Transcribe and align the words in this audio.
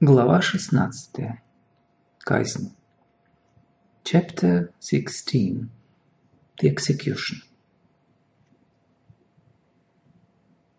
Глава 0.00 0.40
шестнадцатая. 0.40 1.42
Казнь. 2.18 2.72
Chapter 4.04 4.70
16. 4.80 5.68
The 6.60 6.74
Execution. 6.74 7.38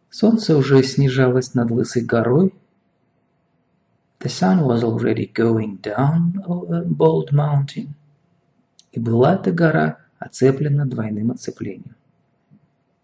Солнце 0.09 0.57
уже 0.57 0.83
снижалось 0.83 1.53
над 1.53 1.71
Лысой 1.71 2.03
горой. 2.03 2.53
The 4.19 4.27
sun 4.27 4.65
was 4.65 4.83
already 4.83 5.31
going 5.31 5.79
down 5.81 6.43
over 6.45 6.83
Bald 6.83 7.31
Mountain. 7.31 7.93
И 8.91 8.99
была 8.99 9.35
эта 9.35 9.53
гора 9.53 9.99
оцеплена 10.19 10.85
двойным 10.85 11.31
оцеплением. 11.31 11.95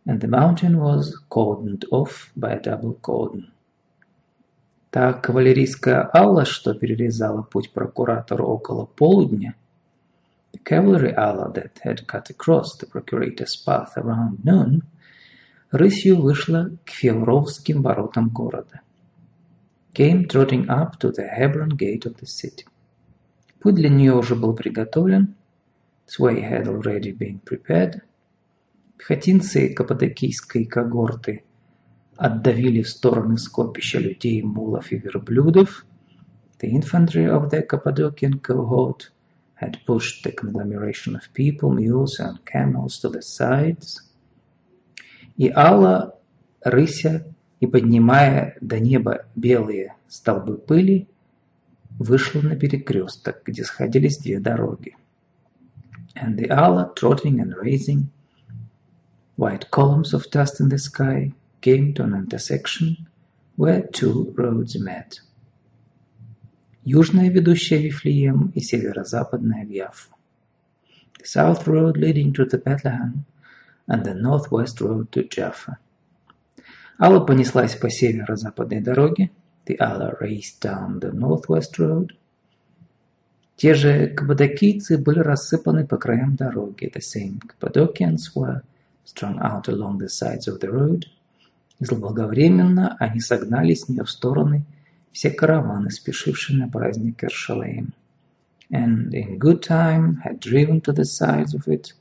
And 0.05 0.19
the 0.19 0.27
mountain 0.27 0.77
was 0.77 1.13
cordoned 1.29 1.85
off 1.91 2.31
by 2.35 2.51
a 2.51 2.61
double 2.61 2.99
cordon. 2.99 3.51
Та 4.89 5.13
кавалерийская 5.13 6.09
алла, 6.13 6.43
что 6.43 6.73
перерезала 6.73 7.41
путь 7.41 7.71
прокуратору 7.71 8.45
около 8.45 8.85
полудня, 8.85 9.55
the 10.54 10.58
cavalry 10.58 11.12
ala 11.12 11.52
that 11.52 11.80
had 11.82 12.06
cut 12.06 12.30
across 12.30 12.76
the 12.76 12.86
procurator's 12.86 13.56
path 13.56 13.96
around 13.96 14.44
noon, 14.44 14.82
рысью 15.72 16.20
вышла 16.20 16.70
к 16.84 16.90
Февровским 16.90 17.82
воротам 17.82 18.28
города. 18.28 18.80
Came 19.94 20.26
trotting 20.26 20.68
up 20.68 20.98
to 21.00 21.10
the 21.12 21.26
Hebron 21.26 21.70
gate 21.70 22.06
of 22.06 22.16
the 22.16 22.26
city. 22.26 22.66
Путь 23.60 23.74
для 23.74 23.88
нее 23.88 24.14
уже 24.14 24.34
был 24.34 24.54
приготовлен. 24.54 25.34
Its 26.06 26.18
way 26.18 26.40
had 26.40 26.66
already 26.66 27.12
been 27.12 27.40
prepared. 27.40 28.02
Пехотинцы 28.98 29.72
каппадокийской 29.74 30.64
когорты – 30.64 31.50
отдавили 32.20 32.82
в 32.82 32.88
стороны 32.90 33.38
скопища 33.38 33.98
людей, 33.98 34.42
мулов 34.42 34.92
и 34.92 34.98
верблюдов. 34.98 35.86
The 36.60 36.70
infantry 36.70 37.26
of 37.26 37.48
the 37.48 37.66
Cappadocian 37.66 38.40
cohort 38.42 39.10
had 39.54 39.78
pushed 39.84 40.24
the 40.24 40.32
conglomeration 40.32 41.14
of 41.16 41.32
people, 41.34 41.70
mules 41.70 42.18
and 42.18 42.44
camels 42.44 42.98
to 43.00 43.08
the 43.08 43.22
sides. 43.22 44.00
И 45.36 45.50
Алла, 45.50 46.14
рыся 46.64 47.26
и 47.60 47.66
поднимая 47.66 48.56
до 48.60 48.80
неба 48.80 49.26
белые 49.34 49.94
столбы 50.08 50.56
пыли, 50.56 51.08
вышла 51.98 52.40
на 52.40 52.56
перекресток, 52.56 53.42
где 53.44 53.64
сходились 53.64 54.18
две 54.18 54.40
дороги. 54.40 54.96
And 56.16 56.36
the 56.36 56.50
Allah, 56.50 56.92
trotting 56.96 57.40
and 57.40 57.54
raising 57.54 58.10
white 59.36 59.70
columns 59.70 60.12
of 60.12 60.30
dust 60.30 60.60
in 60.60 60.68
the 60.68 60.78
sky, 60.78 61.32
came 61.60 61.94
to 61.94 62.02
an 62.04 62.14
intersection 62.14 63.06
where 63.56 63.82
two 63.82 64.32
roads 64.36 64.78
met. 64.78 65.20
Южная, 66.87 67.31
ведущая 67.31 67.79
Вифлеем, 67.79 68.51
и 68.53 68.59
северо-западная 68.59 69.65
в 69.65 69.69
Яффу. 69.69 70.13
The 71.17 71.25
south 71.25 71.65
road 71.65 71.97
leading 71.97 72.31
to 72.33 72.47
the 72.47 72.61
Bethlehem 72.61 73.25
and 73.87 74.03
the 74.03 74.13
northwest 74.13 74.79
road 74.81 75.09
to 75.09 75.27
Jaffa. 75.27 75.77
Алла 76.99 77.25
понеслась 77.25 77.75
по 77.75 77.89
северо-западной 77.89 78.81
дороге. 78.81 79.31
The 79.65 79.77
Allah 79.79 80.13
raced 80.21 80.61
down 80.61 80.99
the 80.99 81.11
northwest 81.11 81.79
road. 81.79 82.11
Те 83.55 83.73
же 83.73 84.09
каппадокийцы 84.09 84.99
были 84.99 85.19
рассыпаны 85.21 85.87
по 85.87 85.97
краям 85.97 86.35
дороги. 86.35 86.91
The 86.93 87.01
same 87.01 87.41
Cappadocians 87.41 88.35
were 88.35 88.61
strung 89.03 89.39
out 89.39 89.67
along 89.67 89.97
the 89.97 90.07
sides 90.07 90.47
of 90.47 90.59
the 90.59 90.69
road. 90.69 91.05
Заблаговременно 91.79 92.95
они 92.99 93.21
согнали 93.21 93.73
с 93.73 93.89
нее 93.89 94.03
в 94.03 94.11
стороны 94.11 94.65
все 95.14 95.30
караваны, 95.30 95.90
спешившие 95.90 96.58
на 96.58 96.68
праздник 96.68 97.22
Эршалаим. 97.24 97.92
And 98.70 99.12
in 99.12 99.38
good 99.38 99.62
time 99.62 100.22
had 100.24 100.38
driven 100.38 100.80
to 100.82 100.92
the 100.92 101.04
sides 101.04 101.54
of 101.54 101.66
it 101.66 101.92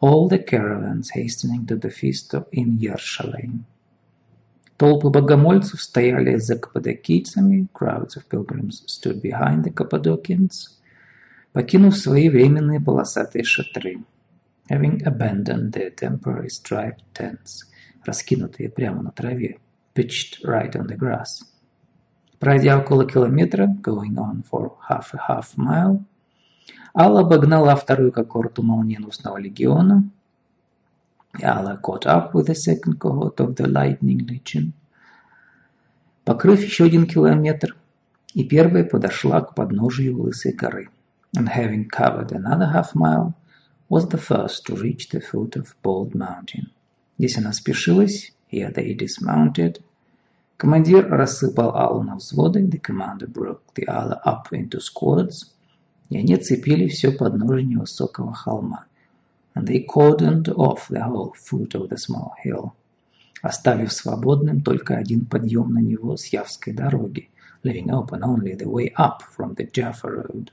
all 0.00 0.28
the 0.28 0.38
caravans 0.38 1.10
hastening 1.10 1.66
to 1.66 1.76
the 1.76 1.90
feast 1.90 2.34
of 2.34 2.46
in 2.52 2.78
Yerushalayim. 2.78 3.64
Толпы 4.76 5.10
богомольцев 5.10 5.82
стояли 5.82 6.36
за 6.36 6.56
каппадокийцами, 6.56 7.68
crowds 7.74 8.16
of 8.16 8.28
pilgrims 8.28 8.82
stood 8.86 9.20
behind 9.20 9.62
the 9.64 9.72
Cappadocians, 9.72 10.78
покинув 11.52 11.96
свои 11.96 12.28
временные 12.28 12.80
полосатые 12.80 13.44
шатры, 13.44 14.02
having 14.70 15.02
abandoned 15.04 15.72
their 15.72 15.90
temporary 15.90 16.48
striped 16.48 17.04
tents – 17.12 18.04
раскинутые 18.04 18.70
прямо 18.70 19.02
на 19.02 19.12
траве, 19.12 19.58
pitched 19.94 20.42
right 20.44 20.74
on 20.74 20.86
the 20.86 20.96
grass. 20.96 21.44
Пройдя 22.45 22.77
около 22.77 23.07
километра, 23.07 23.65
going 23.81 24.13
on 24.17 24.43
for 24.43 24.73
half 24.87 25.15
a 25.15 25.19
half 25.27 25.57
mile, 25.57 26.03
Алла 26.93 27.21
обогнала 27.21 27.75
вторую 27.75 28.11
когорту 28.11 28.61
молниеносного 28.61 29.37
легиона. 29.37 30.07
Алла 31.41 31.79
caught 31.81 32.05
up 32.05 32.35
with 32.35 32.45
the 32.45 32.53
second 32.53 32.99
cohort 32.99 33.39
of 33.39 33.55
the 33.55 33.65
lightning 33.65 34.19
legion. 34.27 34.73
Покрыв 36.23 36.63
еще 36.63 36.83
один 36.83 37.07
километр, 37.07 37.75
и 38.35 38.43
первая 38.43 38.83
подошла 38.83 39.41
к 39.41 39.55
подножию 39.55 40.21
Лысой 40.21 40.53
горы. 40.53 40.89
And 41.35 41.47
having 41.47 41.89
covered 41.89 42.31
another 42.31 42.71
half 42.71 42.93
mile, 42.93 43.33
was 43.89 44.07
the 44.09 44.19
first 44.19 44.67
to 44.67 44.75
reach 44.75 45.09
the 45.09 45.19
foot 45.19 45.55
of 45.55 45.75
Bald 45.81 46.13
Mountain. 46.13 46.67
Здесь 47.17 47.39
она 47.39 47.53
спешилась, 47.53 48.35
here 48.51 48.71
they 48.71 48.95
dismounted. 48.95 49.81
Командир 50.57 51.09
рассыпал 51.09 51.75
Аллу 51.75 52.03
на 52.03 52.15
взводы, 52.15 52.61
the 52.61 52.79
commander 52.79 53.27
broke 53.27 53.61
the 53.75 53.85
Allah 53.87 54.21
up 54.25 54.51
into 54.51 54.79
squads, 54.79 55.51
и 56.09 56.17
они 56.17 56.37
цепили 56.37 56.87
все 56.87 57.11
подножие 57.11 57.65
невысокого 57.65 58.33
холма. 58.33 58.85
And 59.53 59.67
they 59.67 59.85
cordoned 59.85 60.47
off 60.55 60.87
the 60.89 61.01
whole 61.01 61.33
foot 61.33 61.75
of 61.75 61.89
the 61.89 61.97
small 61.97 62.31
hill, 62.43 62.71
оставив 63.41 63.91
свободным 63.91 64.61
только 64.61 64.95
один 64.95 65.25
подъем 65.25 65.73
на 65.73 65.79
него 65.79 66.15
с 66.15 66.27
Явской 66.27 66.73
дороги, 66.73 67.29
leaving 67.63 67.89
open 67.89 68.21
only 68.21 68.55
the 68.57 68.65
way 68.65 68.93
up 68.97 69.23
from 69.37 69.55
the 69.55 69.69
Jaffa 69.69 70.09
road. 70.09 70.51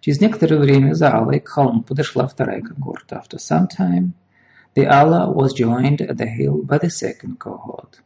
Через 0.00 0.20
некоторое 0.20 0.58
время 0.58 0.94
за 0.94 1.10
Аллой 1.10 1.40
к 1.40 1.48
холму 1.48 1.82
подошла 1.82 2.26
вторая 2.26 2.60
когорта. 2.60 3.16
After 3.16 3.38
some 3.38 3.66
time, 3.68 4.12
The 4.74 4.86
Allah 4.86 5.30
was 5.30 5.52
joined 5.52 6.00
at 6.00 6.16
the 6.16 6.26
hill 6.26 6.62
by 6.62 6.78
the 6.78 6.88
second 6.88 7.38
cohort. 7.38 8.00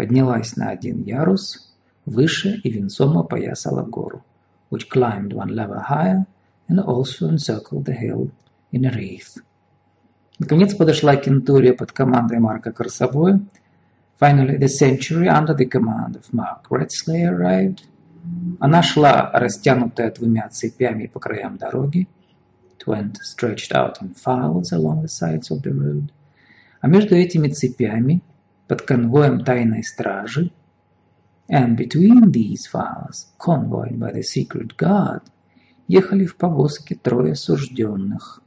Поднялась 0.00 0.56
на 0.56 0.70
один 0.70 1.02
ярус, 1.02 1.74
выше 2.06 2.58
и 2.64 2.70
венцом 2.70 3.18
опоясала 3.18 3.82
гору, 3.82 4.24
which 4.70 4.88
climbed 4.90 5.34
one 5.34 5.50
level 5.50 5.78
higher 5.90 6.24
and 6.70 6.80
also 6.80 7.28
encircled 7.28 7.84
the 7.84 7.92
hill 7.92 8.30
in 8.72 8.86
a 8.86 8.90
wreath. 8.90 9.42
Наконец 10.38 10.74
подошла 10.74 11.16
кентурия 11.16 11.74
под 11.74 11.92
командой 11.92 12.38
Марка 12.38 12.72
Корсобоя. 12.72 13.42
Finally, 14.18 14.56
the 14.56 14.68
century 14.68 15.28
under 15.28 15.54
the 15.54 15.66
command 15.66 16.16
of 16.16 16.32
Mark 16.32 16.70
Redsley 16.70 17.26
arrived. 17.26 17.80
Она 18.58 18.82
шла, 18.82 19.30
растянутая 19.34 20.10
двумя 20.12 20.48
цепями 20.48 21.08
по 21.08 21.20
краям 21.20 21.58
дороги, 21.58 22.08
It 22.78 22.86
went 22.86 23.18
stretched 23.22 23.74
out 23.74 24.00
in 24.00 24.14
files 24.14 24.72
along 24.72 25.02
the 25.02 25.08
sides 25.08 25.50
of 25.50 25.60
the 25.60 25.74
road. 25.74 26.10
А 26.80 26.88
между 26.88 27.16
этими 27.16 27.48
цепями, 27.48 28.22
под 28.70 28.82
конвоем 28.82 29.44
тайной 29.44 29.82
стражи, 29.82 30.52
and 31.48 31.76
between 31.76 32.30
these 32.30 32.68
files, 32.68 33.32
convoyed 33.36 33.98
by 33.98 34.12
the 34.12 34.22
secret 34.22 34.76
guard, 34.76 35.22
ехали 35.88 36.24
в 36.24 36.36
повозке 36.36 36.94
трое 36.94 37.32
осужденных 37.32 38.40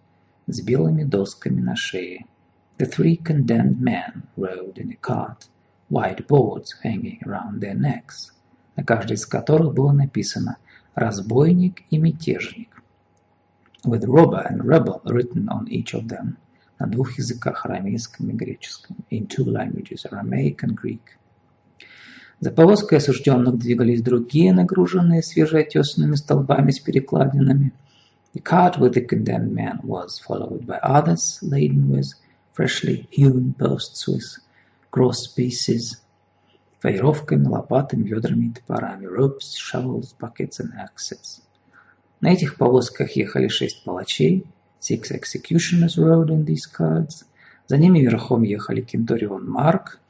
с 0.47 0.61
белыми 0.61 1.03
досками 1.03 1.59
на 1.59 1.75
шее. 1.75 2.25
The 2.77 2.85
three 2.85 3.17
condemned 3.17 3.81
men 3.81 4.23
rode 4.37 4.77
in 4.77 4.91
a 4.91 4.95
cart, 4.95 5.49
white 5.89 6.25
boards 6.25 6.73
hanging 6.81 7.19
around 7.25 7.59
their 7.59 7.75
necks, 7.75 8.31
на 8.77 8.85
каждой 8.85 9.15
из 9.15 9.25
которых 9.25 9.73
было 9.73 9.91
написано 9.91 10.55
«разбойник 10.95 11.81
и 11.89 11.97
мятежник» 11.97 12.81
with 13.83 14.05
robber 14.05 14.47
and 14.49 14.63
rebel 14.63 15.01
written 15.03 15.49
on 15.49 15.67
each 15.67 15.93
of 15.93 16.07
them 16.07 16.37
на 16.83 16.89
двух 16.89 17.17
языках, 17.17 17.65
арамейском 17.65 18.29
и 18.29 18.33
греческом, 18.33 18.97
in 19.09 19.25
two 19.27 19.45
languages, 19.45 20.05
Aramaic 20.11 20.57
and 20.63 20.75
Greek. 20.75 21.17
За 22.41 22.51
повозкой 22.51 22.97
осужденных 22.97 23.57
двигались 23.57 24.01
другие, 24.01 24.51
нагруженные 24.51 25.23
свежеотесанными 25.23 26.15
столбами 26.15 26.71
с 26.71 26.79
перекладинами. 26.79 27.71
The 28.33 28.41
cart 28.41 28.79
with 28.79 28.95
the 28.95 29.07
condemned 29.07 29.53
man 29.53 29.79
was 29.83 30.19
followed 30.19 30.65
by 30.65 30.77
others 30.79 31.39
laden 31.41 31.89
with 31.89 32.11
freshly 32.53 33.07
hewn 33.11 33.53
posts 33.53 34.05
with 34.05 34.41
cross 34.91 35.27
pieces, 35.27 36.01
фаеровками, 36.81 37.47
лопатами, 37.47 38.09
ведрами 38.09 38.47
и 38.47 38.51
топорами, 38.51 39.05
ropes, 39.05 39.55
shovels, 39.55 40.13
buckets 40.19 40.59
and 40.59 40.73
axes. 40.77 41.41
На 42.19 42.33
этих 42.33 42.57
повозках 42.57 43.15
ехали 43.15 43.47
шесть 43.47 43.85
палачей, 43.85 44.45
six 44.82 45.10
executioners 45.10 45.98
rode 45.98 46.30
in 46.30 46.44
these 46.44 46.66
carts. 46.66 47.24
За 47.66 47.76
ними 47.76 48.00
верхом 48.00 48.42
ехали 48.42 48.80
Кентурион 48.80 49.48
Марк, 49.48 50.00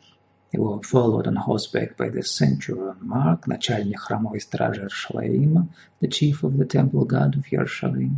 They 0.50 0.58
were 0.58 0.82
followed 0.82 1.26
on 1.26 1.36
horseback 1.36 1.98
by 1.98 2.08
the 2.08 2.22
centurion 2.22 2.96
Mark, 3.02 3.46
начальник 3.46 3.98
храмовой 3.98 4.40
стражи 4.40 4.80
Иерушалаима, 4.80 5.68
the 6.00 6.08
chief 6.08 6.42
of 6.42 6.56
the 6.56 6.64
temple 6.64 7.04
guard 7.04 7.36
of 7.36 7.44
Yerushalayim, 7.52 8.16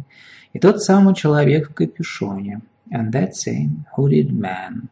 и 0.52 0.60
тот 0.60 0.80
самый 0.80 1.14
человек 1.14 1.70
в 1.70 1.74
капюшоне, 1.74 2.62
and 2.92 3.10
that 3.10 3.34
same 3.34 3.84
hooded 3.96 4.30
man, 4.30 4.88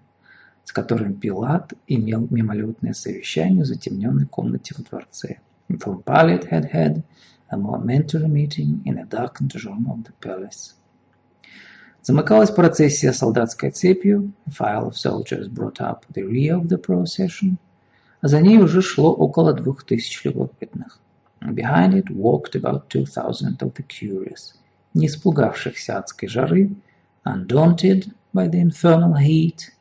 с 0.64 0.72
которым 0.72 1.14
Пилат 1.14 1.74
имел 1.86 2.26
мимолетное 2.28 2.92
совещание 2.92 3.62
в 3.62 3.66
затемненной 3.66 4.26
комнате 4.26 4.74
во 4.76 4.82
дворце. 4.82 5.38
With 5.68 5.84
whom 5.84 6.02
Pilate 6.02 6.46
had 6.50 6.72
had 6.72 7.04
a 7.50 7.56
momentary 7.56 8.26
meeting 8.26 8.82
in 8.84 8.98
a 8.98 9.04
darkened 9.04 9.54
room 9.64 9.86
of 9.88 10.02
the 10.02 10.12
palace. 10.20 10.74
Замыкалась 12.05 12.51
процессия 12.51 13.13
солдатской 13.13 13.71
цепью, 13.71 14.33
a 14.45 14.49
file 14.49 14.89
of 14.89 14.95
soldiers 14.97 15.47
brought 15.47 15.79
up 15.79 16.03
the 16.13 16.21
rear 16.21 16.59
of 16.59 16.67
the 16.67 16.77
procession, 16.77 17.55
а 18.19 18.27
за 18.27 18.41
ней 18.41 18.57
уже 18.57 18.81
шло 18.81 19.13
около 19.13 19.53
двух 19.53 19.85
тысяч 19.85 20.25
любопытных. 20.25 20.99
behind 21.39 21.93
it 21.93 22.09
walked 22.09 22.55
about 22.55 22.89
two 22.89 23.05
thousand 23.05 23.61
of 23.61 23.73
the 23.75 23.83
curious, 23.87 24.53
не 24.93 25.07
испугавшихся 25.07 25.97
адской 25.97 26.27
жары, 26.27 26.75
undaunted 27.23 28.11
by 28.33 28.49
the 28.49 28.59
infernal 28.59 29.15
heat, 29.15 29.71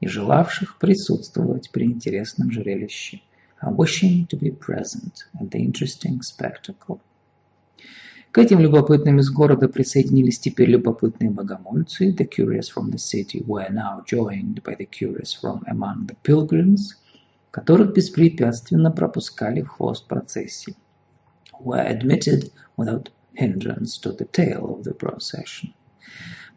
и 0.00 0.06
желавших 0.06 0.78
присутствовать 0.78 1.70
при 1.72 1.86
интересном 1.86 2.52
зрелище, 2.52 3.22
wishing 3.60 4.28
to 4.28 4.38
be 4.38 4.52
present 4.52 5.26
at 5.40 5.50
the 5.50 5.58
interesting 5.58 6.20
spectacle. 6.22 7.00
К 8.36 8.38
этим 8.38 8.60
любопытным 8.60 9.18
из 9.18 9.30
города 9.30 9.66
присоединились 9.66 10.38
теперь 10.38 10.68
любопытные 10.68 11.30
богомольцы. 11.30 12.12
The 12.12 12.28
curious 12.28 12.68
from 12.68 12.90
the 12.90 12.98
city 12.98 13.42
were 13.46 13.70
now 13.70 14.04
joined 14.04 14.62
by 14.62 14.76
the 14.76 14.84
curious 14.84 15.32
from 15.32 15.62
among 15.66 16.06
the 16.06 16.16
pilgrims, 16.22 16.98
которых 17.50 17.94
беспрепятственно 17.94 18.90
пропускали 18.90 19.62
в 19.62 19.68
хвост 19.68 20.06
процессии. 20.06 20.76
Were 21.58 21.82
admitted 21.82 22.52
without 22.76 23.08
hindrance 23.32 23.96
to 24.02 24.12
the 24.12 24.26
tail 24.30 24.66
of 24.66 24.84
the 24.84 24.92
procession. 24.92 25.72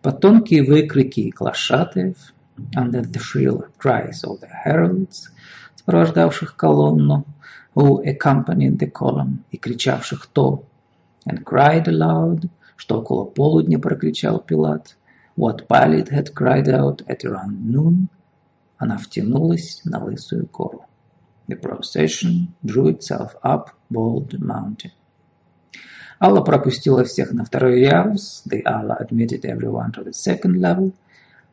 Под 0.01 0.19
тонкие 0.19 0.63
выкрики 0.63 1.31
глашатаев, 1.33 2.33
under 2.75 3.03
the 3.03 3.21
shrill 3.21 3.63
cries 3.81 4.25
of 4.25 4.41
the 4.41 4.49
heralds, 4.65 5.29
сопровождавших 5.77 6.57
колонну, 6.57 7.25
who 7.73 8.03
accompanied 8.03 8.77
the 8.79 8.91
column, 8.91 9.45
и 9.51 9.57
кричавших 9.57 10.27
то 10.33 10.65
and 11.29 11.43
cried 11.45 11.87
aloud, 11.87 12.49
что 12.75 12.99
около 12.99 13.25
полудня 13.25 13.77
прокричал 13.77 14.39
Пилат, 14.39 14.95
what 15.37 15.67
Pilate 15.67 16.09
had 16.09 16.33
cried 16.33 16.67
out 16.67 17.03
at 17.07 17.23
around 17.23 17.71
noon, 17.71 18.07
она 18.77 18.97
втянулась 18.97 19.81
на 19.85 20.03
лысую 20.03 20.49
гору. 20.51 20.85
The 21.47 21.59
procession 21.59 22.47
drew 22.63 22.87
itself 22.87 23.35
up 23.43 23.69
Bald 23.91 24.39
Mountain. 24.39 24.91
Алла 26.19 26.41
пропустила 26.41 27.03
всех 27.05 27.31
на 27.31 27.45
второй 27.45 27.81
ярус, 27.81 28.43
the 28.49 28.63
Allah 28.65 28.97
admitted 28.99 29.45
everyone 29.45 29.91
to 29.91 30.03
the 30.03 30.11
second 30.11 30.59
level, 30.59 30.93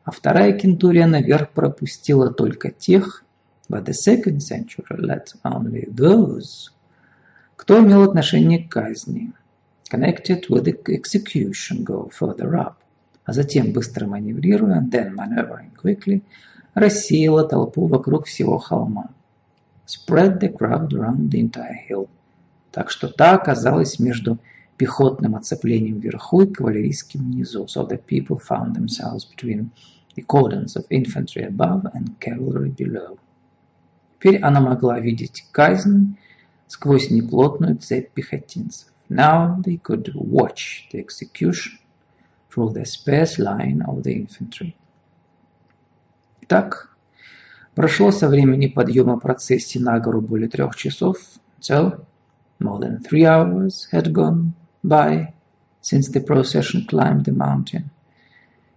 а 0.03 0.11
вторая 0.11 0.57
кентурия 0.57 1.05
наверх 1.05 1.51
пропустила 1.51 2.33
только 2.33 2.71
тех, 2.71 3.23
but 3.69 3.85
the 3.85 3.93
second 3.93 4.39
century 4.39 4.85
let 4.97 5.27
only 5.43 5.85
those, 5.93 6.71
кто 7.55 7.79
имел 7.79 8.03
отношение 8.03 8.59
к 8.59 8.71
казни, 8.71 9.33
connected 9.87 10.45
with 10.49 10.67
execution 10.89 11.83
go 11.83 12.09
further 12.09 12.55
up, 12.55 12.75
а 13.25 13.33
затем, 13.33 13.71
быстро 13.71 14.07
маневрируя, 14.07 14.81
then 14.81 15.13
maneuvering 15.15 15.71
quickly, 15.75 16.23
рассеяла 16.73 17.47
толпу 17.47 17.87
вокруг 17.87 18.25
всего 18.25 18.57
холма. 18.57 19.09
Spread 19.85 20.39
the 20.39 20.49
crowd 20.49 20.93
around 20.93 21.29
the 21.29 21.39
entire 21.39 21.77
hill. 21.89 22.09
Так 22.71 22.89
что 22.91 23.07
та 23.07 23.33
оказалась 23.33 23.99
между 23.99 24.37
пехотным 24.77 25.35
оцеплением 25.35 25.99
вверху 25.99 26.41
и 26.41 26.53
кавалерийским 26.53 27.21
внизу. 27.21 27.65
So 27.65 27.87
the 27.87 27.97
people 27.97 28.39
found 28.39 28.75
themselves 28.75 29.25
between 29.25 29.71
the 30.15 30.23
cordons 30.25 30.75
of 30.75 30.85
infantry 30.89 31.43
above 31.43 31.85
and 31.93 32.17
cavalry 32.19 32.69
below. 32.69 33.17
Теперь 34.19 34.41
она 34.41 34.59
могла 34.59 34.99
видеть 34.99 35.45
казнь 35.51 36.17
сквозь 36.67 37.09
неплотную 37.09 37.77
цепь 37.77 38.11
пехотинцев. 38.13 38.89
Now 39.08 39.60
they 39.64 39.76
could 39.76 40.12
watch 40.14 40.88
the 40.90 40.98
execution 40.98 41.78
through 42.50 42.72
the 42.72 42.84
sparse 42.84 43.38
line 43.38 43.82
of 43.82 44.02
the 44.02 44.14
infantry. 44.14 44.74
Так, 46.46 46.90
прошло 47.74 48.10
со 48.10 48.28
времени 48.28 48.66
подъема 48.66 49.18
процессии 49.18 49.78
на 49.78 49.98
гору 50.00 50.20
более 50.20 50.48
трех 50.48 50.76
часов, 50.76 51.16
so 51.60 52.04
more 52.60 52.78
than 52.80 53.02
three 53.02 53.24
hours 53.24 53.88
had 53.92 54.12
gone 54.12 54.52
by 54.82 55.32
since 55.80 56.08
the 56.08 56.20
procession 56.20 56.86
climbed 56.86 57.24
the 57.24 57.34
mountain. 57.34 57.84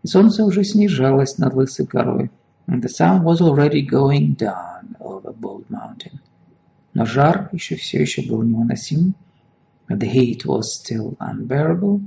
И 0.04 0.08
солнце 0.08 0.44
уже 0.44 0.64
снижалось 0.64 1.38
над 1.38 1.54
лысой 1.54 1.86
горой, 1.86 2.30
and 2.68 2.82
the 2.82 2.90
sun 2.90 3.24
was 3.24 3.42
already 3.42 3.82
going 3.82 4.36
down 4.36 4.96
over 5.00 5.34
Bald 5.34 5.66
Mountain. 5.70 6.20
Но 6.94 7.06
жар 7.06 7.50
еще 7.52 7.76
все 7.76 8.02
еще 8.02 8.22
был 8.22 8.42
невыносим, 8.44 9.16
The 9.91 10.07
heat 10.07 10.47
was 10.47 10.73
still 10.73 11.17
unbearable, 11.19 12.01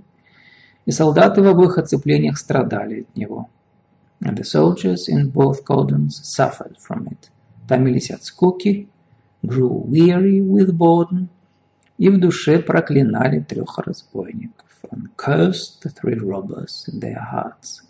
и 0.85 0.91
солдаты 0.91 1.41
в 1.41 1.47
обоих 1.47 1.77
оцеплениях 1.77 2.37
страдали 2.37 3.01
от 3.01 3.17
него. 3.17 3.49
And 4.21 4.37
the 4.37 4.45
soldiers 4.45 5.09
in 5.09 5.31
both 5.31 5.65
cordons 5.65 6.21
suffered 6.23 6.77
from 6.77 7.07
it. 7.07 7.29
Томились 7.67 8.09
от 8.09 8.23
скуки, 8.23 8.87
grew 9.45 9.83
weary 9.85 10.39
with 10.39 10.71
boredom, 10.77 11.27
и 11.97 12.07
в 12.07 12.17
душе 12.21 12.59
проклинали 12.59 13.41
трех 13.41 13.77
разбойников, 13.79 14.79
and 14.89 15.09
cursed 15.17 15.81
the 15.81 15.89
three 15.89 16.17
robbers 16.17 16.87
in 16.87 17.01
their 17.01 17.19
hearts, 17.19 17.81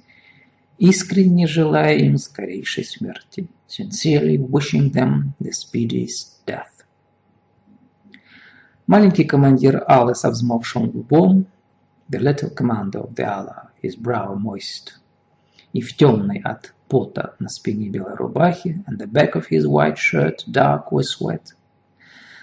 искренне 0.79 1.45
желая 1.45 1.97
им 1.97 2.17
скорейшей 2.17 2.83
смерти, 2.83 3.47
sincerely 3.67 4.39
wishing 4.39 4.91
them 4.91 5.33
the 5.39 5.51
speediest 5.51 6.43
death. 6.47 6.72
Маленький 8.85 9.23
командир 9.23 9.81
Аллы 9.87 10.13
со 10.13 10.29
взмокшим 10.29 10.89
лбом, 10.89 11.47
the 12.09 12.19
little 12.19 12.53
commander 12.53 12.99
of 12.99 13.15
the 13.15 13.23
Allah, 13.23 13.69
his 13.81 13.95
brow 13.95 14.35
moist, 14.35 14.99
и 15.71 15.79
в 15.79 15.95
темной 15.95 16.41
от 16.43 16.73
пота 16.89 17.33
на 17.39 17.47
спине 17.47 17.87
белой 17.87 18.15
рубахи, 18.15 18.83
and 18.85 18.97
the 18.97 19.07
back 19.07 19.35
of 19.35 19.45
his 19.49 19.65
white 19.65 19.97
shirt 19.97 20.43
dark 20.51 20.91
with 20.91 21.05
sweat, 21.05 21.53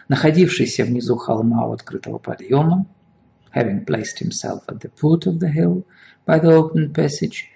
находившийся 0.09 0.87
внизу 0.87 1.17
холма 1.17 1.67
у 1.67 1.73
открытого 1.73 2.17
подъема, 2.17 2.87
having 3.55 3.85
placed 3.85 4.19
himself 4.23 4.63
at 4.67 4.81
the 4.81 4.91
foot 4.99 5.27
of 5.27 5.41
the 5.41 5.53
hill 5.53 5.85
by 6.27 6.41
the 6.41 6.51
open 6.51 6.91
passage, 6.91 7.51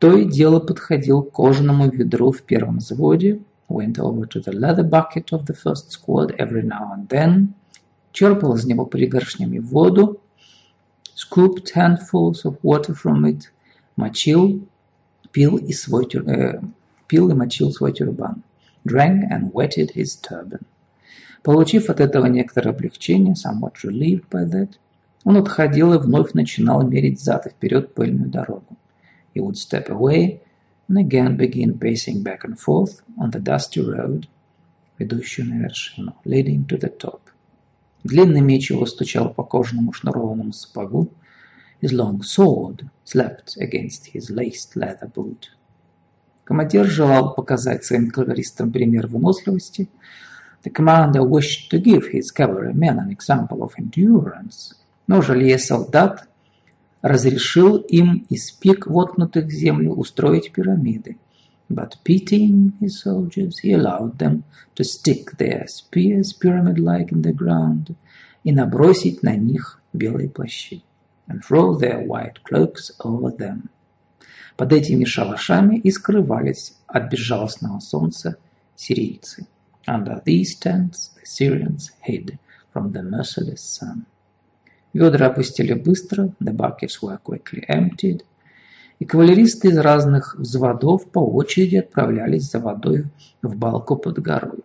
то 0.00 0.16
и 0.18 0.28
дело 0.28 0.58
подходил 0.58 1.22
к 1.22 1.30
кожаному 1.30 1.88
ведру 1.88 2.32
в 2.32 2.42
первом 2.42 2.78
взводе, 2.78 3.42
went 3.68 3.94
over 3.98 4.26
to 4.26 4.42
the 4.42 4.52
leather 4.52 4.82
bucket 4.82 5.30
of 5.30 5.46
the 5.46 5.54
first 5.54 5.92
squad 5.92 6.34
every 6.36 6.64
now 6.64 6.92
and 6.96 7.08
then, 7.08 7.54
черпал 8.14 8.54
из 8.54 8.64
него 8.64 8.86
пригоршнями 8.86 9.58
воду, 9.58 10.22
scooped 11.16 11.74
handfuls 11.74 12.44
of 12.44 12.60
water 12.62 12.94
from 12.94 13.24
it, 13.24 13.42
мочил, 13.96 14.66
пил 15.32 15.56
и, 15.56 15.72
свой, 15.72 16.06
э, 16.06 16.60
пил 17.08 17.28
и 17.30 17.34
мочил 17.34 17.72
свой 17.72 17.92
тюрбан, 17.92 18.44
drank 18.86 19.24
and 19.32 19.52
wetted 19.52 19.90
his 19.94 20.16
turban. 20.22 20.62
Получив 21.42 21.90
от 21.90 22.00
этого 22.00 22.26
некоторое 22.26 22.70
облегчение, 22.70 23.34
somewhat 23.34 23.74
relieved 23.82 24.28
by 24.30 24.48
that, 24.48 24.70
он 25.24 25.36
отходил 25.36 25.92
и 25.92 25.98
вновь 25.98 26.34
начинал 26.34 26.86
мерить 26.86 27.20
зад 27.20 27.46
и 27.46 27.50
вперед 27.50 27.94
пыльную 27.94 28.30
дорогу. 28.30 28.76
He 29.34 29.42
would 29.42 29.56
step 29.56 29.88
away 29.88 30.40
and 30.88 30.98
again 30.98 31.36
begin 31.36 31.76
pacing 31.80 32.22
back 32.22 32.44
and 32.44 32.56
forth 32.56 33.02
on 33.18 33.32
the 33.32 33.42
dusty 33.42 33.80
road, 33.80 34.28
ведущую 34.98 35.48
на 35.48 35.64
вершину, 35.64 36.14
leading 36.24 36.64
to 36.68 36.78
the 36.78 36.96
top. 36.96 37.20
Длинный 38.04 38.42
меч 38.42 38.70
его 38.70 38.84
стучал 38.84 39.32
по 39.32 39.42
кожаному 39.42 39.94
шнурованному 39.94 40.52
сапогу. 40.52 41.10
His 41.80 41.92
long 41.92 42.20
sword 42.20 42.86
slapped 43.02 43.56
against 43.58 44.12
his 44.12 44.30
laced 44.30 44.76
leather 44.76 45.10
boot. 45.10 45.48
Командир 46.44 46.84
желал 46.84 47.34
показать 47.34 47.82
своим 47.82 48.10
кавалеристам 48.10 48.70
пример 48.70 49.06
выносливости. 49.06 49.88
The 50.64 50.70
commander 50.70 51.22
wished 51.22 51.70
to 51.70 51.80
give 51.82 52.12
his 52.12 52.30
cavalrymen 52.30 52.98
an 52.98 53.10
example 53.10 53.62
of 53.62 53.72
endurance. 53.78 54.74
Но 55.06 55.22
жалея 55.22 55.56
солдат, 55.56 56.28
разрешил 57.00 57.78
им 57.78 58.26
из 58.28 58.50
пик, 58.50 58.86
воткнутых 58.86 59.46
в 59.46 59.50
землю, 59.50 59.92
устроить 59.92 60.52
пирамиды. 60.52 61.16
But 61.69 61.95
pitying 62.03 62.73
his 62.81 62.99
soldiers, 62.99 63.59
he 63.59 63.71
allowed 63.71 64.17
them 64.17 64.43
to 64.75 64.83
stick 64.83 65.37
their 65.37 65.67
spears 65.67 66.33
pyramid-like 66.33 67.13
in 67.13 67.21
the 67.21 67.31
ground 67.31 67.95
и 68.43 68.51
набросить 68.51 69.23
на 69.23 69.37
них 69.37 69.81
белые 69.93 70.27
плащи 70.29 70.83
and 71.29 71.41
throw 71.41 71.77
their 71.77 72.05
white 72.05 72.43
cloaks 72.43 72.91
over 72.99 73.31
them. 73.31 73.69
Под 74.57 74.73
этими 74.73 75.05
шалашами 75.05 75.77
и 75.77 75.91
скрывались 75.91 76.75
от 76.87 77.09
безжалостного 77.09 77.79
солнца 77.79 78.37
сирийцы. 78.75 79.47
Under 79.87 80.21
these 80.25 80.55
tents 80.59 81.11
the 81.15 81.25
Syrians 81.25 81.91
hid 82.01 82.37
from 82.73 82.91
the 82.91 83.01
merciless 83.01 83.61
sun. 83.61 84.05
Ведра 84.91 85.27
опустили 85.27 85.73
быстро, 85.73 86.33
the 86.41 86.51
buckets 86.51 87.01
were 87.01 87.17
quickly 87.17 87.63
emptied, 87.69 88.23
и 89.00 89.04
кавалеристы 89.04 89.68
из 89.68 89.78
разных 89.78 90.36
взводов 90.38 91.10
по 91.10 91.18
очереди 91.18 91.76
отправлялись 91.76 92.50
за 92.50 92.60
водой 92.60 93.06
в 93.42 93.56
балку 93.56 93.96
под 93.96 94.20
горой. 94.20 94.60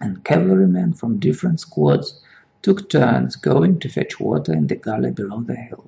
And 0.00 0.22
cavalrymen 0.22 0.94
from 0.94 1.18
different 1.18 1.60
squads 1.60 2.20
took 2.60 2.88
turns 2.90 3.36
going 3.36 3.78
to 3.78 3.88
fetch 3.88 4.20
water 4.20 4.52
in 4.52 4.66
the 4.66 4.76
gully 4.76 5.12
below 5.12 5.42
the 5.42 5.56
hill, 5.56 5.84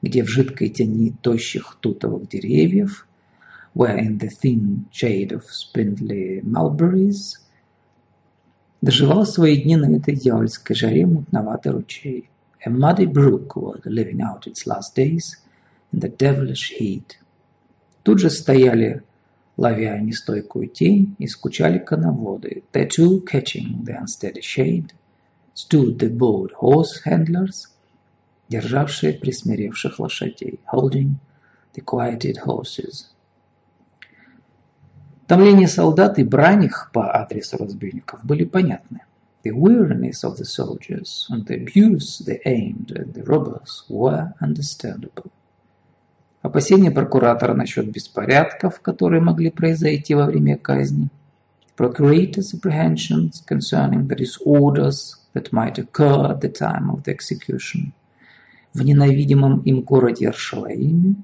где 0.00 0.24
в 0.24 0.28
жидкой 0.28 0.70
тени 0.70 1.14
тощих 1.22 1.76
тутовых 1.80 2.28
деревьев, 2.28 3.06
where 3.74 3.98
in 3.98 4.18
the 4.18 4.28
thin 4.28 4.86
shade 4.90 5.32
of 5.32 5.44
spindly 5.50 6.42
mulberries, 6.42 7.38
доживал 8.80 9.26
свои 9.26 9.62
дни 9.62 9.76
на 9.76 9.94
этой 9.94 10.16
дьявольской 10.16 10.74
жаре 10.74 11.06
мутноватый 11.06 11.72
ручей. 11.72 12.30
A 12.64 12.70
muddy 12.70 13.06
brook 13.06 13.54
was 13.56 13.82
living 13.84 14.20
out 14.20 14.46
its 14.46 14.66
last 14.66 14.96
days 14.96 15.36
in 15.92 16.00
the 16.00 16.08
devilish 16.08 16.72
heat. 16.78 17.18
Тут 18.02 18.18
же 18.18 18.30
стояли, 18.30 19.02
ловя 19.56 19.98
нестойкую 19.98 20.68
тень, 20.68 21.14
и 21.18 21.26
скучали 21.26 21.78
коноводы. 21.78 22.64
They 22.72 22.88
too, 22.88 23.24
catching 23.24 23.84
the 23.84 24.00
unsteady 24.00 24.40
shade, 24.40 24.92
stood 25.54 25.98
the 25.98 26.08
bold 26.08 26.52
horse 26.52 27.02
handlers, 27.04 27.68
державшие 28.48 29.12
присмиревших 29.14 29.98
лошадей, 29.98 30.60
holding 30.72 31.16
the 31.74 31.82
quieted 31.82 32.38
horses. 32.44 33.06
Томление 35.26 35.68
солдат 35.68 36.18
и 36.18 36.24
брань 36.24 36.64
их 36.64 36.90
по 36.92 37.10
адресу 37.10 37.56
разбойников 37.56 38.24
были 38.24 38.44
понятны. 38.44 39.00
The 39.44 39.52
weariness 39.52 40.24
of 40.24 40.36
the 40.36 40.44
soldiers 40.44 41.26
and 41.30 41.46
the 41.46 41.56
abuse 41.56 42.22
they 42.24 42.40
aimed 42.44 42.92
at 42.92 43.12
the 43.12 43.24
robbers 43.24 43.84
were 43.88 44.34
understandable. 44.40 45.30
Опасения 46.42 46.90
prokuratora 46.90 47.54
насчет 47.54 47.88
беспорядков, 47.88 48.80
которые 48.80 49.22
могли 49.22 49.50
произойти 49.50 50.14
во 50.14 50.26
время 50.26 50.58
казни. 50.58 51.08
Procurator's 51.76 52.52
apprehensions 52.52 53.44
concerning 53.46 54.08
the 54.08 54.16
disorders 54.16 55.16
that 55.34 55.52
might 55.52 55.78
occur 55.78 56.26
at 56.26 56.40
the 56.40 56.50
time 56.50 56.90
of 56.90 57.04
the 57.04 57.12
execution. 57.12 57.92
В 58.74 58.82
ненавидимом 58.82 59.60
им 59.60 59.82
городе 59.82 60.24
Яршалаиме, 60.24 61.14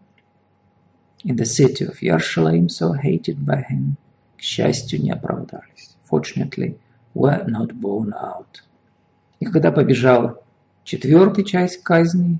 in 1.24 1.36
the 1.36 1.44
city 1.44 1.84
of 1.84 2.00
Yerushalayim, 2.00 2.68
so 2.68 2.92
hated 2.92 3.44
by 3.44 3.64
him, 3.68 3.96
к 4.36 4.42
счастью, 4.42 5.02
не 5.02 5.10
оправдались. 5.10 5.96
Fortunately, 6.08 6.78
were 7.14 7.44
not 7.46 7.72
borne 7.72 8.12
out. 8.12 8.62
И 9.40 9.46
когда 9.46 9.72
побежала 9.72 10.40
четвертая 10.84 11.44
часть 11.44 11.82
казни, 11.82 12.38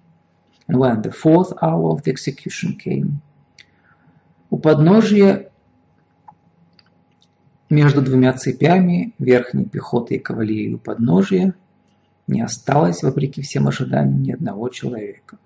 and 0.69 0.79
when 0.79 1.03
the 1.03 1.11
fourth 1.11 1.53
hour 1.63 1.91
of 1.91 2.03
the 2.05 2.11
execution 2.11 2.77
came, 2.77 3.21
у 4.51 4.59
подножия 4.59 5.51
между 7.71 8.03
двумя 8.03 8.33
цепями 8.35 9.15
верхней 9.19 9.65
пехоты 9.65 10.17
и 10.17 10.19
кавалерии 10.19 10.75
у 10.75 10.79
подножия 10.79 11.55
не 12.27 12.43
осталось, 12.43 13.03
вопреки 13.03 13.43
всем 13.43 13.69
ожиданиям, 13.69 14.23
ни 14.23 14.33
одного 14.33 14.69
человека. 14.69 15.39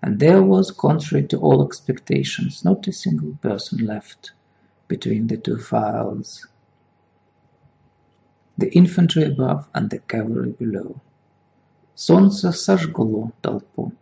And 0.00 0.18
there 0.18 0.42
was, 0.42 0.72
contrary 0.72 1.26
to 1.28 1.38
all 1.38 1.64
expectations, 1.64 2.64
not 2.64 2.88
a 2.88 2.92
single 2.92 3.36
person 3.40 3.84
left 3.84 4.32
between 4.88 5.28
the 5.28 5.36
two 5.36 5.58
files. 5.58 6.48
The 8.58 8.68
infantry 8.72 9.24
above 9.24 9.68
and 9.74 9.90
the 9.90 10.00
cavalry 10.00 10.52
below. 10.58 11.00
Солнце 11.94 12.52
сожгло 12.52 13.32
толпу 13.40 13.92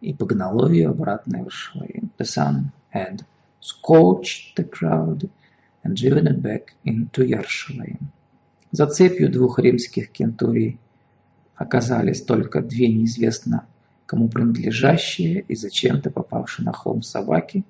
и 0.00 0.12
погнало 0.12 0.68
ее 0.68 0.90
обратно 0.90 1.38
в 1.38 1.40
Иерусалим. 1.42 2.10
The 2.18 2.24
sun 2.24 2.72
had 2.92 3.24
scorched 3.60 4.56
the 4.56 4.64
crowd 4.64 5.28
and 5.82 5.96
driven 5.96 6.26
it 6.26 6.42
back 6.42 6.74
into 6.84 7.24
Yerushalayim. 7.24 8.06
За 8.72 8.86
цепью 8.86 9.30
двух 9.30 9.58
римских 9.58 10.10
кентурий 10.10 10.78
оказались 11.54 12.22
только 12.22 12.60
две 12.60 12.88
неизвестно 12.88 13.66
кому 14.06 14.28
принадлежащие 14.28 15.40
и 15.40 15.54
зачем-то 15.54 16.10
попавшие 16.10 16.64
на 16.64 16.72
холм 16.72 17.02
собаки. 17.02 17.64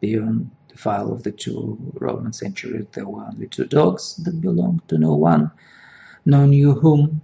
Beyond 0.00 0.46
the 0.68 0.76
file 0.76 1.12
of 1.12 1.22
the 1.22 1.32
two 1.32 1.78
Roman 1.94 2.32
centuries, 2.32 2.86
there 2.92 3.06
were 3.06 3.24
only 3.24 3.48
two 3.48 3.66
dogs 3.66 4.16
that 4.24 4.40
belonged 4.40 4.86
to 4.88 4.98
no 4.98 5.14
one, 5.14 5.50
no 6.24 6.46
knew 6.46 6.72
whom, 6.72 7.20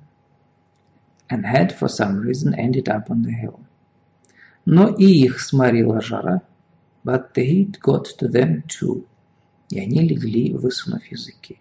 and 1.30 1.46
had 1.46 1.72
for 1.72 1.88
some 1.88 2.18
reason 2.18 2.54
ended 2.54 2.88
up 2.88 3.10
on 3.10 3.22
the 3.22 3.32
hill. 3.32 3.63
Но 4.66 4.88
и 4.88 5.04
их 5.04 5.40
сморила 5.40 6.00
жара, 6.00 6.42
but 7.04 7.34
the 7.34 7.44
heat 7.44 7.78
got 7.80 8.06
to 8.18 8.28
them 8.28 8.62
too 8.66 9.06
и 9.70 9.80
они 9.80 10.00
легли, 10.02 10.52
высунув 10.52 11.04
языки. 11.06 11.58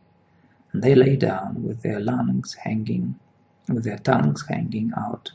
And 0.72 0.84
they 0.84 0.94
lay 0.94 1.16
down 1.16 1.64
with 1.64 1.82
their 1.82 2.00
lungs 2.00 2.54
hanging, 2.54 3.16
with 3.68 3.84
their 3.84 3.98
tongues 3.98 4.44
hanging 4.48 4.92
out, 4.96 5.32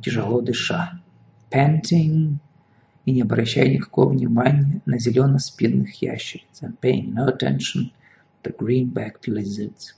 тяжело 0.00 0.40
дыша, 0.40 1.00
panting, 1.50 2.38
и 3.04 3.12
не 3.12 3.22
обращая 3.22 3.68
никакого 3.68 4.12
внимания 4.12 4.80
на 4.86 4.98
зелено-спинных 4.98 6.00
ящериц, 6.00 6.62
and 6.62 6.78
paying 6.80 7.12
no 7.12 7.26
attention 7.26 7.90
to 8.42 8.56
green-backed 8.56 9.26
lizards, 9.26 9.94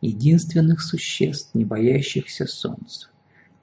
единственных 0.00 0.82
существ, 0.82 1.54
не 1.54 1.64
боящихся 1.64 2.46
солнца, 2.46 3.08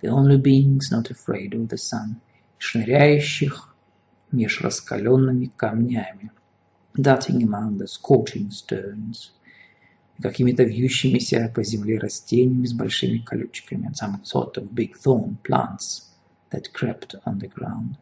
the 0.02 0.10
only 0.10 0.38
beings 0.38 0.92
not 0.92 1.10
afraid 1.10 1.54
of 1.54 1.70
the 1.70 1.78
sun, 1.78 2.20
шныряющих 2.58 3.76
меж 4.32 4.62
раскаленными 4.62 5.52
камнями, 5.56 6.32
the 6.96 7.86
scorching 7.86 8.50
stones, 8.50 9.32
какими-то 10.22 10.64
вьющимися 10.64 11.52
по 11.54 11.64
земле 11.64 12.00
растениями 12.00 12.66
с 12.66 12.74
большими 12.74 13.20
колючками, 13.20 13.92
some 13.94 14.24
sort 14.24 14.58
of 14.58 14.74
big 14.74 14.96
thorn 14.96 15.38
plants 15.44 16.08
that 16.52 16.72
crept 16.74 17.16
on 17.26 17.40
the 17.40 17.48
ground. 17.48 17.98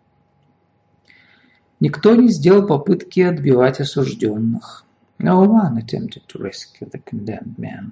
Никто 1.81 2.15
не 2.15 2.29
сделал 2.29 2.65
попытки 2.65 3.19
отбивать 3.19 3.81
осужденных. 3.81 4.85
No 5.19 5.45
one 5.45 5.77
attempted 5.77 6.25
to 6.27 6.39
rescue 6.39 6.89
the 6.89 7.03
condemned 7.03 7.57
man. 7.57 7.91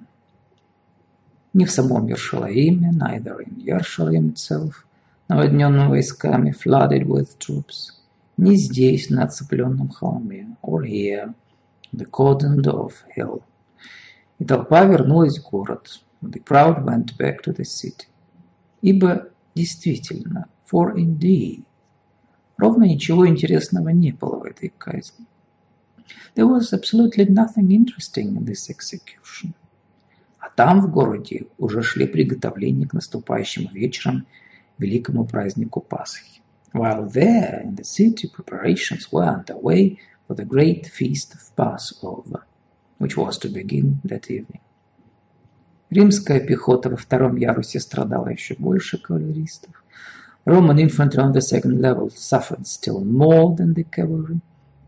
Ни 1.52 1.64
в 1.64 1.70
самом 1.70 2.06
Yerushalayim, 2.06 2.80
neither 2.92 3.40
in 3.40 3.56
Yerushalayim 3.56 4.32
itself, 4.32 4.86
наводненном 5.28 5.90
войсками, 5.90 6.52
flooded 6.52 7.04
with 7.04 7.38
troops, 7.38 7.92
не 8.36 8.56
здесь, 8.56 9.10
на 9.10 9.24
оцепленном 9.24 9.90
холме, 9.90 10.56
or 10.62 10.82
here, 10.82 11.34
the 11.92 12.06
cordoned 12.10 12.66
off 12.66 12.94
hill. 13.16 13.42
И 14.38 14.44
толпа 14.44 14.84
вернулась 14.84 15.38
в 15.38 15.48
город. 15.48 16.00
The 16.22 16.42
crowd 16.42 16.84
went 16.84 17.16
back 17.16 17.42
to 17.44 17.54
the 17.54 17.64
city. 17.64 18.08
Ибо 18.82 19.28
действительно, 19.54 20.48
for 20.70 20.94
indeed, 20.96 21.64
ровно 22.56 22.84
ничего 22.84 23.28
интересного 23.28 23.90
не 23.90 24.12
было 24.12 24.40
в 24.40 24.44
этой 24.44 24.70
казни. 24.76 25.26
There 26.34 26.48
was 26.48 26.72
absolutely 26.72 27.26
nothing 27.28 27.68
interesting 27.70 28.36
in 28.36 28.44
this 28.44 28.68
execution. 28.68 29.54
А 30.38 30.50
там, 30.50 30.80
в 30.80 30.90
городе, 30.90 31.46
уже 31.58 31.82
шли 31.82 32.06
приготовления 32.06 32.86
к 32.86 32.92
наступающему 32.92 33.70
вечерам 33.72 34.26
великому 34.77 35.25
празднику 35.25 35.81
Пасхи. 35.81 36.41
While 36.73 37.09
there 37.11 37.63
in 37.63 37.75
the 37.75 37.83
city 37.83 38.27
preparations 38.27 39.11
were 39.11 39.25
underway 39.25 39.97
for 40.27 40.35
the 40.35 40.45
great 40.45 40.85
feast 40.87 41.33
of 41.33 41.55
Passover, 41.55 42.43
which 42.99 43.17
was 43.17 43.37
to 43.39 43.49
begin 43.49 43.99
that 44.03 44.29
evening. 44.29 44.61
Римская 45.89 46.39
пехота 46.39 46.89
во 46.89 46.97
втором 46.97 47.35
ярусе 47.35 47.79
страдала 47.79 48.27
еще 48.29 48.55
больше 48.59 48.99
кавалеристов. 48.99 49.83
Roman 50.45 50.77
infantry 50.77 51.19
on 51.19 51.33
the 51.33 51.41
second 51.41 51.81
level 51.81 52.09
suffered 52.11 52.67
still 52.67 53.03
more 53.03 53.55
than 53.55 53.73
the 53.73 53.83
cavalry. 53.83 54.39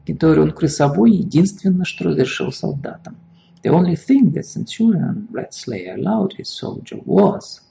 Кентурион 0.05 0.51
крысобой 0.51 1.11
единственное, 1.11 1.85
что 1.85 2.05
разрешил 2.05 2.51
солдатам. 2.51 3.17
The 3.63 3.71
only 3.71 3.95
thing 3.95 4.31
that 4.33 4.45
Centurion 4.45 5.27
Red 5.31 5.53
Slayer 5.53 5.95
allowed 5.95 6.33
his 6.33 6.49
soldier 6.49 6.99
was 7.05 7.61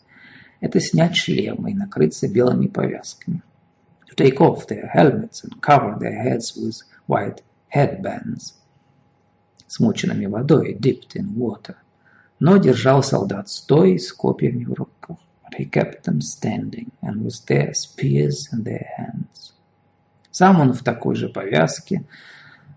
это 0.65 0.79
снять 0.79 1.15
шлемы 1.15 1.71
и 1.71 1.75
накрыться 1.75 2.27
белыми 2.27 2.65
повязками 2.65 3.43
to 4.09 4.15
take 4.15 4.41
off 4.41 4.65
their 4.67 4.87
helmets 4.87 5.43
and 5.43 5.61
cover 5.61 5.95
their 5.99 6.17
heads 6.23 6.57
with 6.57 6.81
white 7.07 7.43
headbands, 7.69 8.55
смоченными 9.67 10.25
водой, 10.25 10.73
dipped 10.73 11.15
in 11.15 11.35
water. 11.35 11.75
Но 12.39 12.57
держал 12.57 13.03
солдат 13.03 13.47
стоя 13.49 13.97
с 13.97 14.11
копьями 14.11 14.65
в 14.65 14.73
руках. 14.73 15.17
But 15.43 15.59
he 15.59 15.65
kept 15.65 16.03
them 16.03 16.21
standing 16.21 16.91
and 17.03 17.23
with 17.23 17.45
their 17.45 17.73
spears 17.75 18.49
in 18.51 18.63
their 18.63 18.87
hands. 18.97 19.53
Сам 20.31 20.59
он 20.59 20.73
в 20.73 20.83
такой 20.83 21.15
же 21.15 21.29
повязке, 21.29 22.03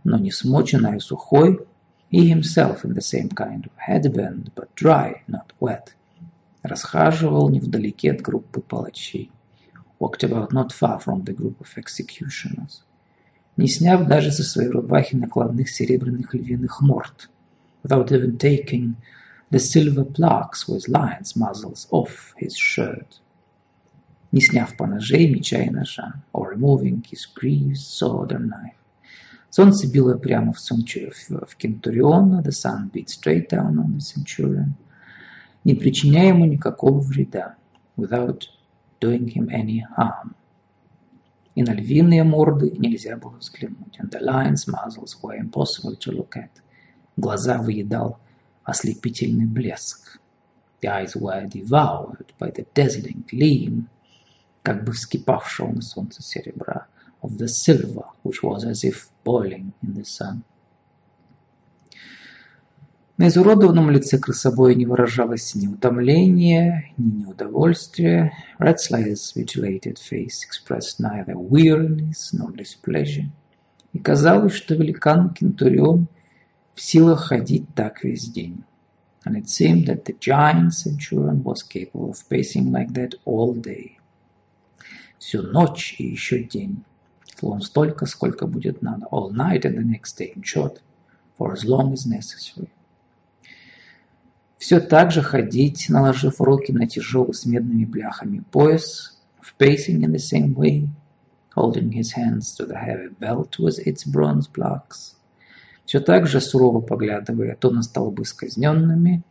но 0.04 0.18
не 0.18 0.30
смоченной, 0.30 0.97
а 0.97 1.00
сухой, 1.00 1.66
he 2.11 2.30
himself 2.30 2.85
in 2.85 2.92
the 2.92 3.00
same 3.00 3.30
kind 3.30 3.64
of 3.64 3.73
headband, 3.76 4.52
but 4.54 4.68
dry, 4.76 5.23
not 5.26 5.52
wet. 5.59 5.95
Расхаживал 6.62 7.50
невдалеке 7.50 8.11
от 8.11 8.21
группы 8.21 8.61
палачей. 8.61 9.31
Walked 10.00 10.23
about 10.23 10.53
not 10.53 10.73
far 10.73 11.00
from 11.00 11.25
the 11.25 11.33
group 11.33 11.61
of 11.61 11.69
executioners. 11.77 12.83
Не 13.57 13.69
сняв 13.69 14.07
даже 14.09 14.33
со 14.33 14.43
своей 14.43 14.69
рубахи 14.69 15.15
накладных 15.15 15.69
серебряных 15.69 16.35
львиных 16.35 16.81
морд. 16.81 17.31
Without 17.85 18.11
even 18.11 18.37
taking 18.38 18.97
the 19.50 19.59
silver 19.59 20.05
plaques 20.05 20.69
with 20.69 20.88
lions' 20.88 21.37
muzzles 21.37 21.87
off 21.91 22.35
his 22.37 22.57
shirt. 22.57 23.21
Не 24.33 24.41
сняв 24.41 24.77
поножей, 24.77 25.33
меча 25.33 25.62
и 25.62 25.71
ножа. 25.71 26.23
Or 26.33 26.50
removing 26.50 27.03
his 27.03 27.25
greaves, 27.25 27.87
sword 27.87 28.33
or 28.33 28.41
knife. 28.41 28.75
Солнце 29.50 29.87
било 29.91 30.19
прямо 30.19 30.53
в, 30.53 30.59
в 30.59 31.57
Кентуриона, 31.57 32.43
the 32.43 32.53
sun 32.53 32.91
beat 32.93 33.09
straight 33.09 33.49
down 33.49 33.79
on 33.79 33.95
the 33.95 34.00
centurion, 34.00 34.75
не 35.69 35.75
причиняя 35.75 36.29
ему 36.29 36.47
никакого 36.47 36.99
вреда, 36.99 37.57
without 37.99 38.45
doing 39.03 39.27
him 39.27 39.49
any 39.51 39.83
harm. 39.99 40.35
И 41.55 41.63
на 41.63 41.75
львиные 41.75 42.25
морды 42.25 42.71
нельзя 42.71 43.19
было 43.19 43.37
взглянуть, 43.37 44.01
and 44.01 44.09
the 44.09 44.19
lion's 44.19 44.67
muzzles 44.67 45.19
were 45.23 45.37
impossible 45.37 45.95
to 45.99 46.11
look 46.11 46.39
at. 46.39 46.49
Глаза 47.19 47.59
выедал 47.59 48.17
ослепительный 48.65 49.45
блеск. 49.45 50.19
The 50.81 50.89
eyes 50.89 51.15
were 51.15 51.47
devoured 51.47 52.33
by 52.39 52.51
the 52.51 52.67
dazzling 52.75 53.27
gleam, 53.31 53.89
как 54.63 54.85
бы 54.85 54.93
вскипавшего 54.93 55.71
на 55.71 55.83
солнце 55.83 56.23
серебра 56.23 56.87
of 57.21 57.37
the 57.37 57.47
silver, 57.47 58.07
which 58.23 58.43
was 58.43 58.65
as 58.65 58.85
if 58.85 59.11
boiling 59.23 59.75
in 59.83 59.93
the 59.93 60.05
sun. 60.05 60.43
На 63.19 63.27
изуродованном 63.27 63.91
лице 63.91 64.17
красобоя 64.17 64.77
не 64.77 64.87
выражалось 64.87 65.53
ни 65.57 65.67
утомления, 65.67 66.93
ни 66.97 67.23
неудовольствия. 67.23 68.33
Ratslayer's 68.61 69.35
mutilated 69.35 69.99
face 69.99 70.45
expressed 70.47 71.01
neither 71.01 71.35
weariness 71.35 72.33
nor 72.33 72.53
displeasure. 72.53 73.27
И 73.93 73.99
казалось, 73.99 74.53
что 74.53 74.77
великан 74.77 75.35
Кентурион 75.35 76.07
в 76.77 76.81
силах 76.81 77.25
ходить 77.25 77.67
так 77.75 78.05
весь 78.05 78.31
день. 78.31 78.63
And 79.25 79.35
it 79.37 79.49
seemed 79.49 79.87
that 79.89 80.05
the 80.05 80.17
giant 80.21 80.75
centurion 80.75 81.43
was 81.43 81.65
capable 81.65 82.11
of 82.11 82.29
pacing 82.29 82.71
like 82.71 82.93
that 82.93 83.15
all 83.25 83.53
day. 83.53 83.99
Всю 85.19 85.43
ночь 85.43 85.97
и 85.99 86.05
еще 86.05 86.45
день. 86.45 86.85
Словом, 87.37 87.63
столько, 87.63 88.07
сколько 88.07 88.47
будет 88.47 88.81
надо. 88.81 89.09
All 89.11 89.33
night 89.33 89.63
and 89.65 89.77
the 89.77 89.85
next 89.85 90.17
day, 90.17 90.33
in 90.37 90.43
short, 90.45 90.81
for 91.37 91.53
as 91.53 91.65
long 91.65 91.93
as 91.93 92.07
necessary. 92.07 92.69
Все 94.59 94.81
так 94.81 95.12
же 95.12 95.23
ходить, 95.23 95.87
наложив 95.88 96.41
руки 96.41 96.73
на 96.73 96.88
тяжелый 96.88 97.33
с 97.33 97.47
медными 97.47 97.85
бляхами 97.85 98.43
пояс, 98.50 99.17
of 99.41 99.55
pacing 99.57 100.00
in 100.00 100.11
the 100.11 100.19
same 100.19 100.53
way, 100.57 100.88
holding 101.55 101.93
his 101.93 102.12
hands 102.12 102.57
to 102.57 102.67
the 102.67 102.77
heavy 102.77 103.09
belt 103.21 103.57
with 103.61 103.79
its 103.87 104.05
bronze 104.05 104.49
blocks, 104.53 105.15
все 105.85 106.00
так 106.00 106.27
же 106.27 106.41
сурово 106.41 106.80
поглядывая 106.80 107.54
то 107.54 107.71
на 107.71 107.82
столбы 107.82 108.25
с 108.25 108.32
казненными, 108.32 109.23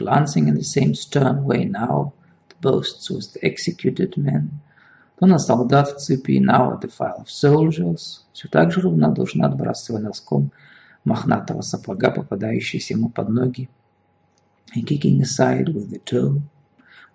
glancing 0.00 0.48
in 0.48 0.56
the 0.56 0.64
same 0.64 0.94
stern 0.94 1.44
way 1.44 1.64
now, 1.64 2.12
the 2.48 2.56
posts 2.60 3.08
with 3.10 3.32
the 3.34 3.40
executed 3.40 4.16
men, 4.16 4.48
то 5.16 5.26
на 5.26 5.38
солдат 5.38 5.90
в 5.90 5.98
цепи, 5.98 6.40
now 6.40 6.72
at 6.72 6.80
the 6.80 6.90
file 6.90 7.24
of 7.24 7.28
soldiers, 7.28 8.24
все 8.32 8.48
так 8.48 8.72
же 8.72 8.80
равнодушно 8.80 9.46
отбрасывая 9.46 10.02
носком 10.02 10.50
мохнатого 11.04 11.60
сапога, 11.60 12.10
попадающийся 12.10 12.94
ему 12.94 13.10
под 13.10 13.28
ноги, 13.28 13.70
and 14.73 14.85
kicking 14.85 15.21
aside 15.21 15.69
with 15.69 15.89
the 15.89 15.99
toe 15.99 16.41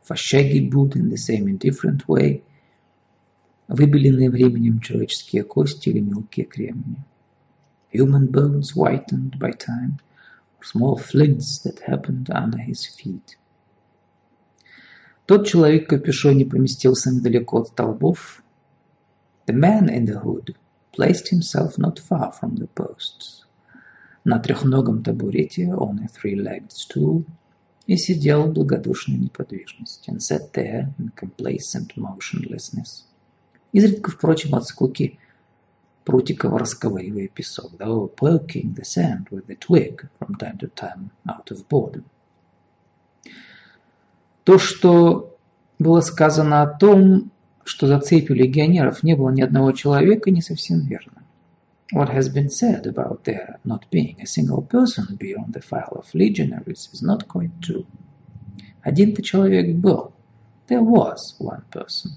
of 0.02 0.10
a 0.10 0.16
shaggy 0.16 0.60
boot 0.60 0.96
in 0.96 1.08
the 1.08 1.16
same 1.16 1.48
indifferent 1.48 2.08
way, 2.08 2.42
выбеленные 3.68 4.30
временем 4.30 4.80
человеческие 4.80 5.44
кости 5.44 5.88
или 5.88 6.00
мелкие 6.00 6.46
кремни. 6.46 6.98
Human 7.92 8.26
bones 8.30 8.74
whitened 8.74 9.38
by 9.38 9.52
time, 9.52 9.98
or 10.58 10.64
small 10.64 10.96
flints 10.98 11.58
that 11.60 11.80
happened 11.80 12.28
under 12.30 12.58
his 12.58 12.84
feet. 12.86 13.38
Тот 15.26 15.46
человек 15.46 15.84
в 15.84 15.88
капюшоне 15.88 16.44
поместился 16.44 17.10
недалеко 17.10 17.60
от 17.60 17.68
столбов. 17.68 18.42
The 19.46 19.54
man 19.54 19.88
in 19.88 20.04
the 20.06 20.20
hood 20.20 20.56
placed 20.92 21.28
himself 21.28 21.78
not 21.78 21.98
far 21.98 22.32
from 22.32 22.56
the 22.56 22.66
posts. 22.66 23.44
На 24.24 24.38
трехногом 24.38 25.02
табурете, 25.02 25.68
on 25.68 25.98
a 26.02 26.08
three-legged 26.08 26.72
stool, 26.72 27.24
и 27.89 27.97
сидел 27.97 28.43
в 28.43 28.53
благодушной 28.53 29.17
неподвижности, 29.17 30.11
and 30.11 30.19
sat 30.19 30.51
there 30.53 30.93
in 30.99 31.11
complacent 31.15 31.95
motionlessness. 31.97 33.05
Изредка, 33.71 34.11
впрочем, 34.11 34.53
от 34.53 34.65
скуки 34.65 35.17
прутикова 36.05 36.59
расковыривая 36.59 37.27
песок, 37.29 37.71
though 37.79 38.13
poking 38.15 38.75
the 38.75 38.83
sand 38.83 39.29
with 39.31 39.47
the 39.47 39.57
twig 39.57 40.07
from 40.19 40.35
time 40.37 40.59
to 40.59 40.71
time 40.75 41.09
out 41.27 41.49
of 41.49 41.65
boredom. 41.67 42.03
То, 44.43 44.59
что 44.59 45.35
было 45.79 46.01
сказано 46.01 46.61
о 46.61 46.67
том, 46.67 47.31
что 47.63 47.87
за 47.87 47.99
цепью 48.01 48.35
легионеров 48.35 49.01
не 49.01 49.15
было 49.15 49.31
ни 49.31 49.41
одного 49.41 49.71
человека, 49.71 50.29
не 50.29 50.43
совсем 50.43 50.81
верно. 50.81 51.23
What 51.92 52.08
has 52.10 52.28
been 52.28 52.50
said 52.50 52.86
about 52.86 53.24
there 53.24 53.58
not 53.64 53.90
being 53.90 54.20
a 54.20 54.26
single 54.26 54.62
person 54.62 55.16
beyond 55.16 55.54
the 55.54 55.62
file 55.62 55.96
of 55.96 56.14
legionaries 56.14 56.90
is 56.92 57.02
not 57.02 57.26
quite 57.26 57.52
true. 57.62 57.86
Один-то 58.82 59.22
человек 59.22 59.76
был. 59.76 60.12
There 60.66 60.82
was 60.82 61.36
one 61.38 61.64
person. 61.70 62.10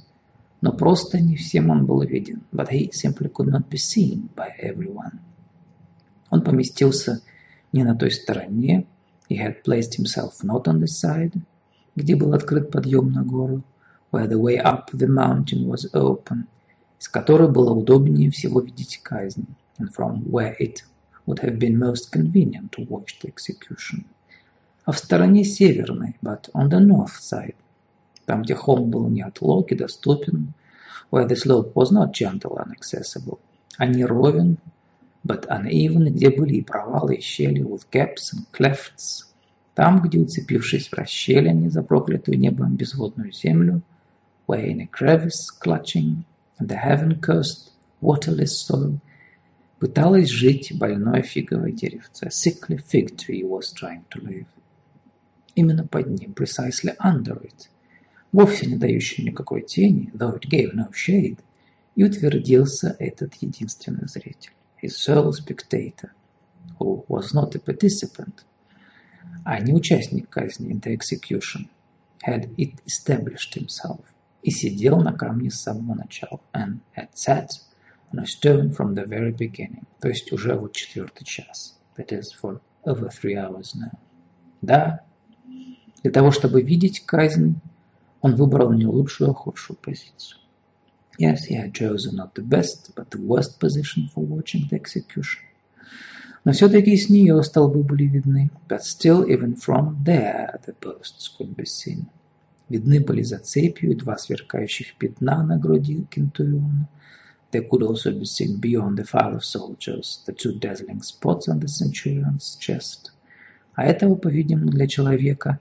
Но 0.62 0.74
просто 0.74 1.22
не 1.22 1.36
всем 1.36 1.70
он 1.70 1.86
был 1.86 2.02
виден. 2.02 2.42
But 2.52 2.70
he 2.70 2.92
simply 2.92 3.30
could 3.30 3.48
not 3.48 3.70
be 3.70 3.78
seen 3.78 4.30
by 4.36 4.50
everyone. 4.60 5.20
Он 6.30 6.44
поместился 6.44 7.22
не 7.72 7.84
на 7.84 7.96
той 7.96 8.12
стороне. 8.12 8.86
He 9.30 9.38
had 9.38 9.64
placed 9.64 9.96
himself 9.96 10.44
not 10.44 10.68
on 10.68 10.80
the 10.80 10.88
side – 10.88 11.52
где 11.98 12.16
был 12.16 12.34
открыт 12.34 12.70
подъем 12.70 13.12
на 13.12 13.24
гору, 13.24 13.64
where 14.12 14.28
the 14.28 14.40
way 14.40 14.58
up 14.58 14.92
the 14.94 15.08
mountain 15.08 15.68
was 15.68 15.90
open, 15.94 16.46
с 17.03 17.09
которой 17.09 17.51
было 17.51 17.73
удобнее 17.73 18.31
всего 18.31 18.61
видеть 18.61 19.01
казнь, 19.03 19.49
and 19.81 19.93
from 19.93 20.23
where 20.31 20.55
it 20.61 20.85
would 21.27 21.41
have 21.41 21.59
been 21.59 21.77
most 21.77 22.13
convenient 22.13 22.71
to 22.71 22.87
watch 22.87 23.19
the 23.21 23.29
execution. 23.29 24.05
А 24.85 24.93
в 24.93 24.99
стороне 24.99 25.43
северной, 25.43 26.15
but 26.23 26.49
on 26.55 26.69
the 26.69 26.79
north 26.79 27.19
side, 27.21 27.57
там, 28.25 28.43
где 28.43 28.55
холм 28.55 28.91
был 28.91 29.09
не 29.09 29.23
отлог 29.23 29.73
и 29.73 29.75
доступен, 29.75 30.53
where 31.11 31.27
the 31.27 31.35
slope 31.35 31.73
was 31.75 31.91
not 31.91 32.13
gentle 32.13 32.57
and 32.57 32.71
accessible, 32.71 33.41
а 33.79 33.87
не 33.87 34.05
ровен, 34.05 34.59
but 35.27 35.49
uneven, 35.49 36.09
где 36.09 36.31
были 36.31 36.59
и 36.59 36.63
провалы, 36.63 37.17
и 37.17 37.21
щели, 37.21 37.63
with 37.63 37.85
gaps 37.91 38.33
and 38.33 38.47
clefts, 38.53 39.25
там, 39.75 40.03
где, 40.03 40.21
уцепившись 40.21 40.87
в 40.87 40.95
расщелине 40.95 41.69
за 41.69 41.83
проклятую 41.83 42.39
небом 42.39 42.77
безводную 42.77 43.33
землю, 43.33 43.83
where 44.47 44.65
in 44.65 44.83
a 44.83 44.87
crevice 44.87 45.49
clutching 45.61 46.23
the 46.67 46.77
heaven-cursed 46.77 47.73
waterless 48.01 48.59
soil, 48.59 48.99
пыталась 49.79 50.29
жить 50.29 50.73
больное 50.79 51.23
фиговое 51.23 51.73
деревце. 51.73 52.27
A 52.27 52.31
sickly 52.31 52.77
fig 52.77 53.17
tree 53.17 53.43
was 53.43 53.73
trying 53.73 54.05
to 54.11 54.21
live. 54.21 54.47
Именно 55.55 55.87
под 55.87 56.09
ним, 56.09 56.35
precisely 56.35 56.97
under 56.99 57.41
it, 57.43 57.69
вовсе 58.33 58.67
не 58.67 58.77
дающий 58.77 59.25
никакой 59.25 59.63
тени, 59.63 60.11
though 60.15 60.35
it 60.35 60.49
gave 60.49 60.73
no 60.73 60.91
shade, 60.93 61.39
и 61.95 62.05
утвердился 62.05 62.97
этот 62.99 63.35
единственный 63.35 64.09
зритель, 64.09 64.53
his 64.81 64.97
sole 64.97 65.33
spectator, 65.33 66.11
who 66.79 67.05
was 67.09 67.35
not 67.35 67.55
a 67.55 67.59
participant, 67.59 68.45
а 69.45 69.61
не 69.61 69.73
участник 69.73 70.29
казни, 70.31 70.73
the 70.81 70.93
execution, 70.93 71.69
had 72.23 72.55
it 72.57 72.81
established 72.87 73.55
himself, 73.55 74.12
и 74.43 74.51
сидел 74.51 75.01
на 75.01 75.13
камне 75.13 75.51
с 75.51 75.61
самого 75.61 75.95
начала, 75.95 76.41
and 76.53 76.81
had 76.97 77.09
sat 77.15 77.49
on 78.13 78.21
a 78.21 78.27
stone 78.27 78.71
from 78.71 78.95
the 78.95 79.07
very 79.07 79.33
beginning, 79.33 79.85
то 80.01 80.09
есть 80.09 80.33
уже 80.33 80.55
вот 80.55 80.75
четвертый 80.75 81.25
час, 81.25 81.79
that 81.97 82.09
is 82.09 82.33
for 82.41 82.61
over 82.85 83.09
three 83.09 83.35
hours 83.35 83.75
now. 83.75 83.97
Да, 84.61 85.05
для 86.03 86.11
того, 86.11 86.31
чтобы 86.31 86.63
видеть 86.63 87.01
казнь, 87.01 87.61
он 88.21 88.35
выбрал 88.35 88.73
не 88.73 88.87
лучшую, 88.87 89.31
а 89.31 89.35
худшую 89.35 89.77
позицию. 89.77 90.41
Yes, 91.19 91.45
he 91.49 91.55
had 91.55 91.73
chosen 91.73 92.17
not 92.17 92.35
the 92.35 92.43
best, 92.43 92.93
but 92.97 93.11
the 93.11 93.21
worst 93.21 93.61
position 93.61 94.09
for 94.15 94.25
watching 94.25 94.69
the 94.69 94.77
execution. 94.77 95.43
Но 96.45 96.53
все-таки 96.53 96.97
с 96.97 97.09
нее 97.09 97.41
столбы 97.43 97.85
были 97.85 98.05
видны. 98.05 98.51
But 98.69 98.83
still, 98.83 99.25
even 99.29 99.55
from 99.55 100.03
there, 100.05 100.61
the 100.67 100.75
posts 100.75 101.29
could 101.39 101.55
be 101.55 101.65
seen. 101.65 102.07
Видны 102.72 103.00
были 103.00 103.22
за 103.22 103.40
цепью 103.40 103.96
два 103.96 104.18
сверкающих 104.18 104.96
пятна 104.98 105.44
на 105.44 105.58
груди 105.58 106.06
кентуриона. 106.10 106.90
They 107.52 107.62
could 107.62 107.82
also 107.82 108.12
be 108.12 108.26
seen 108.26 108.60
beyond 108.60 108.98
the 108.98 109.06
file 109.06 109.36
of 109.36 109.46
soldiers, 109.46 110.22
the 110.26 110.34
two 110.34 110.60
dazzling 110.60 111.02
spots 111.02 111.48
on 111.48 111.60
the 111.60 111.68
centurion's 111.68 112.58
chest. 112.60 113.14
А 113.74 113.86
этого, 113.86 114.16
по-видимому, 114.16 114.70
для 114.70 114.88
человека, 114.88 115.60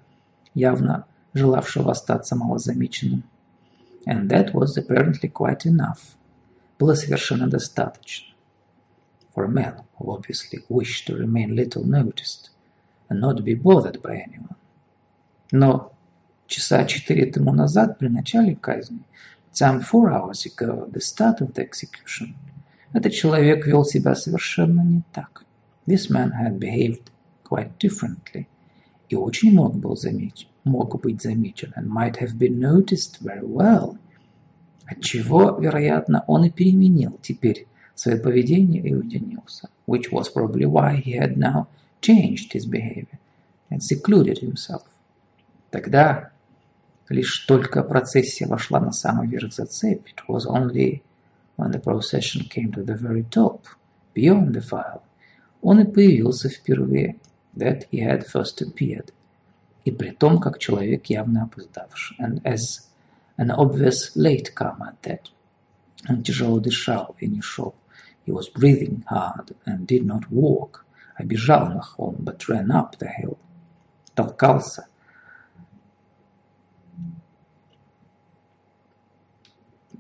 явно 0.54 1.06
желавшего 1.32 1.92
остаться 1.92 2.34
малозамеченным. 2.34 3.22
And 4.06 4.28
that 4.28 4.52
was 4.52 4.76
apparently 4.76 5.28
quite 5.28 5.64
enough. 5.64 6.16
Было 6.78 6.94
совершенно 6.94 7.48
достаточно. 7.48 8.34
For 9.34 9.44
a 9.44 9.48
man 9.48 9.82
who 9.98 10.10
obviously 10.10 10.64
wished 10.68 11.06
to 11.06 11.16
remain 11.16 11.54
little 11.54 11.84
noticed 11.84 12.50
and 13.08 13.20
not 13.20 13.44
be 13.44 13.54
bothered 13.54 14.02
by 14.02 14.16
anyone. 14.16 14.56
Но 15.52 15.92
часа 16.51 16.85
четыре 16.85 17.31
тому 17.31 17.53
назад, 17.53 17.97
при 17.97 18.09
начале 18.09 18.55
казни, 18.55 18.99
some 19.53 19.81
four 19.81 20.11
hours 20.11 20.45
ago, 20.45 20.89
the 20.91 20.99
start 20.99 21.39
of 21.39 21.53
the 21.53 21.63
execution, 21.63 22.35
этот 22.93 23.13
человек 23.13 23.65
вел 23.65 23.85
себя 23.85 24.15
совершенно 24.15 24.81
не 24.81 25.01
так. 25.13 25.45
This 25.87 26.09
man 26.09 26.31
had 26.31 26.59
behaved 26.59 27.09
quite 27.43 27.77
differently. 27.79 28.47
И 29.07 29.15
очень 29.15 29.53
мог 29.53 29.75
был 29.75 29.95
заметен, 29.95 30.47
мог 30.65 31.01
быть 31.01 31.21
замечен, 31.21 31.73
and 31.77 31.87
might 31.87 32.17
have 32.17 32.37
been 32.37 32.59
noticed 32.59 33.21
very 33.21 33.45
well. 33.45 33.97
Отчего, 34.85 35.57
вероятно, 35.57 36.25
он 36.27 36.43
и 36.43 36.49
переменил 36.49 37.17
теперь 37.21 37.65
свое 37.95 38.17
поведение 38.17 38.83
и 38.83 38.93
уединился. 38.93 39.69
Which 39.85 40.11
was 40.11 40.27
probably 40.27 40.65
why 40.65 40.97
he 40.97 41.13
had 41.13 41.37
now 41.37 41.67
changed 42.01 42.51
his 42.51 42.65
behavior 42.65 43.19
and 43.69 43.81
secluded 43.81 44.39
himself. 44.39 44.83
Тогда 45.69 46.31
лишь 47.11 47.45
только 47.45 47.83
процессия 47.83 48.47
вошла 48.47 48.79
на 48.79 48.91
самый 48.91 49.27
верх 49.27 49.53
за 49.53 49.65
цепь. 49.65 50.07
It 50.07 50.27
was 50.27 50.45
only 50.45 51.03
when 51.57 51.71
the 51.71 51.79
procession 51.79 52.47
came 52.47 52.71
to 52.71 52.83
the 52.83 52.95
very 52.95 53.23
top, 53.29 53.65
beyond 54.15 54.53
the 54.53 54.61
file, 54.61 55.01
он 55.61 55.79
и 55.79 55.83
появился 55.83 56.49
впервые. 56.49 57.17
That 57.55 57.89
he 57.91 57.99
had 57.99 58.25
first 58.25 58.61
appeared. 58.61 59.11
И 59.83 59.91
при 59.91 60.11
том, 60.11 60.39
как 60.39 60.57
человек 60.57 61.07
явно 61.07 61.43
опоздавший. 61.43 62.17
And 62.19 62.41
as 62.43 62.87
an 63.37 63.51
obvious 63.51 64.15
latecomer 64.15 64.93
at 64.93 65.01
that. 65.03 65.31
Он 66.07 66.23
тяжело 66.23 66.59
дышал 66.59 67.15
и 67.19 67.27
не 67.27 67.41
шел. 67.41 67.75
He 68.25 68.31
was 68.31 68.49
breathing 68.53 69.03
hard 69.09 69.55
and 69.65 69.85
did 69.85 70.05
not 70.05 70.29
walk. 70.29 70.85
А 71.15 71.23
бежал 71.23 71.67
на 71.67 71.81
холм, 71.81 72.15
but 72.19 72.39
ran 72.47 72.71
up 72.71 72.97
the 72.97 73.09
hill. 73.19 73.37
Толкался, 74.15 74.87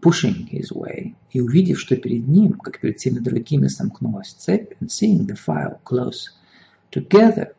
pushing 0.01 0.47
his 0.47 0.71
way, 0.71 1.15
и 1.31 1.39
увидев, 1.39 1.79
что 1.79 1.95
перед 1.95 2.27
ним, 2.27 2.53
как 2.53 2.79
перед 2.79 2.99
всеми 2.99 3.19
другими, 3.19 3.67
сомкнулась 3.67 4.33
цепь, 4.33 4.73
and 4.81 4.89
seeing 4.89 5.27
the 5.27 5.35
file 5.35 5.79
close 5.83 6.29
together, 6.91 7.53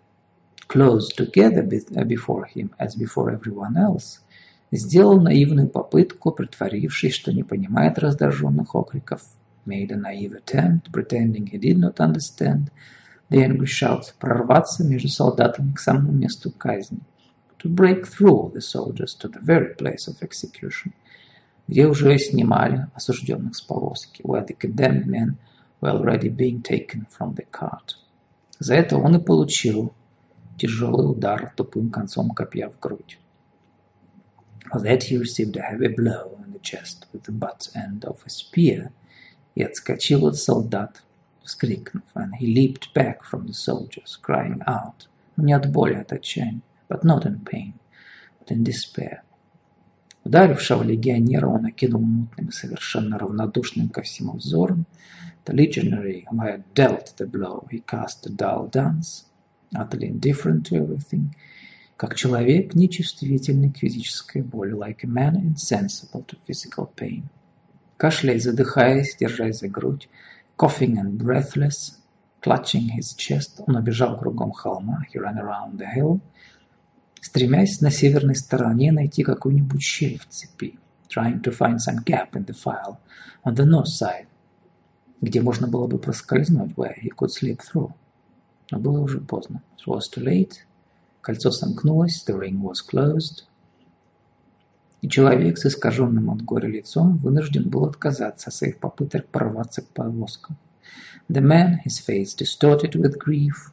close 0.66 1.09
together 1.16 1.62
before 1.62 2.44
him, 2.44 2.70
as 2.78 2.96
before 2.96 3.31
everyone 3.31 3.76
else, 3.76 4.20
сделал 4.72 5.20
наивную 5.20 5.68
попытку, 5.68 6.33
притворившись, 6.33 7.14
что 7.14 7.33
не 7.33 7.44
понимает 7.44 7.98
раздраженных 7.98 8.74
окриков, 8.74 9.22
made 9.64 9.92
a 9.92 9.96
naive 9.96 10.35
attempt, 10.35 10.90
pretending 10.90 11.46
he 11.46 11.59
did 11.59 11.78
not 11.78 12.00
understand 12.00 12.70
the 13.31 13.42
angry 13.42 13.66
shouts, 13.66 14.12
прорваться 14.18 14.83
между 14.85 15.09
солдатами 15.09 15.72
к 15.72 15.78
самому 15.78 16.12
месту 16.12 16.50
казни, 16.50 17.00
to 17.62 17.68
break 17.68 18.07
through 18.07 18.52
the 18.52 18.61
soldiers 18.61 19.14
to 19.14 19.28
the 19.28 19.40
very 19.40 19.74
place 19.76 20.09
of 20.09 20.20
execution, 20.22 20.92
где 21.67 21.86
уже 21.86 22.17
снимали 22.17 22.88
осужденных 22.93 23.55
с 23.55 23.62
повозки, 23.62 24.21
where 24.21 24.45
the 24.45 24.57
condemned 24.57 25.05
men 25.05 25.38
were 25.81 25.91
already 25.91 26.29
being 26.29 26.62
taken 26.62 27.05
from 27.10 27.36
the 27.36 27.45
cart. 27.51 27.95
За 28.60 28.75
это 28.75 28.97
он 28.97 29.15
и 29.15 29.19
получил 29.19 29.93
тяжелый 30.57 31.12
удар 31.12 31.53
тупым 31.55 31.89
концом 31.91 32.31
копья 32.31 32.69
в 32.69 32.79
грудь. 32.79 33.19
For 34.71 34.81
that 34.81 35.03
he 35.03 35.17
received 35.17 35.55
a 35.57 35.62
heavy 35.62 35.88
blow 35.88 36.39
in 36.43 36.51
the 36.51 36.60
chest 36.60 37.05
with 37.13 37.23
the 37.23 37.31
butt 37.31 37.69
end 37.75 38.03
of 38.05 38.19
a 38.25 38.29
spear, 38.29 38.91
и 39.55 39.63
отскочил 39.63 40.27
от 40.27 40.38
солдат, 40.38 41.03
вскрикнув, 41.43 42.03
and 42.15 42.33
he 42.39 42.47
leaped 42.47 42.93
back 42.93 43.23
from 43.23 43.45
the 43.45 43.53
soldiers, 43.53 44.17
crying 44.21 44.62
out, 44.67 45.07
не 45.38 45.53
от 45.53 45.71
боли, 45.71 45.95
от 45.95 46.12
отчаяния, 46.12 46.62
but 46.89 47.03
not 47.03 47.25
in 47.25 47.39
pain, 47.43 47.73
but 48.39 48.51
in 48.51 48.63
despair. 48.63 49.23
Ударившего 50.24 50.85
легионера 50.85 51.48
он 51.48 51.66
окинул 51.66 52.00
мутным 52.00 52.48
и 52.48 52.52
совершенно 52.52 53.18
равнодушным 53.18 53.88
ко 53.88 54.02
всему 54.02 54.35
взором. 54.35 54.87
The 55.44 55.52
legionary 55.52 56.24
who 56.30 56.38
had 56.38 56.62
dealt 56.74 57.16
the 57.16 57.26
blow, 57.26 57.66
he 57.68 57.80
cast 57.80 58.24
a 58.26 58.30
dull 58.30 58.70
glance, 58.70 59.24
utterly 59.74 60.06
indifferent 60.06 60.68
to 60.68 60.76
everything, 60.76 61.35
как 61.96 62.14
человек, 62.14 62.76
нечувствительный 62.76 63.72
к 63.72 63.78
физической 63.78 64.42
боли, 64.42 64.72
like 64.72 65.02
a 65.02 65.08
man 65.08 65.35
insensible 65.35 66.24
to 66.26 66.38
physical 66.46 66.88
pain. 66.94 67.24
Кашляя, 67.96 68.38
задыхаясь, 68.38 69.16
держась 69.16 69.58
за 69.58 69.68
грудь, 69.68 70.08
coughing 70.56 70.98
and 70.98 71.18
breathless, 71.18 71.98
clutching 72.40 72.88
his 72.96 73.16
chest, 73.16 73.62
он 73.66 73.76
обежал 73.76 74.16
кругом 74.16 74.52
холма, 74.52 75.00
he 75.12 75.18
ran 75.18 75.38
around 75.38 75.78
the 75.78 75.87
hill, 75.87 76.20
стремясь 77.22 77.80
на 77.80 77.90
северной 77.90 78.35
стороне 78.35 78.90
найти 78.90 79.22
какую-нибудь 79.22 79.80
щель 79.80 80.18
в 80.18 80.26
цепи, 80.26 80.78
trying 81.08 81.40
to 81.40 81.56
find 81.56 81.76
some 81.76 82.04
gap 82.04 82.32
in 82.35 82.44
the 82.44 82.52
file 82.52 82.98
on 83.44 83.54
the 83.54 83.64
north 83.64 83.87
side, 83.87 84.26
где 85.20 85.40
можно 85.40 85.68
было 85.68 85.87
бы 85.87 85.98
проскользнуть, 85.98 86.74
where 86.74 86.94
he 87.00 87.11
could 87.16 87.30
slip 87.30 87.61
through. 87.61 87.92
Но 88.72 88.80
было 88.80 88.98
уже 88.98 89.20
поздно. 89.20 89.62
It 89.78 89.88
was 89.88 90.11
too 90.12 90.24
late. 90.24 90.54
Кольцо 91.20 91.52
сомкнулось, 91.52 92.24
the 92.28 92.37
ring 92.37 92.61
was 92.61 92.78
closed. 92.87 93.44
И 95.00 95.08
человек 95.08 95.58
с 95.58 95.66
искаженным 95.66 96.28
от 96.30 96.42
горя 96.42 96.68
лицом 96.68 97.18
вынужден 97.18 97.70
был 97.70 97.85
отказаться 97.85 98.48
от 98.48 98.54
своих 98.54 98.78
попыток 98.78 99.28
прорваться 99.28 99.82
к 99.82 99.88
повозкам. 99.88 100.56
The 101.28 101.40
man, 101.40 101.78
his 101.85 102.04
face 102.04 102.35
distorted 102.35 102.96
with 102.96 103.16
grief, 103.16 103.72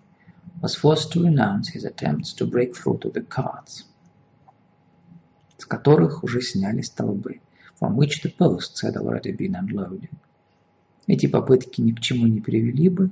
was 0.62 0.76
forced 0.76 1.12
to 1.14 1.24
renounce 1.24 1.70
his 1.70 1.86
attempts 1.86 2.34
to 2.34 2.46
break 2.46 2.76
through 2.76 2.98
to 2.98 3.10
the 3.10 3.22
carts, 3.22 3.86
с 5.58 5.66
которых 5.66 6.24
уже 6.24 6.42
сняли 6.42 6.82
столбы, 6.82 7.40
from 7.80 7.96
which 7.96 8.22
the 8.24 8.30
posts 8.38 8.82
had 8.82 8.98
already 8.98 9.32
been 9.32 9.56
unloaded. 9.56 10.10
Эти 11.08 11.28
попытки 11.28 11.82
ни 11.82 11.92
к 11.94 12.02
чему 12.02 12.28
не 12.28 12.42
привели 12.42 12.90
бы. 12.90 13.12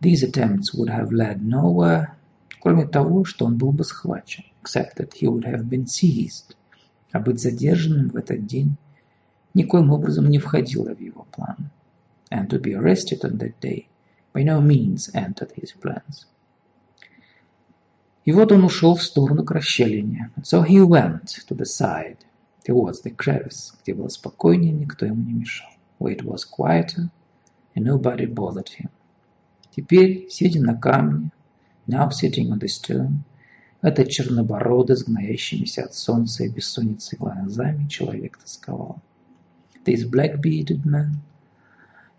These 0.00 0.24
attempts 0.24 0.74
would 0.74 0.88
have 0.88 1.12
led 1.12 1.42
nowhere, 1.42 2.08
кроме 2.62 2.86
того, 2.86 3.24
что 3.24 3.44
он 3.44 3.58
был 3.58 3.72
бы 3.72 3.84
схвачен, 3.84 4.44
except 4.62 4.96
that 4.96 5.12
he 5.12 5.28
would 5.28 5.44
have 5.44 5.68
been 5.68 5.86
seized. 5.86 6.56
А 7.12 7.20
быть 7.20 7.40
задержанным 7.40 8.08
в 8.08 8.16
этот 8.16 8.46
день 8.46 8.76
никоим 9.52 9.90
образом 9.90 10.30
не 10.30 10.38
входило 10.38 10.94
в 10.94 11.00
его 11.00 11.26
планы. 11.30 11.70
And 12.30 12.48
to 12.48 12.58
be 12.58 12.74
arrested 12.74 13.22
on 13.22 13.38
that 13.38 13.60
day 13.60 13.86
by 14.32 14.42
no 14.42 14.60
means 14.60 15.10
entered 15.14 15.52
his 15.52 15.72
plans. 15.72 16.26
И 18.24 18.32
вот 18.32 18.52
он 18.52 18.64
ушел 18.64 18.94
в 18.94 19.02
сторону 19.02 19.44
к 19.44 19.50
расщелине. 19.50 20.30
So 20.42 20.64
he 20.64 20.80
went 20.80 21.24
to 21.46 21.54
the 21.54 21.66
side, 21.66 22.18
towards 22.66 23.02
the 23.02 23.14
crevice, 23.14 23.74
где 23.82 23.92
было 23.94 24.08
спокойнее, 24.08 24.72
никто 24.72 25.04
ему 25.04 25.22
не 25.22 25.34
мешал. 25.34 25.68
Where 25.98 26.16
it 26.16 26.24
was 26.24 26.44
quieter, 26.44 27.10
and 27.74 27.84
nobody 27.84 28.26
bothered 28.26 28.68
him. 28.68 28.88
Теперь, 29.76 30.28
сидя 30.30 30.60
на 30.60 30.74
камне, 30.74 31.32
now 31.86 32.08
sitting 32.08 32.50
on 32.50 32.58
the 32.58 32.68
stone, 32.68 33.18
этот 33.82 34.08
чернобородый, 34.08 34.96
с 34.96 35.04
гноящимися 35.04 35.84
от 35.84 35.94
солнца 35.94 36.44
и 36.44 36.48
бессонницы 36.48 37.16
глазами, 37.16 37.86
человек 37.88 38.38
тосковал. 38.38 39.02
This 39.84 40.02
black-bearded 40.08 40.86
man, 40.86 41.18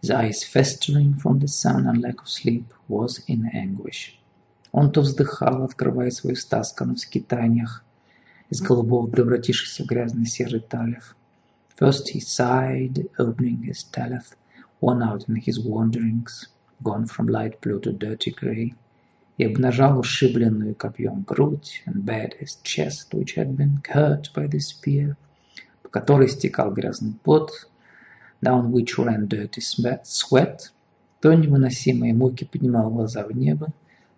his 0.03 0.11
eyes 0.11 0.43
festering 0.43 1.15
from 1.15 1.39
the 1.39 1.47
sun 1.47 1.87
and 1.87 1.99
lack 2.03 2.21
of 2.21 2.29
sleep, 2.29 2.71
was 2.87 3.23
in 3.27 3.49
anguish. 3.51 4.19
Он 4.77 4.91
то 4.91 4.99
вздыхал, 4.99 5.63
открывая 5.63 6.11
свою 6.11 6.35
стаскану 6.35 6.95
в 6.95 6.99
скитаниях, 6.99 7.85
из 8.49 8.61
голубого 8.61 9.07
превратившийся 9.07 9.83
в 9.83 9.87
грязный 9.87 10.25
серый 10.25 10.59
талев. 10.59 11.15
First 11.79 12.07
he 12.13 12.19
sighed, 12.19 13.09
opening 13.17 13.63
his 13.63 13.85
taleth, 13.89 14.35
worn 14.81 15.01
out 15.01 15.29
in 15.29 15.37
his 15.37 15.63
wanderings, 15.63 16.49
gone 16.83 17.05
from 17.05 17.27
light 17.27 17.61
blue 17.61 17.79
to 17.79 17.93
dirty 17.97 18.35
grey, 18.37 18.73
и 19.37 19.45
обнажал 19.45 19.97
ушибленную 19.97 20.75
копьем 20.75 21.21
грудь, 21.21 21.81
and 21.85 22.03
bared 22.03 22.33
his 22.41 22.61
chest, 22.61 23.13
which 23.13 23.37
had 23.37 23.55
been 23.55 23.79
hurt 23.87 24.33
by 24.35 24.45
the 24.45 24.59
spear, 24.59 25.15
по 25.83 25.87
которой 25.87 26.27
стекал 26.27 26.73
грязный 26.73 27.13
пот, 27.23 27.69
down 28.41 28.71
which 28.71 28.97
ran 28.97 29.29
dirty 29.29 29.61
sweat, 30.03 30.59
то 31.21 31.33
невыносимые 31.33 32.13
муки 32.13 32.43
поднимал 32.43 32.89
глаза 32.89 33.25
в 33.25 33.31
небо, 33.31 33.71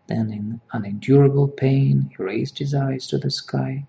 then 0.07 0.31
in 0.31 0.61
unendurable 0.73 1.49
pain 1.49 2.09
he 2.11 2.23
raised 2.23 2.59
his 2.59 2.73
eyes 2.73 3.07
to 3.09 3.19
the 3.19 3.31
sky, 3.31 3.85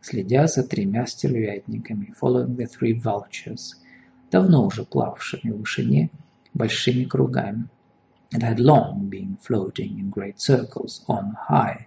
следя 0.00 0.46
за 0.46 0.62
тремя 0.62 1.06
стервятниками, 1.06 2.14
following 2.14 2.56
the 2.56 2.66
three 2.66 2.92
vultures, 2.92 3.74
давно 4.30 4.66
уже 4.66 4.84
плававшими 4.84 5.50
в 5.50 5.58
вышине 5.58 6.10
большими 6.54 7.04
кругами, 7.04 7.68
and 8.32 8.42
had 8.42 8.58
long 8.58 9.10
been 9.10 9.36
floating 9.36 9.98
in 9.98 10.08
great 10.08 10.40
circles 10.40 11.04
on 11.08 11.34
high, 11.48 11.86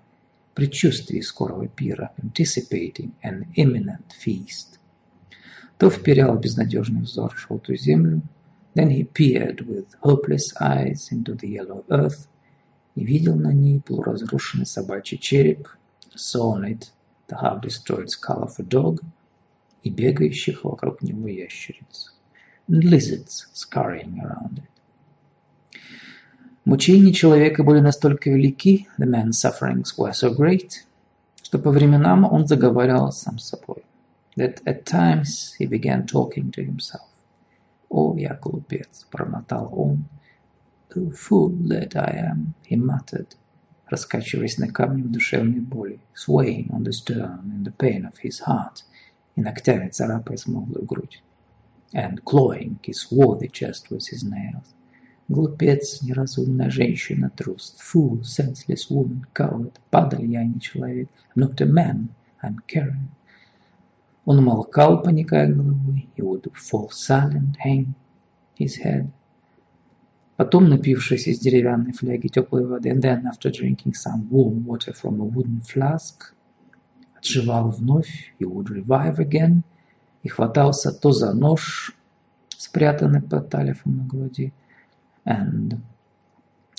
предчувствии 0.54 1.22
скорого 1.22 1.68
пира, 1.68 2.12
anticipating 2.22 3.14
an 3.24 3.48
imminent 3.56 4.12
feast. 4.12 4.80
То 5.80 5.90
вперял 5.90 6.38
безнадежный 6.38 7.02
взор 7.02 7.34
в 7.34 7.40
желтую 7.40 7.78
землю, 7.78 8.22
then 8.76 8.90
he 8.90 9.04
peered 9.04 9.62
with 9.68 9.88
hopeless 10.04 10.54
eyes 10.60 11.10
into 11.12 11.34
the 11.36 11.48
yellow 11.48 11.84
earth 11.90 12.28
и 12.95 13.05
видел 13.05 13.37
на 13.37 13.53
ней 13.53 13.81
полуразрушенный 13.81 14.67
собачий 14.67 15.19
череп, 15.19 15.69
saw 16.15 16.57
on 16.57 16.65
it 16.65 16.91
the 17.29 17.41
half-destroyed 17.41 18.09
skull 18.09 18.43
of 18.43 18.59
a 18.59 18.63
dog 18.63 19.01
и 19.83 19.91
бегающих 19.91 20.65
вокруг 20.65 21.03
него 21.03 21.29
ящериц, 21.29 22.15
and 22.69 22.85
lizards 22.85 23.47
scurrying 23.55 24.19
around 24.21 24.59
it. 24.59 24.69
Мучения 26.65 27.13
человека 27.13 27.65
были 27.65 27.81
настолько 27.81 28.31
велики, 28.31 28.87
the 28.99 29.07
man's 29.07 29.39
sufferings 29.39 29.97
were 29.97 30.13
so 30.13 30.35
great, 30.35 30.85
что 31.43 31.59
по 31.59 31.71
временам 31.71 32.25
он 32.25 32.47
заговаривал 32.47 33.11
сам 33.11 33.39
с 33.39 33.49
собой, 33.49 33.85
that 34.37 34.63
at 34.65 34.85
times 34.85 35.55
he 35.59 35.67
began 35.67 36.07
talking 36.07 36.53
to 36.53 36.65
himself. 36.65 37.09
«О, 37.89 38.17
я 38.17 38.39
глупец!»– 38.41 39.07
промотал 39.11 39.69
он. 39.77 40.05
«Oh, 40.96 41.12
fool 41.12 41.50
that 41.70 41.96
I 41.96 42.12
am!» – 42.30 42.64
he 42.64 42.76
muttered, 42.76 43.36
раскачиваясь 43.90 44.58
на 44.58 44.68
камне 44.68 45.04
в 45.04 45.12
душевной 45.12 45.62
боли, 45.62 46.00
swaying 46.14 46.70
on 46.72 46.84
the 46.84 46.92
stone 46.92 47.52
in 47.56 47.64
the 47.64 47.72
pain 47.72 48.04
of 48.06 48.18
his 48.22 48.40
heart, 48.46 48.84
и 49.36 49.42
ногтями 49.42 49.90
царапая 49.90 50.38
смуглую 50.38 50.86
грудь, 50.86 51.22
and 51.94 52.24
clawing 52.26 52.80
his 52.84 53.00
swarthy 53.00 53.48
chest 53.48 53.90
with 53.90 54.08
his 54.08 54.24
nails. 54.24 54.74
Глупец, 55.30 56.02
неразумная 56.02 56.70
женщина, 56.70 57.30
трус. 57.30 57.76
Fool, 57.80 58.24
senseless 58.24 58.90
woman, 58.90 59.26
coward. 59.34 59.74
Падаль 59.90 60.26
я 60.26 60.44
не 60.46 60.60
человек. 60.60 61.10
I'm 61.36 61.44
not 61.44 61.62
a 61.62 61.66
man, 61.66 62.10
I'm 62.42 62.58
Karen. 62.66 63.10
Он 64.26 64.40
умолкал, 64.40 65.02
поникая 65.04 65.54
головой. 65.54 66.10
He 66.16 66.22
would 66.22 66.50
fall 66.56 66.90
silent, 66.90 67.58
hang 67.58 67.94
his 68.58 68.78
head. 68.78 69.12
Потом, 70.37 70.69
напившись 70.69 71.27
из 71.29 71.39
деревянной 71.41 71.93
фляги 71.93 72.29
теплой 72.29 72.67
воды, 72.67 72.89
and 72.91 73.03
then, 73.03 73.25
after 73.27 73.51
drinking 73.51 73.93
some 73.93 74.29
warm 74.31 74.65
water 74.65 74.93
from 74.93 75.21
a 75.21 75.25
wooden 75.25 75.61
flask, 75.61 76.35
отживал 77.15 77.71
вновь, 77.71 78.35
he 78.39 78.47
would 78.47 78.69
revive 78.69 79.19
again, 79.19 79.63
и 80.23 80.29
хватался 80.29 80.91
то 80.91 81.13
за 81.13 81.35
нож, 81.35 81.95
спрятанный 82.49 83.21
под 83.21 83.51
талифом 83.51 83.99
на 83.99 84.05
груди, 84.05 84.53
and 85.27 85.79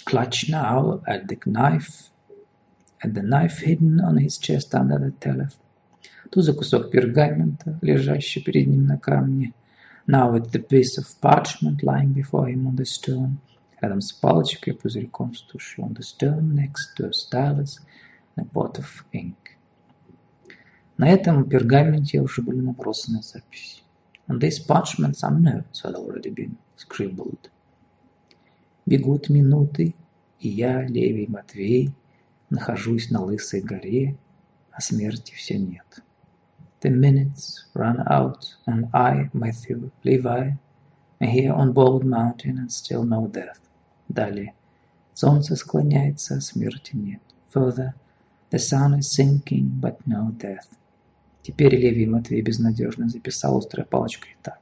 clutch 0.05 0.49
now 0.49 1.01
at 1.05 1.27
the 1.27 1.37
knife, 1.45 2.09
at 3.03 3.13
the 3.13 3.21
knife 3.21 3.59
hidden 3.59 4.01
on 4.01 4.17
his 4.17 4.39
chest 4.39 4.73
under 4.73 4.97
the 4.97 5.11
telephone, 5.19 5.59
то 6.31 6.41
за 6.41 6.53
кусок 6.53 6.89
пергамента, 6.89 7.77
лежащий 7.83 8.41
перед 8.41 8.67
ним 8.67 8.87
на 8.87 8.97
камне, 8.97 9.53
now 10.07 10.35
at 10.35 10.51
the 10.51 10.59
piece 10.59 10.97
of 10.97 11.21
parchment 11.21 11.83
lying 11.83 12.13
before 12.13 12.47
him 12.47 12.67
on 12.67 12.75
the 12.75 12.85
stone, 12.85 13.37
рядом 13.81 14.01
с 14.01 14.11
палочкой 14.11 14.73
пузырьком 14.73 15.33
с 15.33 15.41
тушью, 15.41 15.85
on 15.85 15.93
the 15.93 16.03
stone 16.03 16.53
next 16.53 16.95
to 16.97 17.07
a 17.07 17.13
stylus 17.13 17.79
and 18.35 18.45
a 18.45 18.49
pot 18.53 18.77
of 18.77 19.05
ink. 19.13 19.57
На 20.97 21.09
этом 21.09 21.49
пергаменте 21.49 22.21
уже 22.21 22.41
были 22.41 22.59
набросаны 22.59 23.21
записи. 23.21 23.81
On 24.27 24.39
this 24.39 24.59
parchment 24.59 25.15
some 25.15 25.41
notes 25.41 25.81
had 25.83 25.95
already 25.95 26.29
been 26.29 26.57
scribbled. 26.77 27.49
Бегут 28.85 29.29
минуты, 29.29 29.95
и 30.39 30.49
я, 30.49 30.81
Левий 30.85 31.27
Матвей, 31.27 31.93
нахожусь 32.49 33.09
на 33.09 33.23
Лысой 33.23 33.61
горе, 33.61 34.17
а 34.71 34.81
смерти 34.81 35.33
все 35.33 35.57
нет. 35.57 36.03
The 36.83 36.89
minutes 36.89 37.63
run 37.73 38.03
out, 38.09 38.55
and 38.67 38.89
I, 38.93 39.29
Matthew, 39.31 39.89
Levi, 40.03 40.51
here 41.21 41.53
on 41.53 41.71
Bald 41.71 42.03
Mountain, 42.03 42.57
and 42.57 42.69
still 42.69 43.05
no 43.05 43.27
death. 43.27 43.61
Далее. 44.09 44.53
Солнце 45.13 45.55
склоняется, 45.55 46.35
а 46.35 46.41
смерти 46.41 46.97
нет. 46.97 47.21
Further. 47.53 47.93
The 48.49 48.59
sun 48.59 48.95
is 48.95 49.09
sinking, 49.15 49.79
but 49.79 50.05
no 50.05 50.31
death. 50.37 50.77
Теперь 51.41 51.73
Левий 51.73 52.05
Матвей 52.05 52.41
безнадежно 52.41 53.07
записал 53.07 53.59
острой 53.59 53.85
палочкой 53.85 54.35
так. 54.41 54.59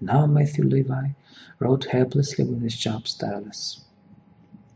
Now 0.00 0.26
Matthew 0.26 0.64
Levi 0.64 1.14
wrote 1.60 1.84
helplessly 1.84 2.44
with 2.44 2.62
his 2.62 2.72
sharp 2.72 3.06
stylus. 3.06 3.84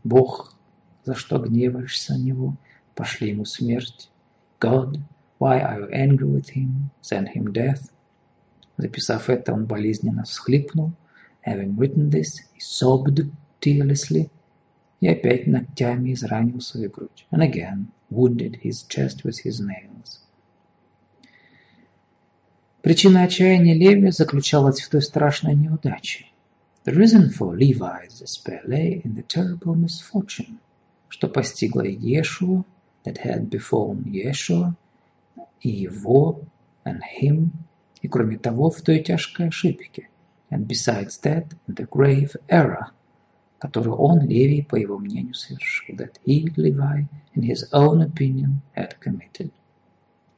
Бог, 0.05 0.55
за 1.03 1.13
что 1.13 1.39
гневаешься 1.39 2.13
на 2.13 2.19
него? 2.19 2.55
Пошли 2.95 3.31
ему 3.31 3.43
смерть. 3.43 4.09
God, 4.61 5.01
why 5.38 5.58
are 5.60 5.80
you 5.80 5.88
angry 5.88 6.26
with 6.26 6.50
him? 6.50 6.90
Send 7.00 7.28
him 7.28 7.52
death. 7.52 7.90
Записав 8.76 9.30
это, 9.30 9.54
он 9.54 9.64
болезненно 9.64 10.24
всхлипнул. 10.24 10.92
Having 11.46 11.76
written 11.76 12.10
this, 12.10 12.40
he 12.52 12.60
sobbed 12.60 13.30
tearlessly. 13.60 14.30
И 15.00 15.08
опять 15.08 15.46
ногтями 15.46 16.12
изранил 16.12 16.60
свою 16.60 16.90
грудь. 16.90 17.26
And 17.30 17.42
again 17.42 17.86
wounded 18.10 18.56
his 18.56 18.82
chest 18.82 19.24
with 19.24 19.38
his 19.38 19.60
nails. 19.60 20.20
Причина 22.82 23.22
отчаяния 23.22 23.74
Леви 23.74 24.10
заключалась 24.10 24.80
в 24.80 24.90
той 24.90 25.00
страшной 25.00 25.54
неудаче. 25.54 26.26
The 26.84 26.94
reason 26.94 27.30
for 27.30 27.56
Levi's 27.56 28.20
despair 28.20 28.62
lay 28.66 29.00
in 29.04 29.14
the 29.14 29.22
terrible 29.22 29.74
misfortune, 29.74 30.58
что 31.08 31.28
постигло 31.28 31.82
Иешуа, 31.86 32.64
that 33.04 33.18
had 33.18 33.48
befallen 33.48 34.04
Yeshua, 34.04 34.76
и 35.61 35.69
его, 35.69 36.41
and 36.85 37.01
him, 37.21 37.49
и 38.01 38.07
кроме 38.07 38.37
того 38.37 38.69
в 38.69 38.81
той 38.81 38.99
тяжкой 38.99 39.47
ошибке, 39.47 40.09
and 40.51 40.67
besides 40.67 41.19
that, 41.23 41.47
the 41.67 41.87
grave 41.89 42.35
error, 42.47 42.91
которую 43.59 43.95
он, 43.95 44.21
Левий, 44.21 44.63
по 44.63 44.75
его 44.75 44.97
мнению, 44.97 45.33
совершил, 45.33 45.95
that 45.95 46.19
he, 46.25 46.47
Levi, 46.55 47.05
in 47.33 47.41
his 47.41 47.63
own 47.71 48.01
opinion, 48.01 48.61
had 48.75 48.99
committed. 48.99 49.51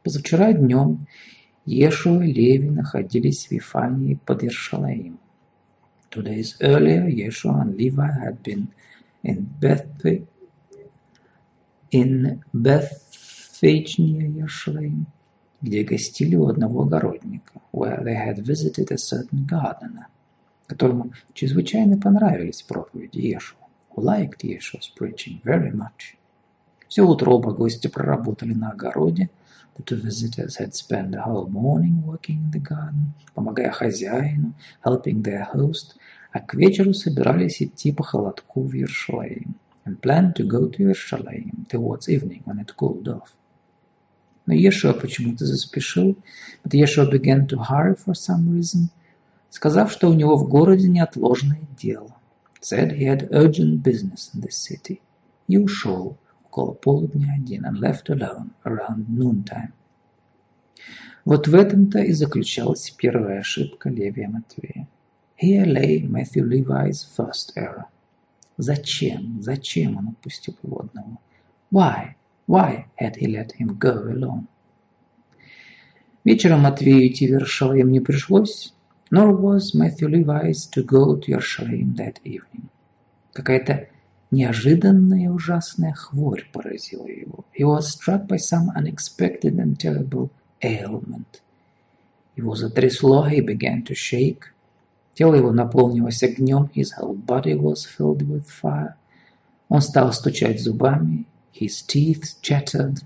Позавчера 0.03 0.53
днем 0.53 1.07
Ешуа 1.65 2.23
и 2.23 2.31
Леви 2.31 2.69
находились 2.69 3.47
в 3.47 3.51
Вифании 3.51 4.19
под 4.25 4.43
Иршалаим. 4.43 5.19
Two 6.09 6.23
days 6.23 6.55
earlier, 6.61 7.05
Yeshua 7.05 7.61
and 7.63 7.75
Levi 7.75 8.07
had 8.07 8.41
been 8.41 8.69
in 9.23 9.45
Beth 9.59 9.85
in 11.91 12.43
Bethphage 12.53 13.06
near 13.61 14.27
Yerushalayim, 14.27 15.05
где 15.61 15.83
гостили 15.83 16.35
у 16.35 16.47
одного 16.47 16.83
огородника, 16.83 17.59
where 17.71 18.03
they 18.03 18.13
had 18.13 18.37
visited 18.45 18.91
a 18.91 18.97
certain 18.97 19.45
gardener, 19.47 20.05
которому 20.67 21.13
чрезвычайно 21.33 21.97
понравились 21.99 22.61
проповеди 22.61 23.19
Иешуа, 23.19 23.67
who 23.95 24.03
liked 24.03 24.43
Yeshua's 24.43 24.91
preaching 24.95 25.41
very 25.43 25.71
much. 25.71 26.17
Все 26.87 27.01
утро 27.01 27.31
оба 27.31 27.51
гостя 27.51 27.89
проработали 27.89 28.53
на 28.53 28.71
огороде, 28.71 29.29
The 29.77 29.83
two 29.83 30.01
visitors 30.01 30.55
had 30.55 30.73
spent 30.73 31.11
the 31.11 31.21
whole 31.21 31.47
morning 31.49 32.03
working 32.03 32.37
in 32.45 32.51
the 32.51 32.59
garden, 32.59 33.13
помогая 33.35 33.71
хозяину, 33.71 34.53
helping 34.83 35.21
their 35.21 35.47
host, 35.53 35.95
а 36.31 36.39
к 36.39 36.55
вечеру 36.55 36.93
собирались 36.93 37.61
идти 37.61 37.91
по 37.91 38.03
холодку 38.03 38.61
в 38.63 38.73
Yerushalayim 38.73 39.53
and 39.85 40.01
planned 40.01 40.35
to 40.35 40.43
go 40.47 40.67
to 40.67 40.77
Yerushalayim 40.79 41.67
towards 41.69 42.09
evening 42.09 42.41
when 42.45 42.59
it 42.59 42.75
cooled 42.75 43.07
off. 43.07 43.35
Но 44.47 44.53
Ешуа 44.53 44.93
почему-то 44.93 45.45
заспешил, 45.45 46.17
but 46.63 46.71
Yeshua 46.71 47.11
began 47.11 47.45
to 47.47 47.57
hurry 47.57 47.95
for 47.95 48.13
some 48.13 48.49
reason, 48.49 48.89
сказав, 49.49 49.91
что 49.91 50.09
у 50.09 50.13
него 50.13 50.37
в 50.37 50.47
городе 50.47 50.87
неотложное 50.87 51.67
дело. 51.77 52.15
Said 52.61 52.97
he 52.97 53.03
had 53.05 53.29
urgent 53.31 53.83
business 53.83 54.31
in 54.33 54.41
the 54.41 54.49
city. 54.49 55.01
И 55.47 55.57
ушел, 55.57 56.17
около 56.45 56.71
полудня 56.71 57.35
один 57.37 57.65
and 57.65 57.79
left 57.79 58.09
alone 58.09 58.51
around 58.63 59.07
noontime. 59.09 59.73
Вот 61.25 61.47
в 61.49 61.53
этом-то 61.53 61.99
и 61.99 62.13
заключалась 62.13 62.89
первая 62.91 63.41
ошибка 63.41 63.89
Левия 63.89 64.29
Матвея. 64.29 64.87
Here 65.37 65.65
lay 65.65 66.01
Matthew 66.03 66.45
Levi's 66.45 67.05
first 67.17 67.51
error. 67.57 67.83
Зачем, 68.55 69.41
зачем 69.41 69.97
он 69.97 70.07
отпустил 70.09 70.55
его 70.63 70.79
одного? 70.79 71.19
Why, 71.69 72.15
why 72.47 72.87
had 72.95 73.15
he 73.17 73.27
let 73.27 73.51
him 73.51 73.77
go 73.77 73.93
alone? 73.93 74.47
Вечером 76.23 76.61
Матвею 76.61 77.07
идти 77.07 77.27
в 77.27 77.31
Вершалаем 77.31 77.91
не 77.91 77.99
пришлось. 77.99 78.73
Nor 79.09 79.31
was 79.31 79.73
Matthew 79.73 80.09
Levi's 80.09 80.67
to 80.71 80.83
go 80.83 81.15
to 81.15 81.31
Yerushalayim 81.31 81.95
that 81.95 82.19
evening. 82.25 82.69
Какая-то 83.31 83.87
неожиданная 84.31 85.29
ужасная 85.29 85.93
хворь 85.93 86.49
поразила 86.51 87.07
его. 87.07 87.45
He 87.53 87.63
was 87.63 87.87
struck 87.87 88.27
by 88.27 88.37
some 88.37 88.69
unexpected 88.75 89.57
and 89.59 89.77
terrible 89.77 90.29
ailment. 90.61 91.41
Его 92.35 92.55
затрясло, 92.55 93.29
he 93.29 93.39
began 93.39 93.83
to 93.83 93.95
shake. 93.95 94.53
Тело 95.13 95.35
его 95.35 95.51
наполнилось 95.51 96.21
огнем, 96.23 96.69
his 96.73 96.91
whole 96.97 97.15
body 97.15 97.55
was 97.55 97.85
filled 97.85 98.27
with 98.27 98.45
fire. 98.47 98.95
Он 99.69 99.81
стал 99.81 100.11
стучать 100.11 100.61
зубами, 100.61 101.25
his 101.59 101.81
teeth 101.81 102.39
chattered, 102.41 103.03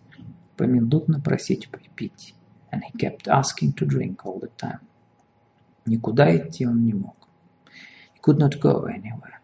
поминутно 0.58 1.22
просить 1.22 1.70
пить, 1.96 2.36
and 2.72 2.84
he 2.84 2.92
kept 2.98 3.28
asking 3.28 3.74
to 3.74 3.86
drink 3.86 4.26
all 4.26 4.40
the 4.40 4.52
time. 4.58 4.82
Никуда 5.86 6.36
идти 6.36 6.66
он 6.66 6.84
не 6.84 6.94
мог. 6.94 7.16
He 8.14 8.20
could 8.22 8.38
not 8.38 8.60
go 8.60 8.86
anywhere. 8.86 9.40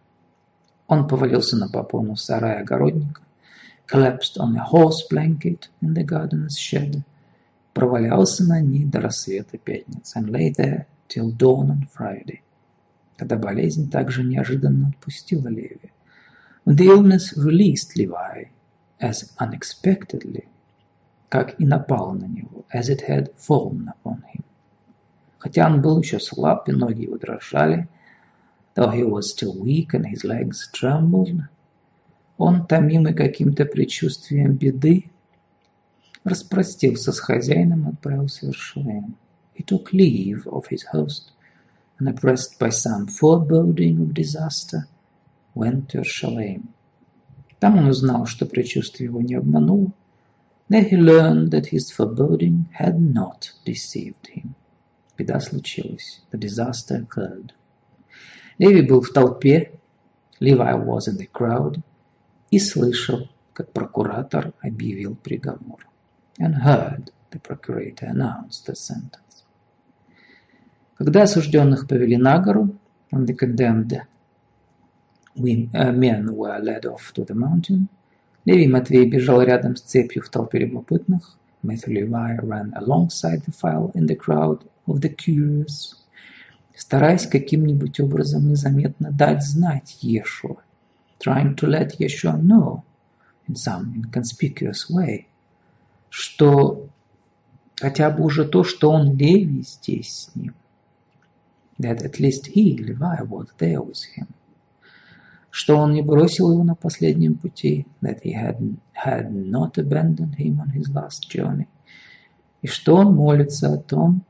Он 0.87 1.07
повалился 1.07 1.55
на 1.55 1.69
попону 1.69 2.15
сарая 2.15 2.61
огородника, 2.61 3.21
collapsed 3.87 4.37
on 4.37 4.55
a 4.57 4.63
horse 4.63 5.07
blanket 5.09 5.69
in 5.81 5.93
the 5.93 6.03
gardener's 6.03 6.57
shed, 6.57 7.01
провалялся 7.73 8.43
на 8.43 8.59
ней 8.59 8.85
до 8.85 8.99
рассвета 8.99 9.57
пятницы, 9.57 10.17
and 10.17 10.29
lay 10.29 10.51
there 10.51 10.85
till 11.07 11.31
dawn 11.31 11.71
on 11.71 11.87
Friday, 11.97 12.41
когда 13.15 13.37
болезнь 13.37 13.89
также 13.89 14.23
неожиданно 14.23 14.89
отпустила 14.89 15.47
Леви. 15.47 15.91
When 16.65 16.75
the 16.75 16.87
illness 16.87 17.33
released 17.37 17.95
Levi 17.95 18.49
as 18.99 19.31
unexpectedly, 19.39 20.47
как 21.29 21.59
и 21.59 21.65
напала 21.65 22.13
на 22.13 22.25
него, 22.25 22.65
as 22.73 22.89
it 22.89 23.01
had 23.07 23.33
fallen 23.35 23.89
upon 23.89 24.23
him. 24.33 24.43
Хотя 25.37 25.67
он 25.67 25.81
был 25.81 25.99
еще 25.99 26.19
слаб 26.19 26.67
и 26.67 26.71
ноги 26.71 27.03
его 27.03 27.17
дрожали, 27.17 27.87
though 28.75 28.91
he 28.91 29.03
was 29.03 29.29
still 29.29 29.55
weak 29.57 29.93
and 29.93 30.05
his 30.05 30.23
legs 30.23 30.69
trembled, 30.73 31.43
он, 32.37 32.67
томимый 32.67 33.13
каким-то 33.13 33.65
предчувствием 33.65 34.53
беды, 34.53 35.09
распростился 36.23 37.11
с 37.11 37.19
хозяином 37.19 37.87
и 37.87 37.93
отправился 37.93 38.45
в 38.45 38.49
Иерушалаим. 38.49 39.15
He 39.55 39.63
took 39.63 39.91
leave 39.91 40.45
of 40.47 40.67
his 40.67 40.83
host 40.93 41.31
and 41.99 42.09
oppressed 42.09 42.59
by 42.59 42.69
some 42.69 43.07
foreboding 43.07 44.01
of 44.01 44.13
disaster, 44.13 44.87
went 45.55 45.89
to 45.89 45.99
Иерушалаим. 45.99 46.67
Там 47.59 47.77
он 47.77 47.87
узнал, 47.87 48.25
что 48.25 48.45
предчувствие 48.45 49.07
его 49.07 49.21
не 49.21 49.35
обмануло. 49.35 49.91
Then 50.69 50.89
he 50.89 50.97
learned 50.97 51.51
that 51.51 51.67
his 51.67 51.91
foreboding 51.91 52.65
had 52.77 52.99
not 52.99 53.53
deceived 53.65 54.27
him. 54.27 54.53
Беда 55.17 55.39
случилась. 55.39 56.21
The 56.31 56.37
disaster 56.37 57.03
occurred. 57.03 57.53
Леви 58.59 58.81
был 58.81 59.01
в 59.01 59.11
толпе, 59.11 59.71
Levi 60.39 60.73
was 60.73 61.07
in 61.07 61.17
the 61.17 61.29
crowd, 61.31 61.81
и 62.51 62.59
слышал, 62.59 63.29
как 63.53 63.71
прокуратор 63.71 64.53
объявил 64.61 65.15
приговор. 65.15 65.87
And 66.39 66.55
heard 66.63 67.11
the 67.31 67.39
procurator 67.39 68.07
announce 68.07 68.61
the 68.67 68.75
sentence. 68.75 69.43
Когда 70.95 71.23
осужденных 71.23 71.87
повели 71.87 72.17
на 72.17 72.39
гору, 72.39 72.75
when 73.11 73.25
the 73.25 73.35
condemned 73.35 73.99
men 75.36 76.34
were 76.36 76.58
led 76.58 76.86
off 76.86 77.12
to 77.14 77.24
the 77.24 77.34
mountain, 77.34 77.88
Леви 78.44 78.66
Матвей 78.66 79.08
бежал 79.08 79.40
рядом 79.42 79.76
с 79.76 79.82
цепью 79.82 80.22
в 80.22 80.28
толпе 80.28 80.58
любопытных, 80.58 81.38
Matthew 81.62 81.92
Levi 81.92 82.38
ran 82.42 82.72
alongside 82.74 83.44
the 83.44 83.52
file 83.52 83.92
in 83.94 84.06
the 84.06 84.16
crowd 84.16 84.66
of 84.86 85.00
the 85.00 85.08
curious, 85.08 85.94
стараясь 86.74 87.28
каким-нибудь 87.28 88.00
образом 88.00 88.48
незаметно 88.48 89.12
дать 89.12 89.44
знать 89.44 89.96
Ешуа, 90.02 90.56
trying 91.20 91.54
to 91.54 91.68
let 91.68 92.00
Yeshua 92.00 92.40
know 92.42 92.82
in 93.46 93.54
some 93.54 93.94
inconspicuous 93.94 94.90
way, 94.90 95.26
что 96.08 96.88
хотя 97.76 98.10
бы 98.10 98.24
уже 98.24 98.44
то, 98.44 98.64
что 98.64 98.90
он 98.90 99.16
Леви 99.16 99.62
здесь 99.62 100.30
с 100.30 100.34
ним, 100.34 100.54
that 101.78 102.02
at 102.02 102.18
least 102.18 102.46
he, 102.46 102.76
Levi, 102.76 103.22
was 103.22 103.48
there 103.58 103.80
with 103.80 104.02
him, 104.16 104.26
Что 105.57 105.75
он 105.75 105.93
не 105.93 106.03
бросил 106.03 106.51
его 106.51 106.63
на 106.63 106.75
последнем 106.75 107.33
пути, 107.33 107.87
that 108.03 108.21
he 108.21 108.31
had, 108.31 108.59
had 108.93 109.31
not 109.31 109.79
abandoned 109.79 110.35
him 110.35 110.59
on 110.59 110.69
his 110.69 110.87
last 110.93 111.27
journey, 111.31 111.67
и 112.61 112.67
что 112.67 112.93
он 112.93 113.15
молится 113.15 113.73
о 113.73 113.77
том, 113.77 114.21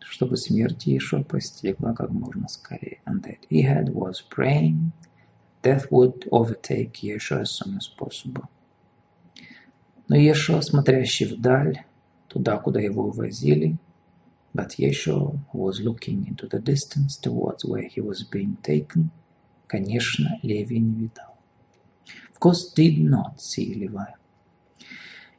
чтобы 0.00 0.38
смерть 0.38 0.86
Иешуа 0.86 1.24
постигла 1.24 1.92
как 1.92 2.10
можно 2.10 2.48
скорее, 2.48 3.02
and 3.04 3.22
that 3.22 3.40
he 3.50 3.60
had 3.60 3.92
was 3.92 4.22
praying 4.22 4.92
death 5.60 5.88
would 5.90 6.26
overtake 6.30 7.02
Yeshua 7.02 7.42
as 7.42 7.50
soon 7.50 7.76
as 7.76 7.88
possible. 7.88 8.48
Но 10.08 10.16
Иешуа, 10.16 10.62
смотрящий 10.62 11.26
вдаль, 11.26 11.84
туда, 12.28 12.56
куда 12.56 12.80
его 12.80 13.08
увозили, 13.08 13.76
but 14.54 14.78
Yeshua 14.78 15.38
was 15.52 15.82
looking 15.82 16.26
into 16.26 16.48
the 16.48 16.60
distance 16.60 17.18
towards 17.18 17.62
where 17.62 17.86
he 17.86 18.00
was 18.00 18.24
being 18.24 18.56
taken, 18.62 19.10
конечно, 19.72 20.38
Леви 20.42 20.78
не 20.78 20.94
видал. 20.94 21.32
Course, 22.38 22.74
did 22.76 22.98
not 22.98 23.38
see 23.38 23.72
Levi. 23.72 24.12
И 24.78 24.84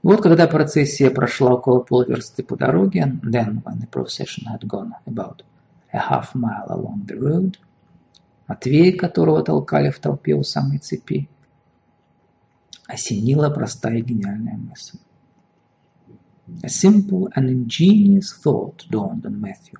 вот 0.02 0.22
когда 0.24 0.48
процессия 0.48 1.12
прошла 1.12 1.54
около 1.54 1.82
полверсты 1.82 2.44
по 2.44 2.56
дороге, 2.56 3.20
then 3.24 3.62
when 3.64 3.80
the 3.80 3.88
procession 3.88 4.46
had 4.48 4.62
gone 4.62 4.94
about 5.06 5.44
a 5.92 6.00
half 6.00 6.34
mile 6.34 6.66
along 6.70 7.06
the 7.06 7.20
road, 7.20 7.58
Матвей, 8.48 8.94
которого 8.94 9.44
толкали 9.44 9.92
в 9.92 10.00
толпе 10.00 10.34
у 10.34 10.44
самой 10.44 10.80
цепи, 10.80 11.30
осенила 12.88 13.50
простая 13.50 14.02
гениальная 14.02 14.58
мысль. 14.58 14.98
A 16.64 16.70
simple 16.70 17.30
and 17.36 17.50
ingenious 17.50 18.34
thought 18.34 18.86
dawned 18.90 19.26
on 19.26 19.40
Matthew, 19.40 19.80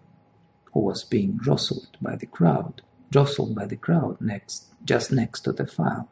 who 0.74 0.82
was 0.82 1.04
being 1.10 1.40
jostled 1.42 1.98
by 2.00 2.16
the 2.16 2.28
crowd, 2.28 2.82
jostled 3.14 3.54
by 3.54 3.66
the 3.68 3.78
crowd 3.86 4.16
next, 4.20 4.74
just 4.84 5.12
next 5.12 5.42
to 5.46 5.54
the 5.54 5.66
file. 5.66 6.08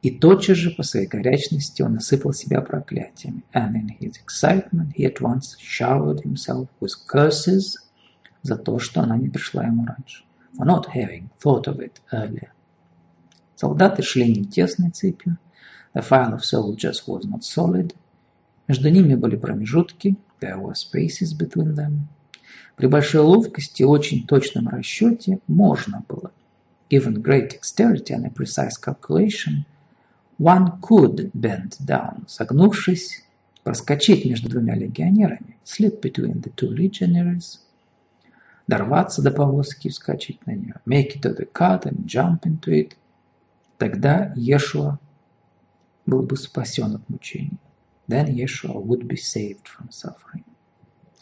И 0.00 0.10
тотчас 0.12 0.56
же 0.56 0.70
по 0.70 0.84
своей 0.84 1.08
горячности 1.08 1.82
он 1.82 1.96
осыпал 1.96 2.32
себя 2.32 2.60
проклятиями. 2.60 3.42
And 3.52 3.74
in 3.74 3.88
his 3.98 4.12
excitement 4.24 4.92
he 4.94 5.04
at 5.04 5.20
once 5.20 5.56
showered 5.58 6.20
himself 6.20 6.68
with 6.80 6.92
curses 7.08 7.74
за 8.42 8.56
то, 8.56 8.78
что 8.78 9.00
она 9.00 9.16
не 9.16 9.28
пришла 9.28 9.64
ему 9.64 9.84
раньше. 9.84 10.24
For 10.56 10.64
not 10.64 10.86
having 10.94 11.28
thought 11.42 11.66
of 11.66 11.80
it 11.80 12.00
earlier. 12.12 12.50
Солдаты 13.56 14.02
шли 14.02 14.32
не 14.32 14.44
тесной 14.44 14.90
цепью. 14.90 15.36
The 15.94 16.02
file 16.02 16.34
of 16.34 16.44
soldiers 16.44 17.02
was 17.08 17.24
not 17.24 17.42
solid. 17.42 17.92
Между 18.68 18.88
ними 18.88 19.16
были 19.16 19.34
промежутки. 19.34 20.16
There 20.40 20.58
were 20.58 20.74
spaces 20.74 21.34
between 21.34 21.74
them. 21.74 22.06
При 22.78 22.86
большой 22.86 23.20
ловкости 23.20 23.82
и 23.82 23.84
очень 23.84 24.26
точном 24.26 24.68
расчете 24.68 25.40
можно 25.46 26.02
было, 26.08 26.32
given 26.88 27.22
great 27.22 27.50
dexterity 27.50 28.14
and 28.14 28.24
a 28.24 28.30
precise 28.30 28.78
calculation– 28.82 29.64
One 30.38 30.80
could 30.80 31.32
bend 31.34 31.78
down, 31.84 32.28
согнувшись, 32.28 33.24
проскочить 33.64 34.24
между 34.24 34.48
двумя 34.48 34.76
легионерами, 34.76 35.56
slip 35.64 36.00
between 36.00 36.40
the 36.40 36.54
two 36.54 36.68
legionaries, 36.68 37.58
дорваться 38.68 39.20
до 39.20 39.32
повозки 39.32 39.88
и 39.88 39.90
вскочить 39.90 40.46
на 40.46 40.52
нее, 40.52 40.76
make 40.86 41.16
it 41.16 41.22
to 41.22 41.36
the 41.36 41.50
cart 41.52 41.86
and 41.86 42.06
jump 42.06 42.42
into 42.42 42.70
it. 42.70 42.92
Тогда 43.78 44.32
Иешуа 44.36 45.00
был 46.06 46.22
бы 46.22 46.36
спасен 46.36 46.94
от 46.94 47.08
мучений. 47.08 47.58
Then 48.06 48.32
Yeshua 48.32 48.80
would 48.80 49.08
be 49.08 49.16
saved 49.16 49.66
from 49.66 49.90
suffering. 49.90 50.44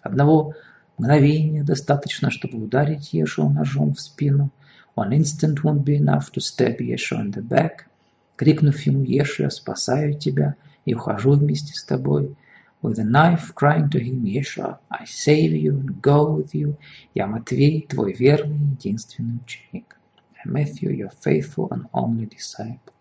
Одного 0.02 0.52
мгновения 0.99 1.62
достаточно, 1.62 2.30
чтобы 2.30 2.59
ударить 2.59 3.12
Иешуа 3.12 3.49
ножом 3.49 3.94
в 3.94 4.01
спину. 4.01 4.51
One 4.97 5.11
instant 5.11 5.62
won't 5.62 5.84
be 5.84 5.99
enough 5.99 6.30
to 6.32 6.40
stab 6.40 6.78
Yeshua 6.78 7.20
in 7.20 7.32
the 7.32 7.42
back– 7.42 7.84
крикнув 8.36 8.80
ему 8.86 9.03
«Ешь, 9.03 9.40
я 9.40 9.51
спасаю 9.51 10.14
тебя 10.18 10.57
и 10.84 10.94
ухожу 10.94 11.32
вместе 11.32 11.72
с 11.74 11.84
тобой», 11.84 12.36
with 12.82 12.99
a 12.99 13.05
knife, 13.05 13.55
crying 13.55 13.88
to 13.88 13.99
him, 13.99 14.22
Yeshua, 14.22 14.78
I 14.90 15.05
save 15.07 15.55
you 15.55 15.80
and 15.80 16.01
go 16.01 16.36
with 16.36 16.53
you. 16.53 16.76
Я 17.14 17.26
Матвей, 17.26 17.86
твой 17.88 18.12
верный 18.12 18.72
единственный 18.72 19.38
ученик. 19.42 19.99
Matthew, 20.44 20.92
your 20.92 21.11
faithful 21.11 21.68
and 21.70 21.86
only 21.92 22.26
disciple. 22.26 22.92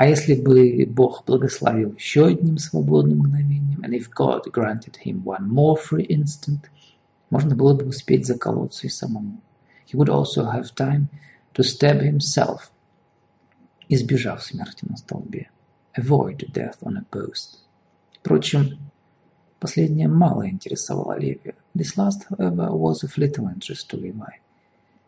А 0.00 0.06
если 0.06 0.34
бы 0.34 0.86
Бог 0.86 1.26
благословил 1.26 1.92
еще 1.92 2.28
одним 2.28 2.56
свободным 2.56 3.18
мгновением, 3.18 3.82
and 3.82 3.92
if 3.92 4.08
God 4.08 4.50
granted 4.50 4.96
him 5.04 5.22
one 5.24 5.46
more 5.46 5.76
free 5.76 6.06
instant, 6.06 6.70
можно 7.28 7.54
было 7.54 7.74
бы 7.74 7.84
успеть 7.84 8.26
заколоться 8.26 8.86
и 8.86 8.88
самому. 8.88 9.42
He 9.86 9.98
would 9.98 10.08
also 10.08 10.50
have 10.50 10.74
time 10.74 11.08
to 11.52 11.62
stab 11.62 12.00
himself 12.00 12.70
избежав 13.90 14.42
смерти 14.42 14.86
на 14.88 14.96
столбе. 14.96 15.50
Avoid 15.94 16.50
death 16.50 16.78
on 16.80 16.96
a 16.96 17.04
post. 17.10 17.58
Впрочем, 18.22 18.78
Последнее 19.58 20.08
мало 20.08 20.48
интересовало 20.48 21.18
Левия. 21.18 21.56
This 21.74 21.98
last, 21.98 22.22
however, 22.30 22.70
was 22.72 23.04
of 23.04 23.18
little 23.18 23.48
interest 23.54 23.90
to 23.90 24.00
Levi, 24.00 24.40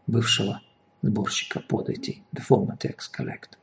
бывшего 0.07 0.61
сборщика 1.01 1.61
податей, 1.61 2.23
the 2.35 2.43
former 2.47 2.77
tax 2.77 3.09
collector. 3.11 3.57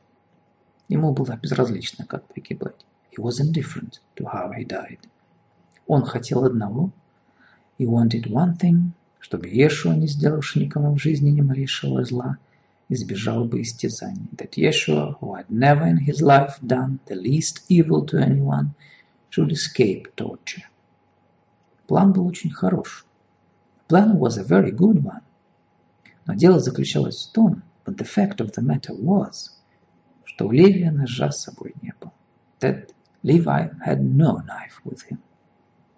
Ему 0.90 1.12
было 1.12 1.38
безразлично, 1.40 2.04
как 2.04 2.24
погибать. 2.24 2.84
He 3.12 3.22
was 3.22 3.38
indifferent 3.38 4.00
to 4.16 4.24
how 4.24 4.50
he 4.52 4.64
died. 4.66 4.98
Он 5.86 6.04
хотел 6.04 6.44
одного. 6.44 6.90
He 7.78 7.86
wanted 7.86 8.26
one 8.26 8.56
thing, 8.56 8.90
чтобы 9.20 9.46
Иешуа, 9.46 9.94
не 9.94 10.08
сделавший 10.08 10.64
никому 10.64 10.96
в 10.96 11.00
жизни 11.00 11.30
ни 11.30 11.42
малейшего 11.42 12.04
зла, 12.04 12.38
избежал 12.88 13.44
бы 13.44 13.62
истязаний. 13.62 14.28
That 14.36 14.56
Yeshua, 14.56 15.16
who 15.20 15.36
had 15.36 15.48
never 15.48 15.86
in 15.86 15.98
his 15.98 16.20
life 16.20 16.58
done 16.60 16.98
the 17.06 17.14
least 17.14 17.62
evil 17.68 18.04
to 18.06 18.18
anyone, 18.18 18.70
should 19.30 19.52
escape 19.52 20.12
torture. 20.16 20.64
План 21.86 22.12
был 22.12 22.26
очень 22.26 22.50
хорош. 22.50 23.06
Plan 23.88 24.18
was 24.18 24.38
a 24.38 24.42
very 24.42 24.72
good 24.72 25.04
one. 25.04 25.22
Но 26.26 26.34
дело 26.34 26.58
заключалось 26.58 27.28
в 27.28 27.32
том, 27.32 27.62
but 27.84 27.96
the 27.96 28.04
fact 28.04 28.40
of 28.40 28.50
the 28.56 28.62
matter 28.62 28.92
was, 28.92 29.50
что 30.40 30.46
у 30.46 30.52
Левия 30.52 30.90
ножа 30.90 31.30
с 31.30 31.42
собой 31.42 31.74
не 31.82 31.92
было. 32.00 32.14
That 32.60 32.94
Levi 33.22 33.70
had 33.86 34.00
no 34.00 34.38
knife 34.38 34.80
with 34.86 35.00
him. 35.10 35.18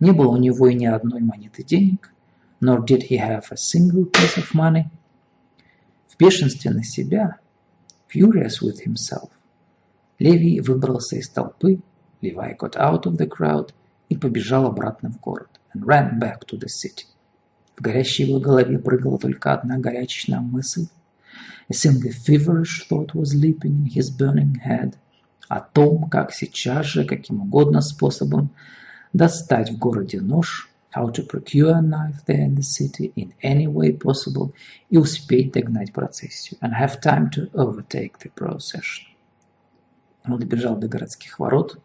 Не 0.00 0.10
было 0.10 0.32
у 0.32 0.36
него 0.36 0.66
и 0.66 0.74
ни 0.74 0.84
одной 0.84 1.20
монеты 1.20 1.62
денег, 1.62 2.12
nor 2.60 2.84
did 2.84 3.02
he 3.08 3.18
have 3.18 3.44
a 3.52 3.56
single 3.56 4.04
piece 4.04 4.36
of 4.36 4.52
money. 4.52 4.86
В 6.08 6.18
бешенстве 6.18 6.72
на 6.72 6.82
себя, 6.82 7.36
furious 8.12 8.60
with 8.60 8.84
himself, 8.84 9.30
Левий 10.18 10.58
выбрался 10.58 11.14
из 11.14 11.28
толпы, 11.28 11.80
Levi 12.20 12.56
got 12.58 12.74
out 12.74 13.04
of 13.04 13.16
the 13.16 13.28
crowd 13.28 13.70
и 14.08 14.16
побежал 14.16 14.66
обратно 14.66 15.12
в 15.12 15.20
город, 15.20 15.60
and 15.72 15.84
ran 15.84 16.18
back 16.18 16.40
to 16.48 16.58
the 16.58 16.66
city. 16.66 17.06
В 17.76 17.80
горящей 17.80 18.26
его 18.26 18.40
голове 18.40 18.76
прыгала 18.80 19.20
только 19.20 19.52
одна 19.52 19.78
горячечная 19.78 20.40
мысль. 20.40 20.88
A 21.68 21.74
single 21.74 22.12
feverish 22.12 22.86
thought 22.88 23.14
was 23.14 23.34
leaping 23.34 23.84
in 23.84 23.86
his 23.86 24.10
burning 24.10 24.56
head 24.56 24.96
о 25.48 25.60
том, 25.60 26.08
как 26.08 26.32
сейчас 26.32 26.86
же, 26.86 27.04
каким 27.04 27.42
угодно 27.42 27.80
способом 27.80 28.50
достать 29.12 29.70
в 29.70 29.78
городе 29.78 30.20
нож, 30.20 30.70
how 30.94 31.10
to 31.10 31.26
procure 31.26 31.72
a 31.72 31.80
knife 31.80 32.24
there 32.26 32.44
in 32.46 32.54
the 32.54 32.62
city 32.62 33.12
in 33.16 33.32
any 33.42 33.66
way 33.66 33.92
possible 33.92 34.52
и 34.90 34.98
успеть 34.98 35.52
догнать 35.52 35.92
процессию, 35.92 36.58
and 36.60 36.72
have 36.72 37.00
time 37.00 37.30
to 37.30 37.50
overtake 37.52 38.18
the 38.22 38.30
procession. 38.34 39.06
Он 40.24 40.38
добежал 40.38 40.76
до 40.76 40.88
городских 40.88 41.38
ворот, 41.38 41.78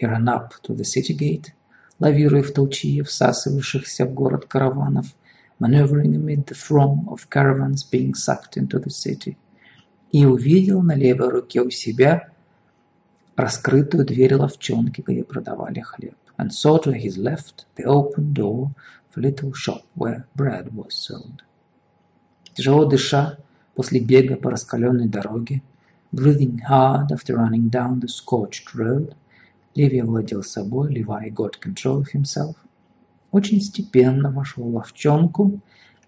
he 0.00 0.06
ran 0.06 0.28
up 0.28 0.50
to 0.62 0.74
the 0.74 0.84
city 0.84 1.16
gate, 1.16 1.52
лавируя 1.98 2.42
в 2.42 2.52
толчье 2.52 3.02
всасывавшихся 3.02 4.06
в 4.06 4.14
город 4.14 4.46
караванов, 4.46 5.14
maneuvering 5.61 6.15
amid 6.15 6.45
the 6.45 6.55
throng 6.55 7.05
of 7.09 7.29
caravans 7.29 7.83
being 7.83 8.13
sucked 8.13 8.57
into 8.57 8.79
the 8.79 8.89
city, 8.89 9.37
и 10.11 10.25
увидел 10.25 10.81
на 10.81 10.95
левой 10.95 11.29
руке 11.29 11.61
у 11.61 11.69
себя 11.69 12.29
раскрытую 13.35 14.05
дверь 14.05 14.35
ловчонки, 14.35 15.03
где 15.05 15.23
продавали 15.23 15.81
хлеб, 15.81 16.15
and 16.37 16.51
saw 16.51 16.79
to 16.79 16.91
his 16.91 17.17
left 17.17 17.65
the 17.75 17.83
open 17.85 18.33
door 18.33 18.71
of 19.09 19.17
a 19.17 19.21
little 19.21 19.53
shop 19.53 19.83
where 19.95 20.25
bread 20.35 20.73
was 20.73 20.93
sold. 20.93 21.43
Тяжело 22.53 22.85
дыша 22.85 23.37
после 23.75 23.99
бега 23.99 24.37
по 24.37 24.49
раскаленной 24.49 25.07
дороге, 25.07 25.61
breathing 26.11 26.59
hard 26.67 27.11
after 27.11 27.35
running 27.35 27.69
down 27.69 27.99
the 27.99 28.07
scorched 28.07 28.73
road, 28.73 29.13
Леви 29.75 29.99
овладел 29.99 30.41
собой, 30.41 30.91
Levi 30.91 31.29
got 31.29 31.59
control 31.59 31.99
of 31.99 32.07
himself, 32.07 32.55
очень 33.32 33.60
степенно 33.60 34.30
вошел 34.30 34.64
в 34.64 34.74
ловчонку, 34.74 35.60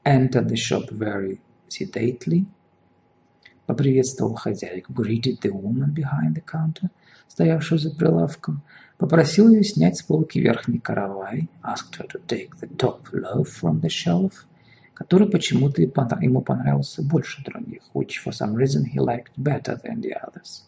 entered 0.05 0.47
the 0.47 0.57
shop 0.57 0.91
very 0.93 1.41
sedately, 1.68 2.45
поприветствовал 3.66 4.35
хозяйку, 4.35 4.93
greeted 4.93 5.41
the 5.41 5.51
woman 5.51 5.93
behind 5.93 6.35
the 6.35 6.45
counter, 6.45 6.91
стоявшую 7.27 7.79
за 7.79 7.91
прилавком, 7.91 8.62
попросил 8.99 9.49
ее 9.51 9.64
снять 9.64 9.97
с 9.97 10.03
полки 10.03 10.39
верхний 10.39 10.79
каравай, 10.79 11.49
asked 11.62 11.99
her 11.99 12.07
to 12.07 12.20
take 12.27 12.51
the 12.61 12.68
top 12.77 13.01
loaf 13.12 13.49
from 13.49 13.81
the 13.81 13.89
shelf, 13.89 14.45
который 14.93 15.29
почему-то 15.29 15.81
ему 15.81 16.43
понравился 16.43 17.03
больше 17.03 17.43
других, 17.43 17.83
which 17.95 18.22
for 18.22 18.33
some 18.33 18.55
reason 18.55 18.85
he 18.85 19.01
liked 19.01 19.33
better 19.39 19.81
than 19.83 20.03
the 20.03 20.12
others. 20.12 20.64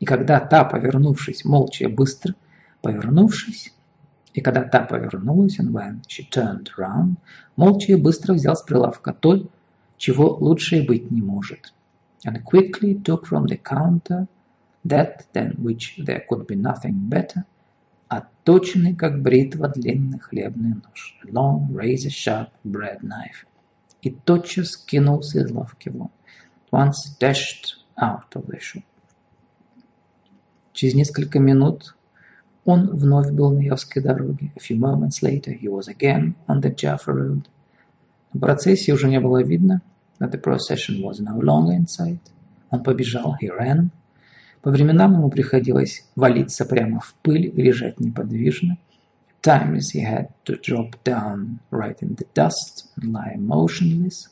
И 0.00 0.04
когда 0.04 0.40
та, 0.40 0.64
повернувшись, 0.64 1.44
молча 1.44 1.84
и 1.84 1.86
быстро, 1.86 2.34
повернувшись, 2.82 3.72
и 4.32 4.40
когда 4.40 4.62
та 4.62 4.86
повернулась, 4.86 5.58
and 5.58 5.72
when 5.72 6.02
she 6.06 6.28
turned 6.30 6.68
around, 6.78 7.16
молча 7.56 7.92
и 7.92 7.96
быстро 7.96 8.34
взял 8.34 8.54
с 8.54 8.62
прилавка 8.62 9.12
то, 9.12 9.48
чего 9.96 10.36
лучше 10.36 10.78
и 10.78 10.86
быть 10.86 11.10
не 11.10 11.20
может, 11.20 11.74
and 12.24 12.42
quickly 12.44 12.94
took 13.02 13.26
from 13.26 13.46
the 13.46 13.60
counter 13.60 14.28
that 14.84 15.26
than 15.32 15.56
which 15.62 15.96
there 15.98 16.24
could 16.28 16.46
be 16.46 16.56
nothing 16.56 17.08
better, 17.08 17.44
отточенный, 18.08 18.94
как 18.94 19.20
бритва, 19.20 19.68
длинный 19.68 20.20
хлебный 20.20 20.74
нож, 20.74 21.18
long 21.24 21.68
razor-sharp 21.72 22.50
bread 22.64 23.00
knife, 23.02 23.46
и 24.02 24.10
тотчас 24.10 24.76
кинулся 24.76 25.40
из 25.40 25.50
лавки 25.50 25.88
вон, 25.88 26.10
once 26.72 27.16
dashed 27.20 27.78
out 27.98 28.32
of 28.34 28.46
the 28.46 28.58
shop. 28.58 28.84
Через 30.72 30.94
несколько 30.94 31.40
минут 31.40 31.96
он 32.64 32.96
вновь 32.96 33.30
был 33.30 33.52
на 33.52 33.60
Явской 33.60 34.02
дороге. 34.02 34.52
A 34.56 34.60
few 34.60 34.78
moments 34.78 35.22
later 35.22 35.52
he 35.52 35.68
was 35.68 35.88
again 35.88 36.34
on 36.46 36.60
the 36.60 36.74
Jaffa 36.74 37.12
road. 37.12 37.46
На 38.32 38.40
процессии 38.40 38.92
уже 38.92 39.08
не 39.08 39.18
было 39.18 39.42
видно, 39.42 39.82
that 40.18 40.30
the 40.30 40.40
procession 40.40 41.02
was 41.02 41.20
no 41.20 41.40
longer 41.40 41.72
in 41.72 41.86
sight. 41.86 42.20
Он 42.70 42.82
побежал, 42.82 43.36
he 43.40 43.48
ran. 43.48 43.90
По 44.62 44.70
временам 44.70 45.14
ему 45.14 45.30
приходилось 45.30 46.06
валиться 46.14 46.66
прямо 46.66 47.00
в 47.00 47.14
пыль 47.22 47.46
и 47.46 47.62
лежать 47.62 47.98
неподвижно. 47.98 48.76
Times 49.42 49.92
he 49.94 50.02
had 50.02 50.28
to 50.44 50.60
drop 50.60 51.02
down 51.02 51.60
right 51.70 51.96
in 52.02 52.14
the 52.14 52.26
dust 52.34 52.90
and 52.96 53.12
lie 53.12 53.36
motionless, 53.38 54.28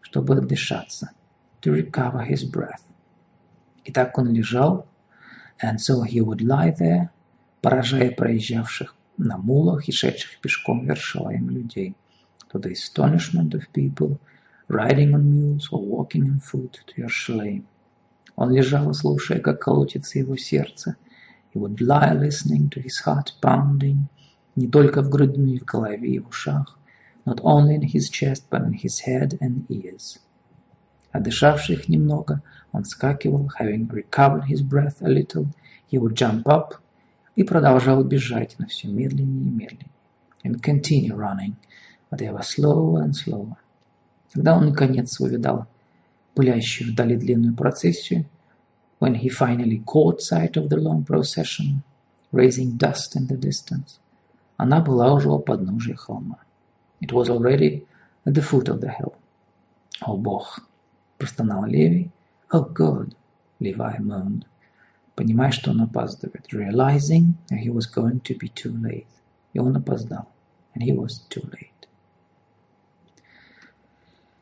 чтобы 0.00 0.38
отдышаться, 0.38 1.10
to 1.60 1.70
recover 1.70 2.26
his 2.26 2.50
breath. 2.50 2.82
И 3.84 3.92
так 3.92 4.16
он 4.16 4.32
лежал, 4.32 4.86
and 5.62 5.76
so 5.78 6.02
he 6.02 6.22
would 6.22 6.40
lie 6.40 6.70
there, 6.70 7.10
поражая 7.60 8.10
проезжавших 8.10 8.94
на 9.16 9.36
мулах 9.36 9.88
и 9.88 9.92
шедших 9.92 10.40
пешком 10.40 10.86
вершилаем 10.86 11.50
людей, 11.50 11.96
to 12.50 12.58
the 12.60 12.72
astonishment 12.72 13.52
of 13.52 13.70
people 13.72 14.18
riding 14.68 15.14
on 15.14 15.30
mules 15.30 15.68
or 15.72 15.82
walking 15.84 16.24
on 16.30 16.40
foot 16.40 16.80
to 16.86 16.94
your 16.96 17.08
shame. 17.08 17.64
Он 18.36 18.50
лежал, 18.50 18.92
слушая, 18.94 19.40
как 19.40 19.60
колотится 19.60 20.18
его 20.18 20.36
сердце. 20.36 20.96
He 21.52 21.58
would 21.58 21.80
lie 21.80 22.12
listening 22.14 22.68
to 22.70 22.80
his 22.80 23.00
heart 23.04 23.32
pounding, 23.42 24.08
не 24.54 24.68
только 24.68 25.02
в 25.02 25.10
груди, 25.10 25.38
но 25.38 25.54
и 25.54 25.58
в 25.58 25.64
голове 25.64 26.08
и 26.08 26.18
в 26.20 26.28
ушах, 26.28 26.78
not 27.26 27.40
only 27.42 27.74
in 27.74 27.82
his 27.82 28.08
chest, 28.08 28.44
but 28.50 28.62
in 28.62 28.72
his 28.72 29.00
head 29.00 29.36
and 29.40 29.66
ears. 29.68 30.20
Отдышавший 31.12 31.74
их 31.74 31.88
немного, 31.88 32.42
он 32.70 32.84
скакивал, 32.84 33.50
having 33.58 33.88
recovered 33.88 34.44
his 34.44 34.62
breath 34.62 35.02
a 35.02 35.08
little, 35.08 35.46
he 35.90 35.98
would 35.98 36.14
jump 36.14 36.46
up 36.46 36.80
и 37.38 37.44
продолжал 37.44 38.02
бежать, 38.02 38.56
но 38.58 38.66
все 38.66 38.88
медленнее 38.88 39.46
и 39.46 39.50
медленнее, 39.50 39.90
and 40.42 40.60
continue 40.60 41.14
running, 41.14 41.54
but 42.10 42.20
ever 42.20 42.42
slower 42.42 43.00
and 43.04 43.12
slower. 43.12 43.54
Когда 44.32 44.56
он 44.56 44.70
наконец 44.70 45.20
увидал 45.20 45.68
пылящую 46.34 46.90
вдали 46.90 47.16
длинную 47.16 47.54
процессию, 47.54 48.24
when 48.98 49.14
he 49.14 49.28
finally 49.28 49.80
caught 49.84 50.18
sight 50.18 50.56
of 50.56 50.68
the 50.68 50.76
long 50.76 51.04
procession, 51.04 51.84
raising 52.32 52.76
dust 52.76 53.14
in 53.14 53.28
the 53.28 53.38
distance, 53.38 54.00
она 54.56 54.80
была 54.80 55.14
уже 55.14 55.30
у 55.30 55.38
подножия 55.38 55.94
холма. 55.94 56.38
It 57.00 57.12
was 57.12 57.28
already 57.28 57.86
at 58.24 58.34
the 58.34 58.42
foot 58.42 58.68
of 58.68 58.80
the 58.80 58.90
hill. 58.90 59.14
«О, 60.00 60.16
Бог!»– 60.16 60.58
простонал 61.18 61.66
Леви. 61.66 62.10
«Oh, 62.50 62.64
God!»– 62.64 63.14
Levi 63.60 63.98
moaned, 64.00 64.44
понимая, 65.17 65.51
что 65.51 65.71
он 65.71 65.81
опаздывает, 65.81 66.51
realizing 66.51 67.35
that 67.49 67.59
he 67.59 67.69
was 67.69 67.85
going 67.85 68.21
to 68.21 68.37
be 68.37 68.49
too 68.49 68.73
late. 68.81 69.07
И 69.53 69.59
он 69.59 69.75
опоздал, 69.75 70.27
and 70.75 70.83
he 70.83 70.91
was 70.91 71.21
too 71.29 71.43
late. 71.51 71.69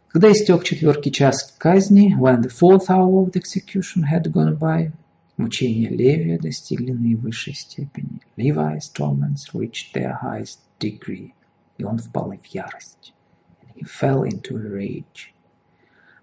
Когда 0.07 0.31
истек 0.31 0.63
четвертый 0.63 1.11
час 1.11 1.55
казни, 1.57 2.13
when 2.19 2.41
the 2.41 2.49
fourth 2.49 2.89
hour 2.89 3.23
of 3.23 3.31
the 3.31 3.39
execution 3.39 4.03
had 4.03 4.29
gone 4.31 4.57
by, 4.57 4.91
мучения 5.37 5.89
Левия 5.89 6.37
достигли 6.37 6.91
наивысшей 6.91 7.53
степени. 7.53 8.21
Levi's 8.37 8.89
torments 8.89 9.53
reached 9.53 9.93
their 9.93 10.17
highest 10.21 10.59
degree, 10.79 11.33
и 11.77 11.83
он 11.83 11.97
впал 11.97 12.31
в 12.31 12.45
ярость. 12.47 13.13
And 13.61 13.71
he 13.75 13.83
fell 13.83 14.23
into 14.23 14.57
a 14.57 14.69
rage. 14.69 15.33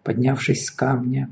Поднявшись 0.03 0.67
с 0.67 0.71
камня, 0.71 1.31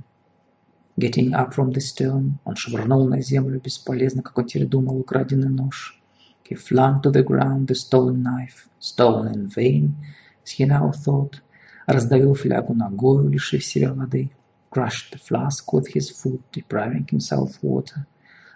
getting 0.99 1.33
up 1.33 1.53
from 1.53 1.71
the 1.71 1.79
stone, 1.79 2.39
он 2.43 2.55
швырнул 2.55 3.07
на 3.07 3.21
землю 3.21 3.59
бесполезно, 3.59 4.21
как 4.21 4.37
он 4.37 4.45
теперь 4.45 4.67
думал, 4.67 4.97
украденный 4.99 5.49
нож. 5.49 5.97
He 6.43 6.55
flung 6.55 7.01
to 7.01 7.11
the 7.11 7.23
ground 7.23 7.67
the 7.67 7.75
stolen 7.75 8.23
knife, 8.23 8.67
stolen 8.77 9.33
in 9.33 9.47
vain, 9.47 9.95
as 10.43 10.51
he 10.51 10.65
now 10.65 10.91
thought, 10.91 11.41
раздавил 11.87 12.33
флягу 12.33 12.73
ногою, 12.73 13.29
лишив 13.29 13.63
себя 13.63 13.93
воды, 13.93 14.31
crushed 14.69 15.13
the 15.13 15.17
flask 15.17 15.71
with 15.71 15.87
his 15.87 16.09
foot, 16.09 16.41
depriving 16.51 17.07
himself 17.09 17.57
water, 17.61 18.05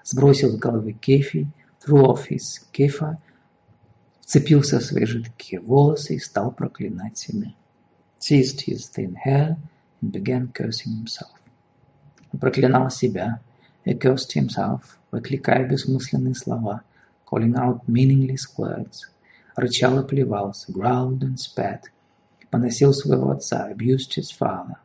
сбросил 0.03 0.51
с 0.51 0.57
головы 0.57 0.91
кефи, 0.91 1.47
threw 1.79 2.01
off 2.01 2.27
his 2.29 2.59
кефа, 2.73 3.17
вцепился 4.19 4.79
в 4.79 4.83
свои 4.83 5.05
жидкие 5.05 5.61
волосы 5.61 6.15
и 6.15 6.19
стал 6.19 6.51
проклинать 6.51 7.17
себя. 7.17 7.53
Seized 8.19 8.61
his 8.67 8.89
thin 8.89 9.15
hair 9.15 9.55
and 10.01 10.11
began 10.11 10.51
cursing 10.51 10.97
himself. 10.97 11.44
Проклинал 12.39 12.89
себя, 12.89 13.39
he 13.85 13.93
cursed 13.93 14.33
himself, 14.33 14.97
выкликая 15.11 15.67
бессмысленные 15.67 16.35
слова, 16.35 16.81
calling 17.25 17.53
out 17.55 17.87
meaningless 17.87 18.45
words, 18.57 19.01
рычал 19.55 19.99
и 19.99 20.07
плевался, 20.07 20.71
growled 20.71 21.19
and 21.19 21.37
spat, 21.37 21.83
поносил 22.49 22.93
своего 22.93 23.31
отца, 23.31 23.69
abused 23.69 24.15
his 24.17 24.31
father, 24.31 24.75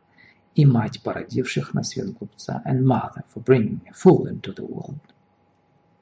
и 0.55 0.65
мать, 0.65 1.01
породивших 1.03 1.73
на 1.73 1.83
свет 1.83 2.13
глупца, 2.17 2.61
and 2.65 2.83
mother 2.83 3.23
for 3.33 3.43
bringing 3.43 3.81
a 3.89 3.93
fool 3.93 4.27
into 4.27 4.53
the 4.53 4.65
world. 4.65 5.01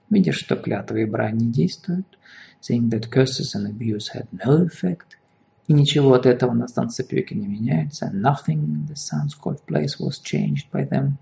Видя, 0.09 0.31
что 0.31 0.55
клятвы 0.55 1.03
и 1.03 1.05
брань 1.05 1.37
не 1.37 1.51
действуют, 1.51 2.17
seeing 2.61 2.89
that 2.89 3.09
curses 3.09 3.55
and 3.55 3.67
abuse 3.67 4.09
had 4.13 4.27
no 4.31 4.67
effect, 4.67 5.17
и 5.67 5.73
ничего 5.73 6.13
от 6.13 6.25
этого 6.25 6.53
на 6.53 6.67
станцепёке 6.67 7.35
не 7.35 7.47
меняется, 7.47 8.11
nothing 8.13 8.65
in 8.65 8.87
the 8.87 8.95
Sun's 8.95 9.35
place 9.65 9.99
was 9.99 10.19
changed 10.19 10.69
by 10.71 10.83
them, 10.83 11.17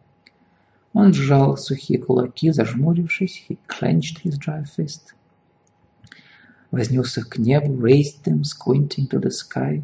он 0.93 1.13
сжал 1.13 1.57
сухие 1.57 1.99
кулаки, 1.99 2.51
зажмурившись, 2.51 3.45
he 3.47 3.57
clenched 3.67 4.23
his 4.23 4.37
dry 4.37 4.63
fist, 4.63 5.13
вознесся 6.71 7.23
к 7.23 7.37
небу, 7.37 7.77
raised 7.77 8.23
them, 8.23 8.43
squinting 8.43 9.07
to 9.07 9.19
the 9.19 9.29
sky, 9.29 9.83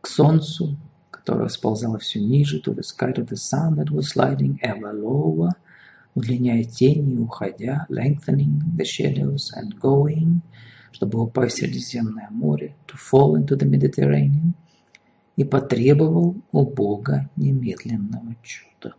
к 0.00 0.06
солнцу, 0.06 0.76
которое 1.10 1.48
сползало 1.48 1.98
все 1.98 2.20
ниже, 2.20 2.60
to 2.60 2.74
the 2.74 2.82
sky, 2.82 3.12
to 3.12 3.24
the 3.24 3.36
sun 3.36 3.76
that 3.76 3.90
was 3.90 4.08
sliding 4.08 4.58
ever 4.62 4.92
lower, 4.92 5.50
удлиняя 6.14 6.64
тени 6.64 7.14
и 7.14 7.18
уходя, 7.18 7.86
lengthening 7.88 8.60
the 8.76 8.84
shadows 8.84 9.50
and 9.56 9.78
going, 9.78 10.40
чтобы 10.92 11.22
упасть 11.22 11.56
в 11.56 11.58
Средиземное 11.58 12.28
море, 12.30 12.74
to 12.86 12.96
fall 12.96 13.36
into 13.36 13.56
the 13.56 13.66
Mediterranean, 13.66 14.54
и 15.40 15.44
потребовал 15.44 16.36
у 16.52 16.66
Бога 16.66 17.30
немедленного 17.36 18.36
чуда. 18.42 18.94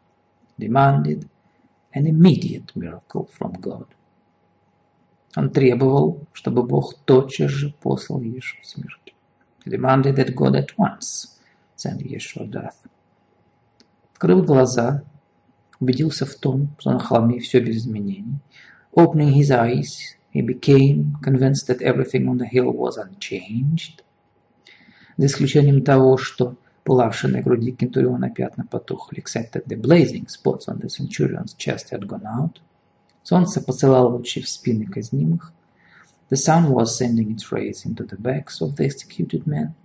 Demanded 0.58 1.28
an 1.94 2.08
immediate 2.08 2.72
miracle 2.76 3.30
from 3.38 3.60
God. 3.60 3.88
Он 5.36 5.52
требовал, 5.52 6.26
чтобы 6.34 6.64
Бог 6.64 6.96
тотчас 7.06 7.52
же 7.52 7.74
послал 7.80 8.22
Иешуа 8.22 8.64
смерть 8.64 9.14
demanded 9.66 10.16
that 10.16 10.36
God 10.36 10.56
at 10.56 10.76
once 10.80 11.40
send 11.76 12.02
Yeshua 12.02 12.50
death. 12.50 12.78
Открыв 14.14 14.44
глаза, 14.46 15.04
убедился 15.80 16.26
в 16.26 16.34
том, 16.34 16.70
что 16.80 16.92
на 16.92 17.00
холме 17.00 17.40
все 17.40 17.60
без 17.60 17.78
изменений. 17.78 18.40
Opening 18.94 19.32
his 19.32 19.52
eyes, 19.52 20.16
he 20.34 20.42
became 20.42 21.16
convinced 21.22 21.68
that 21.68 21.84
everything 21.84 22.28
on 22.28 22.38
the 22.38 22.48
hill 22.48 22.72
was 22.72 22.98
unchanged. 22.98 24.04
За 25.22 25.28
исключением 25.28 25.84
того, 25.84 26.18
что 26.18 26.56
пылавшие 26.84 27.32
на 27.32 27.44
груди 27.44 27.72
кентуриона 27.74 28.32
пятна 28.32 28.66
потухли, 28.66 29.20
except 29.20 29.52
that 29.52 29.68
the 29.68 29.80
blazing 29.80 30.26
spots 30.26 30.68
on 30.68 30.80
the 30.80 30.90
centurion's 30.90 31.54
chest 31.54 31.92
had 31.92 32.08
gone 32.08 32.26
out. 32.26 32.60
Солнце 33.22 33.62
посылало 33.62 34.18
лучи 34.18 34.42
в 34.42 34.50
спины 34.50 34.88
казнимых, 34.88 35.54
The 36.32 36.38
sun 36.38 36.72
was 36.72 36.98
sending 36.98 37.30
its 37.30 37.52
rays 37.52 37.86
into 37.86 38.04
the 38.04 38.18
backs 38.18 38.62
of 38.62 38.76
the 38.78 38.86
executed 38.86 39.46
men, 39.46 39.76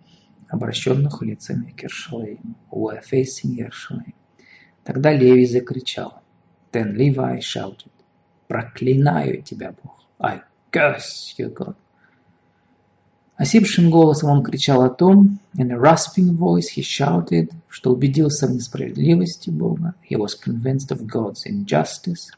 обращенных 0.49 1.21
лицами 1.21 1.71
к 1.73 1.83
Ершалаиму, 1.83 2.55
who 2.71 2.89
were 2.89 3.03
facing 3.03 3.59
Yerushalayim. 3.59 4.15
Тогда 4.85 5.13
Левий 5.13 5.45
закричал. 5.45 6.23
Then 6.73 6.97
Levi 6.97 7.41
shouted, 7.41 7.93
«Проклинаю 8.49 9.43
тебя, 9.43 9.75
Бог! 9.83 10.07
I 10.19 10.41
curse 10.73 11.35
you, 11.37 11.53
God!» 11.53 11.77
Осипшим 13.37 13.91
голосом 13.91 14.31
он 14.31 14.43
кричал 14.43 14.83
о 14.83 14.89
том, 14.89 15.39
in 15.57 15.71
a 15.71 15.79
rasping 15.79 16.37
voice 16.37 16.69
he 16.75 16.83
shouted, 16.83 17.53
что 17.69 17.93
убедился 17.93 18.47
в 18.47 18.53
несправедливости 18.53 19.51
Бога, 19.51 19.95
he 20.09 20.17
was 20.17 20.35
convinced 20.35 20.91
of 20.91 21.07
God's 21.07 21.45
injustice, 21.47 22.31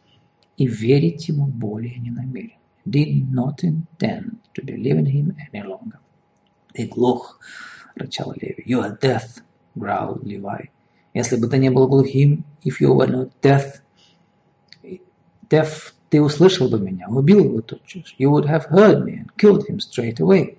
и 0.56 0.66
верить 0.66 1.28
ему 1.28 1.46
более 1.46 1.98
не 1.98 2.10
намерен 2.10 2.58
did 2.90 3.30
not 3.32 3.62
intend 3.62 4.38
to 4.54 4.64
believe 4.64 4.96
in 4.96 5.06
him 5.06 5.36
any 5.52 5.62
longer. 5.62 5.98
«Иглох!»— 6.74 7.38
рычал 7.96 8.32
Леви. 8.32 8.62
«You 8.66 8.80
are 8.80 8.98
death!»— 8.98 9.42
growled 9.76 10.22
Levi. 10.24 10.70
«Если 11.14 11.36
бы 11.36 11.48
ты 11.48 11.58
не 11.58 11.70
был 11.70 11.88
глухим, 11.88 12.44
if 12.62 12.80
you 12.80 12.94
were 12.94 13.08
not 13.08 13.30
deaf, 13.42 13.80
deaf, 15.48 15.92
ты 16.10 16.20
услышал 16.20 16.68
бы 16.68 16.78
меня, 16.78 17.08
убил 17.08 17.44
его 17.44 17.60
тотчас. 17.60 18.14
You 18.18 18.30
would 18.30 18.46
have 18.46 18.66
heard 18.70 19.04
me 19.04 19.18
and 19.18 19.28
killed 19.36 19.66
him 19.68 19.78
straight 19.80 20.20
away». 20.20 20.58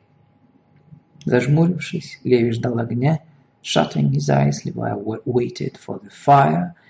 Зажмурившись, 1.26 2.20
Леви 2.24 2.52
ждал 2.52 2.80
огня. 2.80 3.20
Shutting 3.62 4.12
his 4.12 4.30
eyes, 4.30 4.64
Levi 4.64 4.94
waited 5.26 5.78
for 5.78 6.00
the 6.02 6.10
fire— 6.10 6.74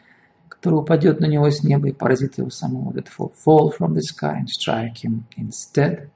который 0.59 0.79
упадет 0.79 1.21
на 1.21 1.25
него 1.25 1.49
с 1.49 1.63
неба 1.63 1.87
и 1.87 1.93
поразит 1.93 2.37
его 2.37 2.49
самого. 2.49 2.91
That 2.91 3.07
will 3.17 3.31
fall 3.45 3.71
from 3.71 3.93
the 3.93 4.01
sky 4.01 4.41
and 4.41 4.47
strike 4.47 5.05
him 5.05 5.23
instead. 5.37 6.09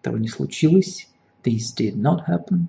Этого 0.00 0.16
не 0.16 0.28
случилось. 0.28 1.08
This 1.42 1.74
did 1.76 1.96
not 1.96 2.28
happen. 2.28 2.68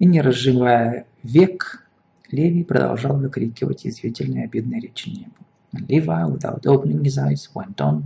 И 0.00 0.06
не 0.06 0.20
разжимая 0.20 1.06
век, 1.22 1.86
Леви 2.32 2.64
продолжал 2.64 3.16
выкрикивать 3.16 3.84
язвительные 3.84 4.44
обидные 4.44 4.80
речи 4.80 5.10
небу. 5.10 5.36
And 5.72 5.86
Levi, 5.86 6.24
without 6.26 6.66
opening 6.66 7.04
his 7.04 7.16
eyes, 7.16 7.48
went 7.54 7.76
on, 7.76 8.02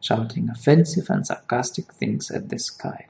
shouting 0.00 0.48
offensive 0.48 1.06
and 1.10 1.24
sarcastic 1.24 1.92
things 1.92 2.32
at 2.32 2.48
the 2.48 2.58
sky. 2.58 3.06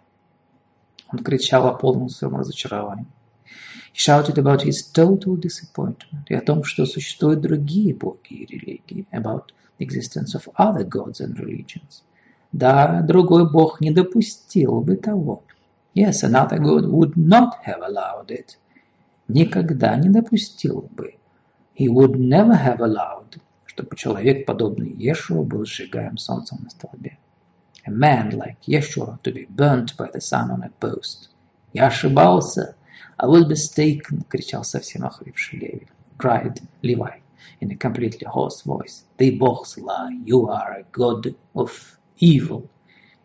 Он 1.11 1.20
кричал 1.20 1.66
о 1.66 1.74
полном 1.74 2.09
своем 2.09 2.36
разочаровании. 2.36 3.06
He 3.94 3.98
shouted 3.98 4.36
about 4.38 4.62
his 4.62 4.82
total 4.92 5.36
disappointment 5.36 6.26
и 6.28 6.34
о 6.34 6.40
том, 6.40 6.62
что 6.64 6.84
существуют 6.84 7.40
другие 7.40 7.94
боги 7.94 8.34
и 8.34 8.46
религии, 8.46 9.06
about 9.12 9.52
the 9.78 9.86
existence 9.86 10.34
of 10.34 10.48
other 10.56 10.84
gods 10.84 11.20
and 11.20 11.34
religions. 11.36 12.02
Да, 12.52 13.02
другой 13.02 13.50
бог 13.50 13.80
не 13.80 13.90
допустил 13.90 14.80
бы 14.80 14.96
того. 14.96 15.42
Yes, 15.94 16.22
another 16.22 16.59
god 16.59 16.86
would 16.86 17.16
not 17.16 17.54
have 17.66 17.80
allowed 17.80 18.28
it. 18.28 18.56
Никогда 19.26 19.96
не 19.96 20.09
допустил 20.11 20.88
бы. 20.90 21.16
He 21.74 21.88
would 21.88 22.16
never 22.16 22.54
have 22.54 22.80
allowed, 22.80 23.40
чтобы 23.66 23.96
человек, 23.96 24.46
подобный 24.46 24.90
Ешуа, 24.90 25.42
был 25.42 25.64
сжигаем 25.64 26.16
солнцем 26.18 26.59
на 26.62 26.70
столбе. 26.70 27.17
A 27.88 27.91
man 27.91 28.38
like 28.38 28.61
Yeshua 28.63 29.21
to 29.23 29.31
be 29.31 29.45
burnt 29.45 29.95
by 29.95 30.09
the 30.11 30.19
sun 30.19 30.51
on 30.51 30.63
a 30.63 30.69
post. 30.81 31.29
Я 31.73 31.88
ошибался. 31.88 32.75
I 33.17 33.25
was 33.25 33.47
mistaken, 33.47 34.25
кричал 34.29 34.65
совсем 34.65 35.05
охрипший 35.05 35.59
Леви. 35.59 35.88
Cried 36.17 36.61
Levi 36.81 37.21
in 37.61 37.71
a 37.71 37.75
completely 37.77 38.25
hoarse 38.25 38.63
voice. 38.63 39.05
Ты 39.17 39.38
бог 39.38 39.65
зла, 39.65 40.09
you 40.25 40.49
are 40.49 40.79
a 40.79 40.86
god 40.91 41.36
of 41.53 41.97
evil. 42.17 42.69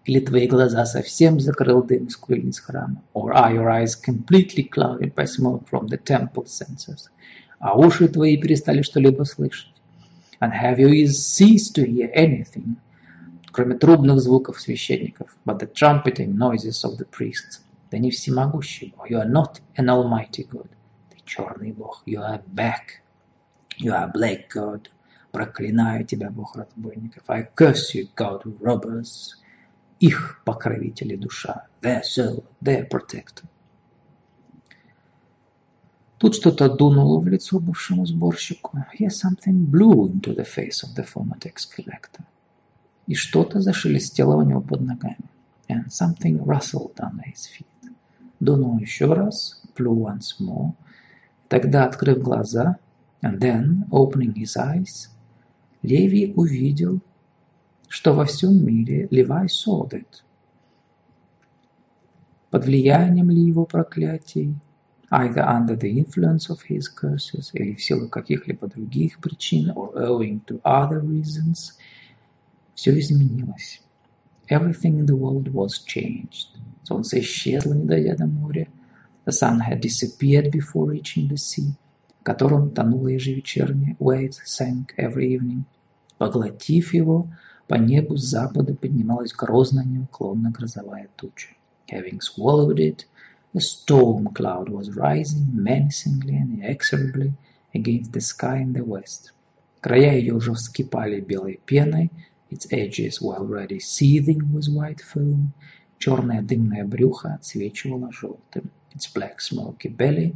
Или 0.04 0.20
твои 0.20 0.46
глаза 0.46 0.86
совсем 0.86 1.40
закрыл 1.40 1.82
дым 1.82 2.06
из 2.06 2.16
курильниц 2.16 2.60
храма? 2.60 3.02
Or 3.14 3.32
are 3.34 3.52
your 3.52 3.68
eyes 3.68 3.94
completely 3.94 4.62
clouded 4.62 5.14
by 5.14 5.24
smoke 5.24 5.68
from 5.68 5.88
the 5.88 5.98
temple 5.98 6.46
censers? 6.46 7.10
А 7.58 7.76
уши 7.76 8.08
твои 8.08 8.36
перестали 8.36 8.82
что-либо 8.82 9.24
слышать? 9.24 9.74
And 10.40 10.52
have 10.52 10.78
your 10.78 10.94
ears 10.94 11.18
ceased 11.18 11.74
to 11.74 11.84
hear 11.84 12.10
anything, 12.14 12.76
Кроме 13.53 13.75
трубных 13.75 14.19
звуков 14.19 14.59
священников, 14.59 15.37
but 15.45 15.59
the 15.59 15.71
trumpeting 15.71 16.35
noises 16.35 16.83
of 16.83 16.97
the 16.97 17.07
priests? 17.07 17.61
Ты 17.91 17.99
не 17.99 18.09
всемогущий 18.09 18.91
Бог. 18.97 19.11
You 19.11 19.21
are 19.21 19.29
not 19.29 19.61
an 19.77 19.87
almighty 19.87 20.49
God. 20.49 20.67
Ты 21.11 21.17
черный 21.23 21.71
Бог. 21.71 22.01
You 22.07 22.21
are 22.21 22.43
back. 22.47 23.03
You 23.77 23.93
are 23.93 24.11
black 24.11 24.49
God. 24.53 24.89
Проклинаю 25.31 26.03
тебя, 26.03 26.31
Бог 26.31 26.55
разбойников. 26.55 27.23
I 27.27 27.47
curse 27.55 27.93
you, 27.93 28.09
God 28.17 28.41
of 28.45 28.59
robbers. 28.59 29.35
Их 29.99 30.41
покровители 30.43 31.15
душа. 31.15 31.67
Their 31.81 32.01
soul, 32.01 32.43
their 32.59 32.89
protector. 32.89 33.45
Тут 36.17 36.35
что-то 36.35 36.69
дунуло 36.69 37.19
в 37.19 37.27
лицо 37.27 37.59
бывшему 37.59 38.07
сборщику. 38.07 38.77
Here 38.99 39.09
something 39.09 39.69
blew 39.69 40.07
into 40.07 40.33
the 40.33 40.45
face 40.45 40.81
of 40.81 40.95
the 40.95 41.05
former 41.05 41.37
tax 41.37 41.65
collector. 41.65 42.23
И 43.07 43.15
что-то 43.15 43.61
зашелестело 43.61 44.35
у 44.35 44.43
него 44.43 44.61
под 44.61 44.81
ногами. 44.81 45.29
And 45.69 45.87
something 45.87 46.43
rustled 46.43 46.95
under 46.99 47.23
his 47.23 47.47
feet 47.47 47.65
дунул 48.43 48.77
еще 48.77 49.13
раз, 49.13 49.61
blew 49.75 49.95
once 49.95 50.39
more. 50.39 50.73
Тогда, 51.47 51.85
открыв 51.85 52.21
глаза, 52.21 52.77
and 53.21 53.39
then, 53.39 53.87
opening 53.89 54.33
his 54.33 54.57
eyes, 54.57 55.09
Леви 55.81 56.33
увидел, 56.35 57.01
что 57.87 58.13
во 58.13 58.25
всем 58.25 58.65
мире 58.65 59.07
Левай 59.11 59.49
Солдат. 59.49 60.23
Под 62.49 62.65
влиянием 62.65 63.29
ли 63.29 63.41
его 63.41 63.65
проклятий, 63.65 64.55
either 65.11 65.43
under 65.45 65.75
the 65.75 65.91
influence 65.91 66.49
of 66.49 66.59
his 66.67 66.87
curses, 66.87 67.51
или 67.53 67.75
в 67.75 67.83
силу 67.83 68.09
каких-либо 68.09 68.67
других 68.67 69.19
причин, 69.19 69.71
or 69.71 69.93
owing 69.95 70.41
to 70.45 70.61
other 70.63 71.01
reasons, 71.01 71.73
все 72.75 72.97
изменилось. 72.99 73.81
Everything 74.49 74.99
in 74.99 75.05
the 75.05 75.15
world 75.15 75.47
was 75.53 75.83
changed. 75.85 76.47
Солнце 76.83 77.19
исчезло, 77.19 77.73
не 77.73 77.85
дойдя 77.85 78.15
до 78.15 78.25
моря. 78.25 78.67
The 79.25 79.31
sun 79.31 79.59
had 79.61 79.79
disappeared 79.79 80.51
before 80.51 80.89
reaching 80.91 81.29
the 81.29 81.37
sea, 81.37 81.71
в 82.19 82.23
котором 82.23 82.71
тонуло 82.71 83.07
ежевечернее, 83.07 83.95
it 83.99 84.35
sank 84.45 84.93
every 84.97 85.33
evening. 85.33 85.63
Поглотив 86.17 86.93
его, 86.93 87.29
по 87.67 87.75
небу 87.75 88.17
с 88.17 88.23
запада 88.23 88.75
поднималась 88.75 89.33
грозная 89.33 89.85
неуклонно 89.85 90.51
грозовая 90.51 91.07
туча. 91.15 91.49
Having 91.89 92.19
swallowed 92.19 92.79
it, 92.79 93.05
a 93.53 93.59
storm 93.59 94.33
cloud 94.33 94.67
was 94.67 94.95
rising 94.95 95.47
menacingly 95.53 96.35
and 96.35 96.59
inexorably 96.59 97.33
against 97.73 98.11
the 98.11 98.21
sky 98.21 98.57
in 98.61 98.73
the 98.73 98.83
west. 98.83 99.31
Края 99.79 100.17
ее 100.17 100.33
уже 100.33 100.53
вскипали 100.53 101.21
белой 101.21 101.59
пеной, 101.65 102.11
its 102.52 102.66
edges 102.72 103.20
were 103.20 103.36
already 103.36 103.78
seething 103.78 104.52
with 104.52 104.68
white 104.68 105.00
foam, 105.00 105.52
черное 105.98 106.42
дымное 106.42 106.84
брюхо 106.84 107.34
отсвечивало 107.34 108.10
желтым. 108.12 108.70
Its 108.94 109.06
black 109.06 109.40
smoky 109.40 109.88
belly 109.88 110.34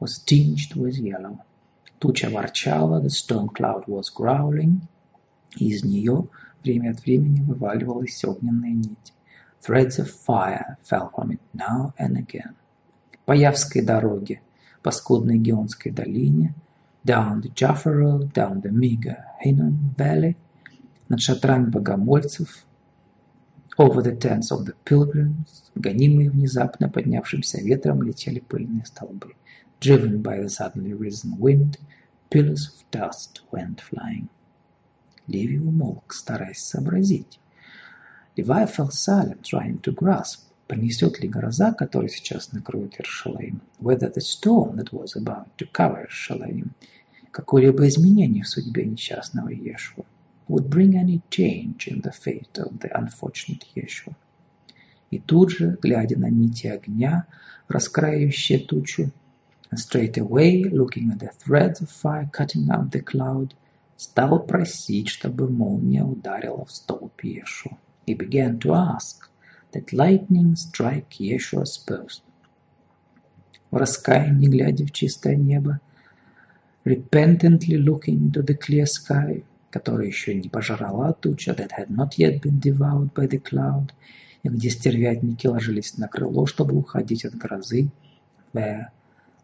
was 0.00 0.18
tinged 0.18 0.74
with 0.74 0.96
yellow. 0.98 1.38
Туча 2.00 2.28
ворчала, 2.28 3.00
the 3.00 3.10
storm 3.10 3.48
cloud 3.48 3.86
was 3.86 4.10
growling, 4.10 4.80
и 5.56 5.68
из 5.68 5.84
нее 5.84 6.28
время 6.64 6.90
от 6.90 7.00
времени 7.04 7.42
вываливалась 7.42 8.24
огненная 8.24 8.72
нить. 8.72 9.12
Threads 9.60 9.98
of 10.00 10.10
fire 10.10 10.76
fell 10.82 11.10
from 11.14 11.30
it 11.30 11.40
now 11.54 11.94
and 11.98 12.16
again. 12.16 12.54
По 13.24 13.32
Явской 13.32 13.82
дороге, 13.82 14.40
по 14.82 14.90
скудной 14.90 15.38
Геонской 15.38 15.92
долине, 15.92 16.54
down 17.04 17.40
the 17.40 17.52
Jaffa 17.54 17.92
Road, 17.92 18.32
down 18.32 18.60
the 18.62 18.72
meager 18.72 19.24
Hinnom 19.40 19.94
Valley, 19.96 20.36
над 21.09 21.21
шатрами 21.21 21.69
богомольцев, 21.69 22.65
over 23.77 24.01
the 24.01 24.15
tents 24.15 24.51
of 24.51 24.65
the 24.65 24.75
pilgrims, 24.85 25.71
гонимые 25.75 26.29
внезапно 26.29 26.89
поднявшимся 26.89 27.61
ветром, 27.61 28.01
летели 28.01 28.39
пыльные 28.39 28.85
столбы. 28.85 29.35
Driven 29.79 30.21
by 30.23 30.39
the 30.41 30.49
suddenly 30.49 30.93
risen 30.93 31.37
wind, 31.37 31.77
pillars 32.29 32.67
of 32.67 32.83
dust 32.91 33.41
went 33.51 33.79
flying. 33.79 34.27
Леви 35.27 35.59
умолк, 35.59 36.13
стараясь 36.13 36.63
сообразить. 36.63 37.39
Levi 38.35 38.65
fell 38.65 38.89
silent, 38.89 39.43
trying 39.43 39.79
to 39.81 39.93
grasp, 39.93 40.41
принесет 40.67 41.19
ли 41.19 41.27
гроза, 41.27 41.73
которая 41.73 42.09
сейчас 42.09 42.51
накроет 42.51 42.99
Иршалаим, 42.99 43.61
whether 43.79 44.11
the 44.11 44.21
storm 44.21 44.75
that 44.77 44.91
was 44.91 45.15
about 45.15 45.47
to 45.57 45.67
cover 45.71 46.03
Иршалаим, 46.05 46.71
какое-либо 47.31 47.87
изменение 47.87 48.43
в 48.43 48.49
судьбе 48.49 48.85
несчастного 48.85 49.49
Иешуа, 49.49 50.05
would 50.48 50.68
bring 50.68 50.96
any 50.96 51.22
change 51.30 51.88
in 51.88 52.00
the 52.00 52.12
fate 52.12 52.58
of 52.58 52.80
the 52.80 52.90
unfortunate 52.96 53.64
Yeshua. 53.74 54.14
И 55.10 55.18
тут 55.18 55.50
же, 55.50 55.78
глядя 55.82 56.18
на 56.18 56.30
нити 56.30 56.66
огня, 56.66 57.26
раскраивающие 57.68 58.58
тучу, 58.58 59.10
and 59.70 59.78
straight 59.78 60.18
away, 60.18 60.64
looking 60.64 61.10
at 61.10 61.18
the 61.18 61.30
threads 61.30 61.80
of 61.80 61.90
fire 61.90 62.28
cutting 62.32 62.70
up 62.70 62.90
the 62.90 63.00
cloud, 63.00 63.54
стал 63.96 64.40
просить, 64.40 65.08
чтобы 65.08 65.48
молния 65.48 66.02
ударила 66.02 66.64
в 66.64 66.72
столб 66.72 67.22
Иешуа. 67.22 67.78
He 68.06 68.14
began 68.14 68.58
to 68.58 68.74
ask 68.74 69.28
that 69.72 69.92
lightning 69.92 70.56
strike 70.56 71.18
Yeshua's 71.18 71.78
post. 71.78 72.22
В 73.70 73.76
раскаянии, 73.76 74.48
глядя 74.48 74.84
в 74.84 74.92
чистое 74.92 75.36
небо, 75.36 75.80
repentantly 76.84 77.76
looking 77.76 78.18
into 78.18 78.42
the 78.42 78.54
clear 78.54 78.86
sky, 78.86 79.44
которая 79.77 80.07
еще 80.07 80.33
не 80.33 80.49
пожрала 80.49 81.13
туча, 81.13 81.51
that 81.51 81.69
had 81.77 81.89
not 81.91 82.17
yet 82.17 82.41
been 82.41 82.59
devoured 82.59 83.13
by 83.13 83.27
the 83.27 83.39
cloud, 83.39 83.91
и 84.41 84.49
где 84.49 84.71
стервятники 84.71 85.45
ложились 85.45 85.99
на 85.99 86.07
крыло, 86.07 86.47
чтобы 86.47 86.75
уходить 86.75 87.25
от 87.25 87.35
грозы, 87.35 87.91
where 88.53 88.87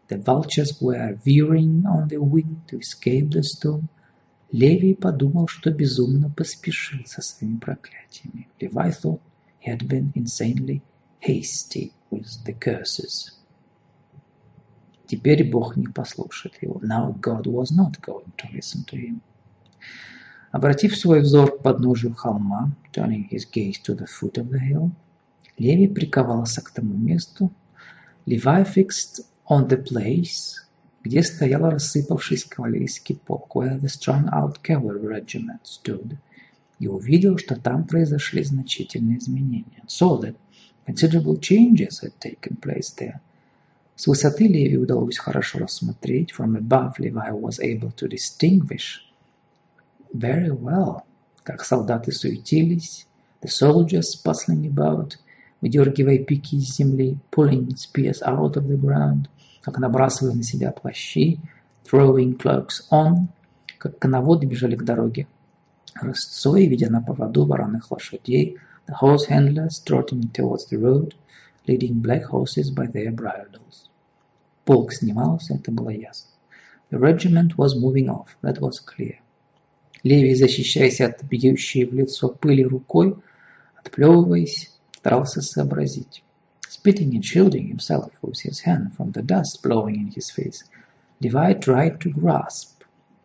the 0.08 0.18
vultures 0.18 0.80
were 0.80 1.16
veering 1.24 1.84
on 1.84 2.08
the 2.08 2.18
wing 2.18 2.56
to 2.66 2.80
escape 2.80 3.30
the 3.30 3.42
storm, 3.42 3.84
Левий 4.50 4.96
подумал, 4.96 5.46
что 5.46 5.70
безумно 5.70 6.28
поспешил 6.30 7.04
со 7.06 7.22
своими 7.22 7.58
проклятиями. 7.58 8.48
Levi 8.60 8.90
thought 8.90 9.20
he 9.60 9.70
had 9.70 9.86
been 9.86 10.12
insanely 10.16 10.82
hasty 11.20 11.92
with 12.10 12.26
the 12.44 12.58
curses. 12.58 13.38
Теперь 15.06 15.48
Бог 15.48 15.76
не 15.76 15.86
послушает 15.86 16.60
его. 16.60 16.80
Now 16.82 17.16
God 17.20 17.46
was 17.46 17.70
not 17.70 18.00
going 18.00 18.32
to 18.36 18.48
listen 18.52 18.84
to 18.86 18.96
him. 18.96 19.20
Обратив 20.54 20.96
свой 20.96 21.20
взор 21.20 21.58
к 21.58 21.62
подножию 21.62 22.14
холма, 22.14 22.70
turning 22.92 23.28
his 23.28 23.44
gaze 23.52 23.74
to 23.84 23.96
the 23.96 24.06
foot 24.06 24.38
of 24.38 24.50
the 24.50 24.60
hill, 24.60 24.92
Леви 25.58 25.88
приковался 25.88 26.62
к 26.62 26.70
тому 26.70 26.94
месту, 26.94 27.50
Levi 28.24 28.62
fixed 28.62 29.26
on 29.48 29.66
the 29.68 29.82
place, 29.82 30.52
где 31.02 31.24
стоял 31.24 31.68
рассыпавшийся 31.68 32.48
кавалерийский 32.48 33.16
полк, 33.16 33.56
where 33.56 33.80
the 33.80 33.88
strung 33.88 34.28
out 34.32 34.62
cavalry 34.62 35.02
regiment 35.04 35.58
stood, 35.64 36.16
и 36.78 36.86
увидел, 36.86 37.36
что 37.36 37.56
там 37.56 37.84
произошли 37.84 38.44
значительные 38.44 39.18
изменения. 39.18 39.82
Saw 39.88 40.20
that 40.20 40.36
considerable 40.86 41.36
changes 41.36 42.00
had 42.00 42.12
taken 42.20 42.56
place 42.60 42.94
there. 42.96 43.18
С 43.96 44.06
высоты 44.06 44.46
Леви 44.46 44.76
удалось 44.76 45.18
хорошо 45.18 45.58
рассмотреть, 45.58 46.30
from 46.30 46.56
above 46.56 47.00
Levi 47.00 47.32
was 47.32 47.58
able 47.58 47.90
to 47.96 48.06
distinguish 48.06 49.00
very 50.14 50.50
well, 50.50 51.02
как 51.42 51.64
солдаты 51.64 52.12
суетились, 52.12 53.06
the 53.42 53.48
soldiers 53.48 54.14
bustling 54.24 54.64
about, 54.72 55.16
выдергивая 55.60 56.18
пики 56.18 56.54
из 56.54 56.76
земли, 56.76 57.18
pulling 57.32 57.74
spears 57.74 58.22
out 58.22 58.54
of 58.54 58.68
the 58.68 58.78
ground, 58.78 59.26
как 59.60 59.78
набрасывая 59.78 60.34
на 60.34 60.44
себя 60.44 60.70
плащи, 60.70 61.40
throwing 61.84 62.38
cloaks 62.38 62.82
on, 62.92 63.26
как 63.78 63.98
коноводы 63.98 64.46
бежали 64.46 64.76
к 64.76 64.84
дороге, 64.84 65.26
рысцой, 66.00 66.66
ведя 66.68 66.90
на 66.90 67.02
поводу 67.02 67.44
вороных 67.44 67.90
лошадей, 67.90 68.56
the 68.86 68.94
horse 69.02 69.28
handlers 69.28 69.82
trotting 69.84 70.30
towards 70.32 70.68
the 70.70 70.78
road, 70.78 71.14
leading 71.66 72.00
black 72.00 72.24
horses 72.24 72.70
by 72.70 72.86
their 72.86 73.10
bridles. 73.10 73.88
Полк 74.64 74.92
снимался, 74.92 75.54
это 75.54 75.72
было 75.72 75.90
ясно. 75.90 76.30
The 76.90 77.00
regiment 77.00 77.56
was 77.56 77.74
moving 77.74 78.08
off, 78.08 78.36
that 78.42 78.60
was 78.60 78.78
clear. 78.78 79.18
Левий, 80.04 80.34
защищаясь 80.34 81.00
от 81.00 81.24
бьющей 81.24 81.86
в 81.86 81.94
лицо 81.94 82.28
пыли 82.28 82.62
рукой, 82.62 83.16
отплевываясь, 83.78 84.70
старался 84.92 85.40
сообразить. 85.40 86.22
Spitting 86.68 87.12
and 87.14 87.24
shielding 87.24 87.68
himself 87.68 88.10
with 88.20 88.38
his 88.40 88.60
hand 88.60 88.92
from 88.94 89.12
the 89.12 89.22
dust 89.22 89.62
blowing 89.62 89.96
in 89.96 90.12
his 90.14 90.28
face, 90.30 90.64
Levi 91.20 91.54
tried 91.54 91.98
to 92.00 92.12
grasp. 92.12 92.82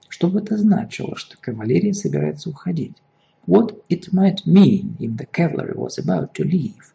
Что 0.08 0.30
бы 0.30 0.40
это 0.40 0.58
значило, 0.58 1.18
что 1.18 1.38
кавалерия 1.38 1.92
собирается 1.92 2.50
уходить? 2.50 2.96
What 3.46 3.84
it 3.90 4.14
might 4.14 4.46
mean 4.46 4.96
if 5.00 5.18
the 5.18 5.26
cavalry 5.26 5.74
was 5.74 5.98
about 5.98 6.34
to 6.36 6.46
leave? 6.46 6.94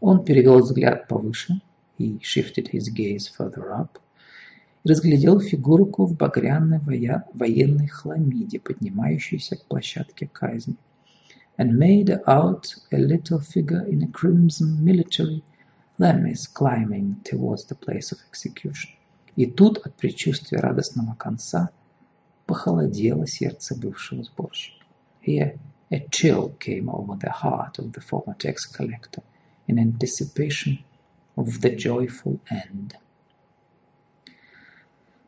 Он 0.00 0.24
перевел 0.24 0.60
взгляд 0.60 1.08
повыше. 1.08 1.60
He 1.98 2.20
shifted 2.20 2.68
his 2.68 2.88
gaze 2.88 3.28
further 3.28 3.72
up. 3.72 3.98
Разглядел 4.84 5.40
фигурку 5.40 6.06
в 6.06 6.16
багряной 6.16 6.80
военной 7.34 7.88
хламиде, 7.88 8.60
поднимающейся 8.60 9.56
к 9.56 9.64
площадке 9.66 10.26
казни 10.26 10.76
and 11.60 11.78
made 11.78 12.18
out 12.26 12.74
a 12.90 12.96
little 12.96 13.38
figure 13.38 13.84
in 13.84 14.02
a 14.02 14.06
crimson 14.06 14.82
military 14.82 15.42
lamis 15.98 16.46
climbing 16.46 17.20
towards 17.22 17.66
the 17.66 17.74
place 17.74 18.12
of 18.12 18.18
execution. 18.30 18.90
И 19.36 19.44
тут 19.44 19.76
от 19.84 19.94
предчувствия 19.96 20.60
радостного 20.60 21.14
конца 21.14 21.70
похолодело 22.46 23.26
сердце 23.26 23.78
бывшего 23.78 24.24
сборщика. 24.24 24.86
Here 25.20 25.58
a 25.90 25.98
chill 26.10 26.56
came 26.58 26.88
over 26.88 27.18
the 27.18 27.30
heart 27.30 27.78
of 27.78 27.92
the 27.92 28.00
former 28.00 28.34
tax 28.38 28.64
collector 28.64 29.22
in 29.66 29.78
anticipation 29.78 30.78
of 31.36 31.60
the 31.60 31.76
joyful 31.76 32.40
end. 32.48 32.96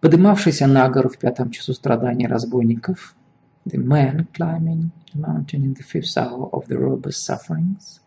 Подымавшийся 0.02 0.66
на 0.66 0.88
гору 0.90 1.08
в 1.08 1.16
пятом 1.16 1.52
часу 1.52 1.74
страданий 1.74 2.26
разбойников, 2.26 3.14
the 3.64 3.78
man 3.78 4.26
climbing 4.32 4.90
the 5.14 5.20
mountain 5.20 5.62
in 5.62 5.74
the 5.74 5.84
fifth 5.84 6.16
hour 6.16 6.50
of 6.52 6.66
the 6.66 6.76
robber's 6.76 7.18
sufferings, 7.18 8.00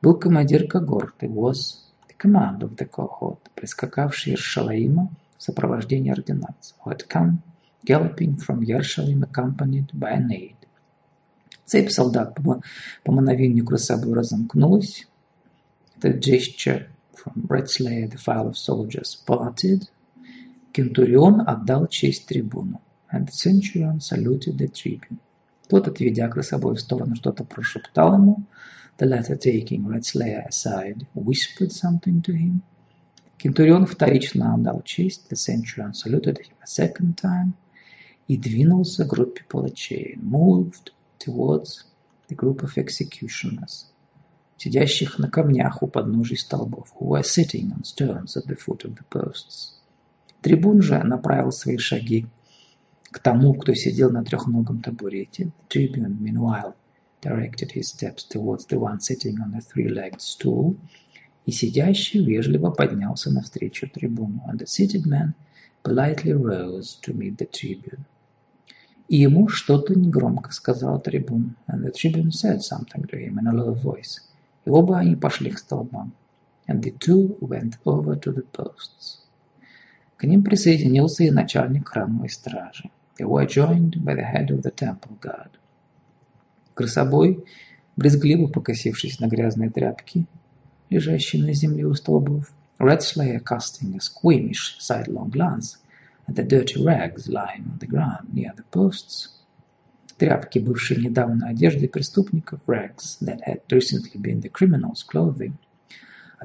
был 0.00 0.16
командир 0.16 0.68
когорты, 0.68 1.26
was 1.26 1.90
the 2.08 2.14
command 2.16 2.60
of 2.60 2.76
the 2.76 2.88
cohort, 2.88 3.50
прискакавший 3.56 4.34
из 4.34 4.38
Шалаима 4.38 5.10
в 5.36 5.42
сопровождении 5.42 6.12
ординарца, 6.12 6.76
who 6.84 6.92
had 6.92 7.08
come 7.08 7.38
galloping 7.84 8.36
from 8.36 8.60
Yerushalayim 8.60 9.24
accompanied 9.24 9.90
by 9.92 10.12
an 10.12 10.30
aide. 10.30 10.68
Цепь 11.64 11.90
солдат 11.90 12.36
по, 12.36 12.62
по 13.02 13.10
мановению 13.10 13.66
красаву 13.66 14.14
разомкнулась. 14.14 15.08
The 16.00 16.16
gesture 16.16 16.86
from 17.12 17.48
Red 17.48 17.68
Slayer, 17.68 18.06
the 18.06 18.18
file 18.18 18.46
of 18.46 18.56
soldiers 18.56 19.16
parted. 19.26 19.88
Кентурион 20.74 21.40
отдал 21.46 21.86
честь 21.86 22.26
трибуну. 22.26 22.80
And 23.12 23.28
the 23.28 23.32
centurion 23.32 24.00
saluted 24.00 24.58
the 24.58 24.66
tribune. 24.66 25.20
Тот, 25.68 25.86
отведя 25.86 26.28
красобой 26.28 26.74
в 26.74 26.80
сторону, 26.80 27.14
что-то 27.14 27.44
прошептал 27.44 28.14
ему. 28.14 28.42
The 28.98 29.06
latter, 29.06 29.38
taking 29.38 29.86
Red 29.86 30.02
Slayer 30.02 30.42
aside, 30.48 31.06
whispered 31.14 31.70
something 31.70 32.20
to 32.22 32.32
him. 32.32 32.62
Кентурион 33.38 33.86
вторично 33.86 34.52
отдал 34.52 34.82
честь. 34.82 35.30
The 35.30 35.36
centurion 35.36 35.92
saluted 35.92 36.38
him 36.38 36.56
a 36.60 36.66
second 36.66 37.20
time. 37.22 37.52
И 38.26 38.36
двинулся 38.36 39.04
к 39.04 39.10
группе 39.10 39.44
палачей. 39.48 40.16
Moved 40.16 40.90
towards 41.20 41.84
the 42.28 42.34
group 42.34 42.64
of 42.64 42.76
executioners, 42.76 43.86
сидящих 44.56 45.20
на 45.20 45.30
камнях 45.30 45.84
у 45.84 45.86
подножий 45.86 46.36
столбов, 46.36 46.92
who 46.98 47.10
were 47.10 47.22
sitting 47.22 47.70
on 47.70 47.84
stones 47.84 48.36
at 48.36 48.48
the 48.48 48.56
foot 48.56 48.84
of 48.84 48.96
the 48.96 49.04
posts. 49.08 49.74
Трибун 50.44 50.82
же 50.82 51.02
направил 51.02 51.52
свои 51.52 51.78
шаги 51.78 52.26
к 53.04 53.18
тому, 53.18 53.54
кто 53.54 53.72
сидел 53.72 54.10
на 54.10 54.22
трехногом 54.22 54.82
табурете. 54.82 55.44
The 55.44 55.52
tribune, 55.70 56.18
meanwhile, 56.20 56.74
directed 57.22 57.72
his 57.72 57.88
steps 57.88 58.24
towards 58.28 58.66
the 58.66 58.78
one 58.78 59.00
sitting 59.00 59.38
on 59.40 59.52
the 59.52 59.62
three-legged 59.62 60.20
stool, 60.20 60.76
и 61.46 61.50
сидящий 61.50 62.22
вежливо 62.22 62.70
поднялся 62.72 63.30
навстречу 63.30 63.88
трибуну, 63.88 64.42
and 64.46 64.58
the 64.58 64.66
seated 64.66 65.06
man 65.06 65.32
politely 65.82 66.34
rose 66.34 67.00
to 67.00 67.14
meet 67.14 67.38
the 67.38 67.48
tribune. 67.50 68.04
И 69.08 69.16
ему 69.16 69.48
что-то 69.48 69.94
негромко 69.94 70.52
сказал 70.52 71.00
трибун. 71.00 71.56
And 71.68 71.82
the 71.82 71.90
tribune 71.90 72.32
said 72.32 72.60
something 72.60 73.06
to 73.06 73.16
him 73.16 73.38
in 73.38 73.46
a 73.46 73.52
low 73.54 73.72
voice. 73.72 74.20
И 74.66 74.68
оба 74.68 74.98
они 74.98 75.16
пошли 75.16 75.50
к 75.50 75.58
столбам. 75.58 76.12
And 76.68 76.82
the 76.82 76.94
two 76.98 77.38
went 77.40 77.78
over 77.86 78.14
to 78.16 78.30
the 78.30 78.44
posts. 78.52 79.23
К 80.24 80.26
ним 80.26 80.42
присоединился 80.42 81.24
и 81.24 81.30
начальник 81.30 81.90
храмовой 81.90 82.30
стражи. 82.30 82.90
They 83.18 83.26
were 83.26 83.46
joined 83.46 84.02
by 84.02 84.14
the 84.14 84.24
head 84.24 84.48
of 84.48 84.62
the 84.62 84.74
temple 84.74 85.18
guard. 85.20 85.50
Красобой, 86.72 87.44
брезгливо 87.98 88.46
покосившись 88.46 89.20
на 89.20 89.26
грязные 89.26 89.68
тряпки, 89.68 90.24
лежащие 90.88 91.42
на 91.44 91.52
земле 91.52 91.84
у 91.84 91.92
столбов, 91.92 92.50
Red 92.78 93.00
Slayer 93.00 93.38
casting 93.38 93.96
a 93.96 94.00
squeamish 94.00 94.78
sidelong 94.80 95.28
glance 95.28 95.76
at 96.26 96.36
the 96.36 96.42
dirty 96.42 96.82
rags 96.82 97.28
lying 97.28 97.66
on 97.70 97.78
the 97.80 97.86
ground 97.86 98.32
near 98.32 98.54
the 98.56 98.64
posts. 98.72 99.28
Тряпки, 100.16 100.58
бывшие 100.58 101.02
недавно 101.02 101.48
одеждой 101.48 101.90
преступников, 101.90 102.60
rags 102.66 103.18
that 103.20 103.42
had 103.42 103.60
recently 103.70 104.18
been 104.18 104.40
the 104.40 104.48
criminals' 104.48 105.02
clothing, 105.02 105.58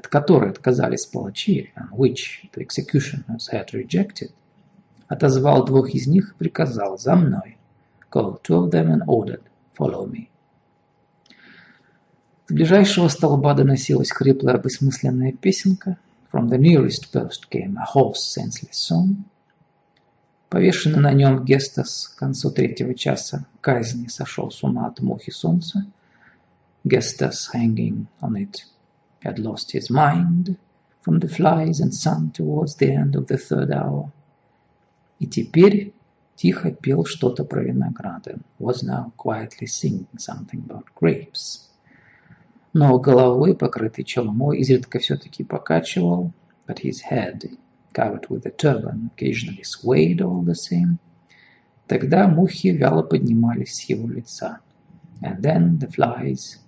от 0.00 0.08
которой 0.08 0.50
отказались 0.50 1.04
палачи, 1.04 1.72
and 1.76 1.90
which 1.90 2.48
the 2.54 2.66
executioners 2.66 3.50
had 3.52 3.66
rejected, 3.74 4.32
отозвал 5.08 5.66
двух 5.66 5.90
из 5.90 6.06
них 6.06 6.30
и 6.30 6.38
приказал 6.38 6.96
«За 6.98 7.14
мной!» 7.16 7.58
called 8.10 8.40
two 8.42 8.64
of 8.64 8.70
them 8.70 8.88
and 8.90 9.02
ordered 9.06 9.42
«Follow 9.78 10.10
me!» 10.10 10.28
С 12.48 12.52
ближайшего 12.52 13.08
столба 13.08 13.52
доносилась 13.52 14.10
хриплая 14.10 14.56
бессмысленная 14.56 15.32
песенка. 15.32 15.98
From 16.32 16.48
the 16.48 16.58
nearest 16.58 17.12
post 17.12 17.50
came 17.50 17.76
a 17.76 17.84
hoarse, 17.84 18.22
senseless 18.38 18.72
song. 18.72 19.24
Повешенный 20.48 21.00
на 21.00 21.12
нем 21.12 21.44
Гестас 21.44 22.08
к 22.08 22.18
концу 22.18 22.50
третьего 22.50 22.94
часа 22.94 23.44
казни 23.60 24.08
сошел 24.08 24.50
с 24.50 24.62
ума 24.62 24.86
от 24.86 25.00
мухи 25.00 25.30
солнца. 25.30 25.84
Gestas 26.84 27.50
hanging 27.54 28.06
on 28.22 28.36
it 28.36 28.64
had 29.23 29.39
lost 29.39 29.71
his 29.71 29.89
mind 29.89 30.57
from 31.01 31.19
the 31.19 31.27
flies 31.27 31.79
and 31.79 31.93
sun 31.93 32.31
towards 32.31 32.75
the 32.75 32.91
end 32.91 33.15
of 33.15 33.27
the 33.27 33.37
third 33.37 33.71
hour. 33.71 34.11
И 35.19 35.27
теперь 35.27 35.93
тихо 36.35 36.71
пел 36.71 37.05
что-то 37.05 37.43
про 37.45 37.63
винограды. 37.63 38.39
Was 38.59 38.83
now 38.83 39.13
quietly 39.17 39.67
singing 39.67 40.07
something 40.17 40.63
about 40.65 40.85
grapes. 40.95 41.69
Но 42.73 42.99
головой, 42.99 43.55
покрытый 43.55 44.03
челмой, 44.03 44.59
изредка 44.59 44.99
все-таки 44.99 45.43
покачивал, 45.43 46.33
but 46.67 46.79
his 46.79 47.01
head 47.09 47.57
covered 47.93 48.27
with 48.29 48.45
a 48.45 48.51
turban, 48.51 49.09
occasionally 49.15 49.63
swayed 49.63 50.21
all 50.21 50.43
the 50.43 50.53
same. 50.53 50.97
Тогда 51.87 52.27
мухи 52.27 52.67
вяло 52.67 53.03
поднимались 53.03 53.75
с 53.75 53.81
его 53.89 54.07
лица. 54.09 54.59
And 55.21 55.41
then 55.41 55.79
the 55.79 55.89
flies 55.89 56.59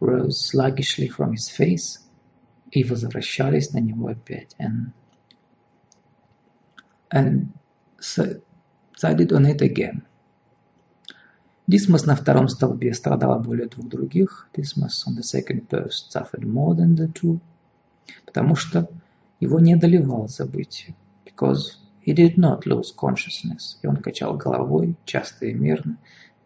rose 0.00 0.38
sluggishly 0.38 1.08
from 1.08 1.32
his 1.32 1.48
face 1.48 2.00
и 2.70 2.84
возвращались 2.84 3.72
на 3.72 3.78
него 3.78 4.08
опять. 4.08 4.54
And, 4.58 4.92
and 7.10 7.48
sided 7.98 9.32
on 9.32 9.46
it 9.46 9.62
again. 9.62 10.02
Дисмос 11.66 12.06
на 12.06 12.14
втором 12.14 12.48
столбе 12.48 12.94
страдала 12.94 13.38
более 13.38 13.68
двух 13.68 13.88
других. 13.88 14.48
Дисмос 14.56 15.04
on 15.08 15.16
the 15.16 15.22
second 15.22 15.68
post 15.68 16.12
suffered 16.12 16.44
more 16.44 16.74
than 16.74 16.94
the 16.94 17.12
two. 17.12 17.40
Потому 18.24 18.54
что 18.54 18.88
его 19.40 19.58
не 19.60 19.74
одолевало 19.74 20.28
забытие, 20.28 20.94
because 21.24 21.78
he 22.00 22.14
did 22.14 22.36
not 22.36 22.64
lose 22.64 22.94
consciousness, 22.96 23.78
и 23.82 23.86
он 23.86 23.96
качал 23.96 24.36
головой 24.36 24.96
часто 25.04 25.46
и 25.46 25.54
мерно, 25.54 25.98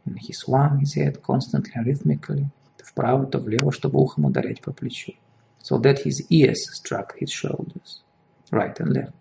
and 0.06 0.16
he 0.16 0.32
swung 0.32 0.80
his 0.80 0.94
head 0.96 1.20
constantly 1.22 1.72
and 1.76 1.86
rhythmically, 1.86 2.46
вправо, 2.90 3.26
то 3.26 3.38
влево, 3.38 3.72
чтобы 3.72 4.00
ухом 4.00 4.26
ударять 4.26 4.60
по 4.60 4.72
плечу, 4.72 5.14
so 5.62 5.80
that 5.80 6.04
his 6.04 6.26
ears 6.28 6.58
struck 6.72 7.16
his 7.18 7.30
shoulders, 7.30 8.02
right 8.50 8.76
and 8.78 8.92
left. 8.92 9.14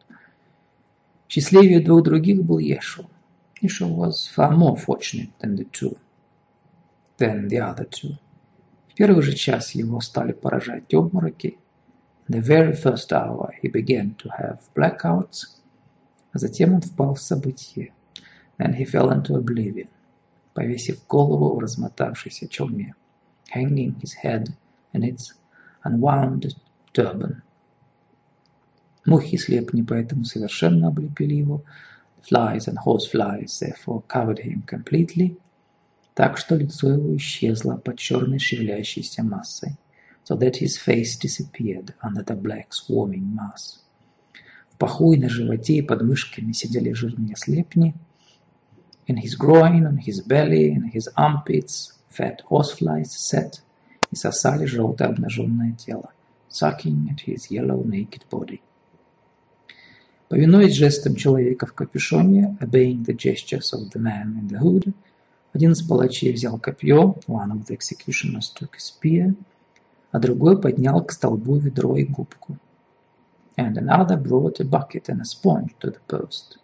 Счастливее 1.27 1.79
двух 1.79 2.03
других 2.03 2.43
был 2.43 2.57
Ешуа. 2.57 3.05
Ешуа 3.61 3.89
was 3.89 4.27
far 4.35 4.51
more 4.55 4.75
fortunate 4.75 5.31
than 5.39 5.55
the 5.55 5.69
two, 5.69 5.95
than 7.17 7.47
the 7.47 7.59
other 7.59 7.87
two. 7.87 8.17
В 8.87 8.95
первый 8.95 9.21
же 9.21 9.33
час 9.33 9.75
его 9.75 10.01
стали 10.01 10.31
поражать 10.31 10.93
обмороки, 10.93 11.57
the 12.27 12.41
very 12.41 12.73
first 12.73 13.11
hour 13.11 13.51
he 13.61 13.69
began 13.69 14.15
to 14.15 14.29
have 14.39 14.59
blackouts, 14.75 15.61
а 16.31 16.39
затем 16.39 16.73
он 16.73 16.81
впал 16.81 17.13
в 17.13 17.21
забытье. 17.21 17.93
Then 18.57 18.73
he 18.75 18.85
fell 18.85 19.11
into 19.11 19.35
oblivion, 19.35 19.87
повесив 20.53 21.05
голову 21.07 21.55
в 21.55 21.59
размотавшейся 21.59 22.47
челме, 22.47 22.95
hanging 23.50 23.94
his 24.00 24.14
head 24.14 24.54
in 24.92 25.02
its 25.02 25.34
unwound 25.84 26.54
turban. 26.92 27.42
Мухи 29.06 29.36
слепни 29.36 29.82
поэтому 29.82 30.24
совершенно 30.24 30.88
облепили 30.88 31.34
его, 31.34 31.62
flies 32.22 32.68
and 32.68 32.78
horseflies 32.78 33.58
therefore 33.60 34.02
covered 34.08 34.38
him 34.38 34.62
completely, 34.66 35.38
так 36.14 36.38
что 36.38 36.56
лицо 36.56 36.90
его 36.90 37.16
исчезло 37.16 37.76
под 37.76 37.98
черной 37.98 38.38
шевелящейся 38.38 39.22
массой 39.22 39.76
so 40.24 40.34
that 40.36 40.56
his 40.56 40.78
face 40.78 41.16
disappeared 41.16 41.92
under 42.02 42.22
the 42.22 42.34
black 42.34 42.72
swarming 42.72 43.34
mass. 43.34 43.80
В 44.70 44.76
паху 44.78 45.12
и 45.12 45.18
на 45.18 45.28
животе 45.28 45.74
и 45.76 45.82
под 45.82 46.02
мышками 46.02 46.52
сидели 46.52 46.92
жирные 46.92 47.36
слепни. 47.36 47.94
In 49.06 49.16
his 49.16 49.36
groin, 49.36 49.86
on 49.86 49.98
his 49.98 50.22
belly, 50.26 50.70
in 50.70 50.90
his 50.90 51.08
armpits, 51.14 51.92
fat 52.10 52.42
horseflies 52.48 53.10
sat 53.12 53.60
и 54.10 54.16
сосали 54.16 54.66
желтое 54.66 55.10
обнаженное 55.10 55.72
тело, 55.72 56.12
sucking 56.48 57.08
at 57.10 57.26
his 57.26 57.50
yellow 57.50 57.84
naked 57.84 58.22
body. 58.30 58.60
Повинуясь 60.28 60.74
жестам 60.74 61.16
человека 61.16 61.66
в 61.66 61.74
капюшоне, 61.74 62.56
obeying 62.60 63.04
the 63.04 63.16
gestures 63.16 63.72
of 63.72 63.90
the 63.92 64.00
man 64.00 64.38
in 64.38 64.48
the 64.48 64.58
hood, 64.58 64.92
один 65.52 65.72
из 65.72 65.82
палачей 65.82 66.32
взял 66.32 66.58
копье, 66.58 67.16
one 67.26 67.52
of 67.52 67.66
the 67.66 67.76
executioners 67.76 68.52
took 68.52 68.74
a 68.74 68.80
spear, 68.80 69.34
а 70.10 70.18
другой 70.18 70.60
поднял 70.60 71.04
к 71.04 71.12
столбу 71.12 71.56
ведро 71.56 71.96
и 71.96 72.04
губку. 72.04 72.56
And 73.56 73.76
another 73.76 74.16
brought 74.16 74.58
a 74.60 74.64
bucket 74.64 75.08
and 75.08 75.20
a 75.20 75.24
sponge 75.24 75.74
to 75.80 75.90
the 75.90 76.00
post. 76.08 76.58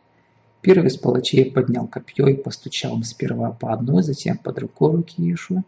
Первый 0.66 0.88
из 0.88 0.97
палачей 0.97 1.51
поднял 1.51 1.88
копье 1.88 2.26
и 2.26 2.34
постучал 2.34 2.95
им 2.95 3.03
сперва 3.03 3.51
по 3.51 3.72
одной, 3.72 4.01
затем 4.01 4.39
по 4.39 4.51
другой 4.51 4.95
руке 4.95 5.22
Иешуа. 5.22 5.63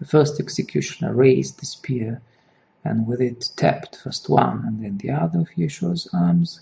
The 0.00 0.08
first 0.10 0.40
executioner 0.40 1.14
raised 1.14 1.60
the 1.60 1.64
spear 1.64 2.20
and 2.82 3.06
with 3.06 3.20
it 3.20 3.52
tapped 3.54 3.94
first 4.02 4.28
one 4.28 4.64
and 4.66 4.80
then 4.82 4.98
the 4.98 5.10
other 5.10 5.42
of 5.42 5.56
Yeshua's 5.56 6.08
arms, 6.12 6.60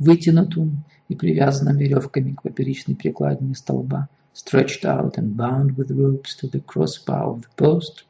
вытянутым 0.00 0.82
и 1.08 1.14
привязанным 1.14 1.76
веревками 1.76 2.32
к 2.32 2.42
поперечной 2.42 2.96
перекладине 2.96 3.54
столба, 3.54 4.08
stretched 4.34 4.84
out 4.84 5.16
and 5.16 5.36
bound 5.36 5.76
with 5.76 5.92
ropes 5.92 6.34
to 6.34 6.48
the 6.50 6.60
crossbar 6.60 7.28
of 7.28 7.42
the 7.42 7.48
post. 7.56 8.04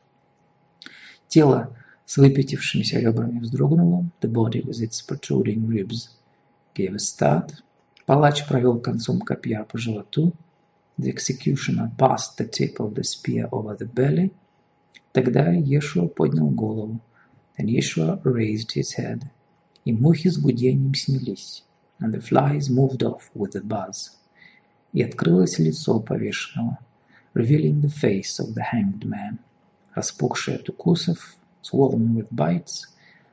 Тело 1.29 1.77
с 2.07 2.17
выпятившимися 2.17 2.99
ребрами 2.99 3.41
вздрогнула. 3.41 4.07
The 4.23 4.33
body 4.33 4.65
with 4.65 4.81
its 4.81 5.03
protruding 5.07 5.67
ribs 5.67 6.09
gave 6.75 6.95
a 6.95 6.99
start. 6.99 7.53
Палач 8.07 8.47
провел 8.47 8.81
концом 8.81 9.21
копья 9.21 9.65
по 9.65 9.79
животу. 9.79 10.35
the 10.99 11.09
executioner 11.09 11.91
passed 11.97 12.37
the 12.37 12.45
tip 12.45 12.79
of 12.79 12.95
the 12.95 13.05
spear 13.05 13.49
over 13.51 13.75
the 13.75 13.87
belly, 13.87 14.31
тогда 15.13 15.53
Ешуа 15.53 16.07
поднял 16.07 16.51
голову, 16.51 17.01
and 17.59 17.69
Yeshua 17.69 18.21
raised 18.25 18.73
his 18.73 18.93
head, 18.93 19.25
и 19.85 19.93
мухи 19.93 20.29
с 20.29 20.39
гудением 20.39 20.95
снялись, 20.95 21.65
and 21.99 22.13
the 22.13 22.21
flies 22.21 22.69
moved 22.69 23.03
off 23.03 23.31
with 23.35 23.55
a 23.57 23.63
buzz, 23.63 24.11
и 24.93 25.03
открылось 25.03 25.59
лицо 25.59 25.99
повешенного, 25.99 26.79
revealing 27.35 27.81
the 27.81 27.89
face 27.89 28.39
of 28.39 28.55
the 28.55 28.63
hanged 28.73 29.05
man, 29.05 29.39
распухшее 29.95 30.59
от 30.59 30.69
укусов, 30.69 31.37
swollen 31.63 32.15
with 32.15 32.29
bites, 32.31 32.85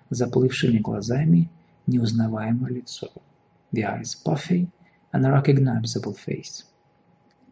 заплывшими 0.10 0.80
глазами, 0.80 1.50
неузнаваемое 1.88 2.72
лицо, 2.72 3.12
the 3.72 3.86
eyes 3.86 4.16
puffy, 4.16 4.68
and 5.14 5.26
a 5.26 5.32
recognizable 5.32 6.14
face. 6.14 6.64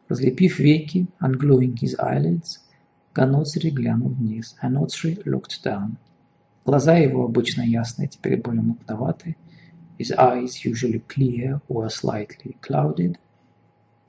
Разлепив 0.10 0.60
веки, 0.60 1.08
ungluing 1.22 1.78
his 1.78 1.96
eyelids, 2.00 2.60
Ганоцри 3.14 3.72
глянул 3.72 4.10
вниз, 4.10 4.56
а 4.62 4.70
Ноцри 4.70 5.16
looked 5.26 5.64
down. 5.64 5.98
Глаза 6.66 6.96
его, 6.98 7.26
обычно 7.26 7.62
ясные, 7.62 8.08
теперь 8.08 8.40
более 8.40 8.62
мутноваты. 8.62 9.36
His 9.98 10.12
eyes, 10.12 10.64
usually 10.64 11.00
clear, 11.08 11.60
were 11.68 11.90
slightly 11.90 12.56
clouded. 12.62 13.18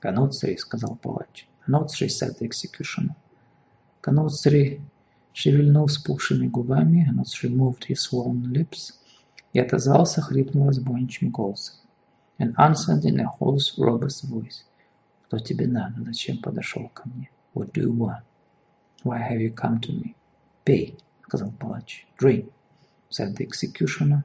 Ганоцри, 0.02 0.56
сказал 0.56 0.96
палач. 0.96 1.48
Ганоцри, 1.66 2.08
said 2.08 2.36
the 2.38 2.44
executioner. 2.44 3.16
Ганоцри 4.02 4.82
шевельнул 5.32 5.88
спухшими 5.88 6.46
губами, 6.46 7.06
Ганоцри 7.08 7.48
moved 7.48 7.84
his 7.88 8.00
swollen 8.00 8.52
lips 8.52 8.92
и 9.54 9.58
отозвался 9.58 10.20
хриплым 10.20 10.68
разбойничьим 10.68 11.30
голосом. 11.30 11.77
And 12.39 12.55
answered 12.57 13.05
in 13.05 13.19
a 13.19 13.27
hoarse, 13.27 13.77
robust 13.77 14.25
voice. 14.25 14.63
Что 15.27 15.39
тебе 15.39 15.67
надо? 15.67 16.03
Зачем 16.03 16.37
подошел 16.39 16.89
ко 16.89 17.07
мне? 17.09 17.29
What 17.53 17.71
do 17.73 17.81
you 17.81 17.91
want? 17.91 18.23
Why 19.03 19.19
have 19.19 19.41
you 19.41 19.53
come 19.53 19.79
to 19.81 19.91
me? 19.91 20.15
Pay, 20.65 20.97
сказал 21.23 21.51
палач. 21.51 22.05
Drink, 22.19 22.51
said 23.09 23.35
the 23.35 23.45
executioner. 23.45 24.23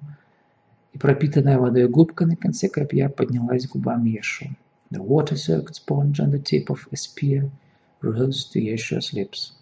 И 0.92 0.98
пропитанная 0.98 1.58
водой 1.58 1.88
губка 1.88 2.26
на 2.26 2.36
конце 2.36 2.68
копья 2.68 3.08
поднялась 3.08 3.66
к 3.66 3.72
губам 3.72 4.04
Ешуа. 4.04 4.48
The 4.90 5.02
water-soaked 5.02 5.74
sponge 5.74 6.18
on 6.18 6.30
the 6.30 6.38
tip 6.38 6.70
of 6.70 6.88
a 6.92 6.96
spear 6.96 7.50
rose 8.00 8.48
to 8.52 8.60
Yeshua's 8.60 9.12
lips. 9.12 9.52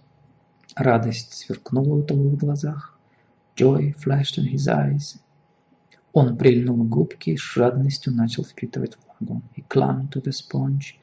Радость 0.77 1.35
сверкнула 1.35 1.95
у 1.95 2.03
того 2.03 2.29
в 2.29 2.37
глазах. 2.37 2.99
Joy 3.57 3.95
flashed 3.95 4.39
in 4.39 4.45
his 4.45 4.69
eyes. 4.69 5.19
Он 6.13 6.37
прильнул 6.37 6.77
к 6.77 6.89
губке 6.89 7.33
и 7.33 7.37
с 7.37 7.41
жадностью 7.41 8.13
начал 8.13 8.45
впитывать 8.45 8.97
влагу. 8.97 9.43
He 9.55 9.65
clung 9.69 10.09
to 10.11 10.23
the 10.23 10.33
sponge 10.33 10.99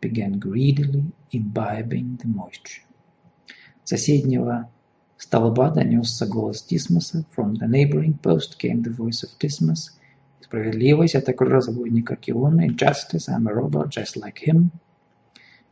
began 0.00 0.38
greedily 0.38 1.12
imbibing 1.32 2.18
the 2.18 2.26
moisture. 2.26 2.82
С 3.84 3.90
соседнего 3.90 4.70
столба 5.18 5.70
донесся 5.70 6.26
голос 6.26 6.62
Дисмоса. 6.62 7.24
From 7.36 7.54
the 7.54 7.66
neighboring 7.66 8.18
post 8.20 8.58
came 8.58 8.82
the 8.82 8.94
voice 8.94 9.24
of 9.24 9.30
Dismas. 9.40 9.90
Справедливость, 10.40 11.14
я 11.14 11.20
такой 11.20 11.48
разбойник, 11.48 12.06
как 12.06 12.28
и 12.28 12.32
он. 12.32 12.60
Injustice, 12.60 13.28
I'm 13.28 13.48
a 13.48 13.52
robber 13.52 13.88
just 13.88 14.16
like 14.16 14.38
him. 14.46 14.70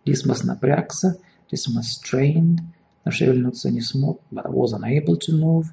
Дисмос 0.04 0.42
напрягся. 0.42 1.18
Dismas 1.50 1.84
strained, 1.84 2.60
но 3.04 3.10
шевельнуться 3.10 3.70
не 3.70 3.80
смог, 3.80 4.22
but 4.30 4.50
was 4.50 4.72
unable 4.72 5.16
to 5.16 5.32
move. 5.32 5.66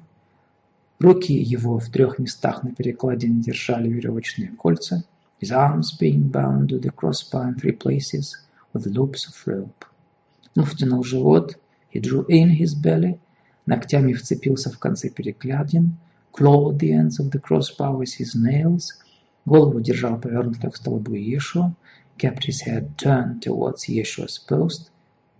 Руки 0.99 1.33
его 1.33 1.77
в 1.77 1.89
трех 1.89 2.19
местах 2.19 2.63
на 2.63 2.71
перекладине 2.71 3.41
держали 3.41 3.89
веревочные 3.89 4.51
кольца. 4.51 5.03
His 5.41 5.51
arms 5.51 5.91
being 5.99 6.31
bound 6.31 6.69
to 6.69 6.79
the 6.79 6.89
crossbar 6.89 7.49
in 7.49 7.55
three 7.55 7.73
places 7.73 8.33
with 8.73 8.87
loops 8.87 9.27
of 9.27 9.35
rope. 9.45 9.85
Он 10.55 10.63
втянул 10.63 11.03
живот, 11.03 11.57
he 11.93 11.99
drew 11.99 12.25
in 12.27 12.49
his 12.49 12.73
belly, 12.73 13.19
ногтями 13.65 14.13
вцепился 14.13 14.71
в 14.71 14.79
концы 14.79 15.09
перекладин, 15.09 15.97
clawed 16.31 16.79
the 16.79 16.91
ends 16.93 17.19
of 17.19 17.29
the 17.29 17.41
crossbar 17.41 17.97
with 17.97 18.13
his 18.17 18.33
nails, 18.33 18.93
голову 19.45 19.81
держал 19.81 20.17
повернутой 20.17 20.71
к 20.71 20.77
столбу 20.77 21.13
Иешуа, 21.13 21.75
kept 22.17 22.45
his 22.45 22.61
head 22.65 22.95
turned 22.95 23.41
towards 23.41 23.89
Yeshua's 23.89 24.39
post, 24.39 24.91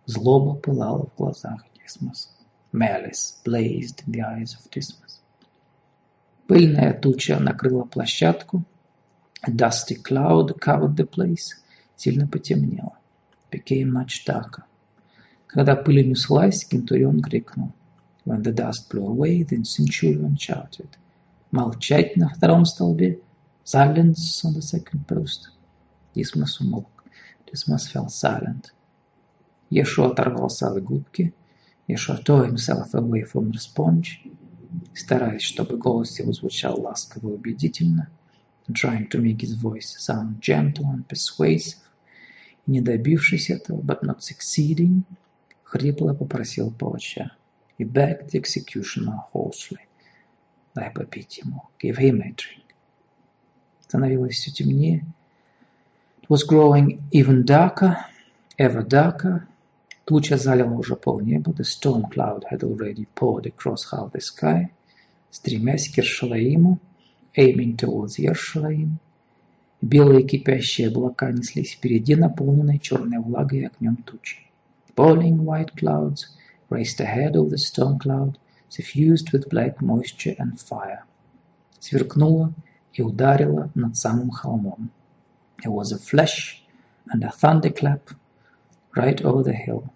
злоба 0.05 0.55
пылала 0.55 1.05
в 1.05 1.15
глазах 1.15 1.63
Дисмоса. 1.81 2.27
Malice 2.73 3.39
blazed 3.45 4.03
in 4.05 4.11
the 4.11 4.21
eyes 4.21 4.53
of 4.53 4.69
Dismas. 4.69 5.04
Пыльная 6.47 6.93
туча 6.93 7.39
накрыла 7.39 7.85
площадку, 7.85 8.63
dusty 9.47 9.95
cloud 10.01 10.59
covered 10.59 10.95
the 10.95 11.09
place, 11.09 11.55
сильно 11.95 12.27
потемнело 12.27 12.97
became 13.55 13.91
much 13.91 14.25
darker. 14.25 14.63
Когда 15.47 15.75
пыль 15.75 16.01
унеслась, 16.01 16.65
Кентурион 16.65 17.21
крикнул. 17.21 17.71
When 18.25 18.41
the 18.41 18.53
dust 18.53 18.89
blew 18.89 19.07
away, 19.07 19.43
the 19.43 19.63
centurion 19.63 20.35
shouted. 20.35 20.89
Молчать 21.51 22.17
на 22.17 22.29
втором 22.29 22.65
столбе. 22.65 23.19
Silence 23.63 24.43
on 24.43 24.53
the 24.53 24.61
second 24.61 25.05
post. 25.07 25.51
Дисмос 26.13 26.59
умолк. 26.59 27.03
Dismas 27.45 27.87
fell 27.91 28.07
silent. 28.07 28.73
Ешо 29.69 30.11
оторвался 30.11 30.69
от 30.69 30.83
губки. 30.83 31.33
Ешо 31.87 32.15
tore 32.15 32.47
himself 32.47 32.93
away 32.93 33.23
from 33.23 33.51
the 33.51 33.59
sponge, 33.59 34.27
стараясь, 34.93 35.41
чтобы 35.41 35.77
голос 35.77 36.19
его 36.19 36.31
звучал 36.33 36.79
ласково 36.79 37.29
и 37.29 37.33
убедительно, 37.33 38.09
trying 38.69 39.07
to 39.09 39.21
make 39.21 39.41
his 39.41 39.55
voice 39.55 39.95
sound 39.97 40.39
gentle 40.39 40.85
and 40.93 41.05
persuasive, 41.07 41.77
не 42.67 42.81
добившись 42.81 43.49
этого, 43.49 43.81
but 43.81 44.01
not 44.01 44.19
succeeding, 44.19 45.03
хрипло 45.63 46.13
попросил 46.13 46.71
палача. 46.71 47.31
He 47.77 47.83
begged 47.83 48.31
the 48.31 48.39
executioner 48.39 49.19
hoarsely. 49.33 49.79
Дай 50.73 50.89
попить 50.91 51.37
ему. 51.39 51.69
Give 51.79 51.97
him 51.97 52.21
a 52.21 52.31
drink. 52.33 52.63
Становилось 53.81 54.35
все 54.35 54.51
темнее. 54.51 55.05
It 56.21 56.29
was 56.29 56.43
growing 56.43 57.03
even 57.11 57.43
darker, 57.45 57.97
ever 58.57 58.81
darker. 58.81 59.47
Туча 60.04 60.36
залила 60.36 60.74
уже 60.74 60.96
полнеба. 60.96 61.52
The 61.52 61.64
storm 61.64 62.10
cloud 62.10 62.42
had 62.50 62.64
already 62.64 63.06
poured 63.14 63.46
across 63.46 63.92
half 63.92 64.10
the 64.12 64.20
sky, 64.20 64.70
стремясь 65.30 65.88
к 65.88 65.98
Ершалаиму, 65.98 66.80
aiming 67.36 67.76
towards 67.76 68.18
Yershalaim. 68.18 68.98
Белые 69.80 70.26
кипящие 70.26 70.88
облака 70.88 71.30
неслись 71.30 71.74
впереди, 71.74 72.16
наполненные 72.16 72.80
черной 72.80 73.20
влагой 73.20 73.60
и 73.60 73.64
огнем 73.66 73.96
тучи. 73.98 74.38
Boiling 74.96 75.44
white 75.44 75.76
clouds 75.76 76.26
raced 76.68 77.00
ahead 77.00 77.36
of 77.36 77.50
the 77.50 77.56
storm 77.56 77.98
cloud, 78.00 78.36
suffused 78.68 79.32
with 79.32 79.48
black 79.48 79.80
moisture 79.80 80.34
and 80.38 80.58
fire. 80.58 81.04
Сверкнуло 81.78 82.52
и 82.92 83.02
ударило 83.02 83.70
над 83.76 83.96
самым 83.96 84.30
холмом. 84.30 84.90
There 85.62 85.72
was 85.72 85.92
a 85.92 85.98
flash 85.98 86.64
and 87.12 87.22
a 87.22 87.30
thunderclap 87.30 88.10
right 88.94 89.22
over 89.22 89.44
the 89.44 89.52
hill. 89.54 89.92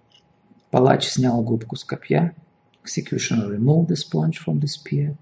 Палач 0.71 1.07
снял 1.07 1.41
губку 1.41 1.75
с 1.75 1.83
копья. 1.83 2.35
Executioner 2.83 3.49
removed 3.49 3.87
the 3.87 3.95
sponge 3.95 4.37
from 4.37 4.59
the 4.59 4.67
spear. 4.67 5.15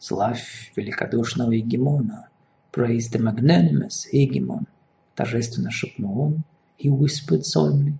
Славь 0.00 0.72
великодушного 0.74 1.52
Егемона! 1.52 2.28
Praise 2.72 3.08
the 3.08 3.20
magnanimous 3.20 4.08
Егемон, 4.10 4.66
торжественно 5.14 5.70
шепнул 5.70 6.18
он, 6.18 6.44
he 6.76 6.90
whispered 6.90 7.44
solemnly, 7.44 7.94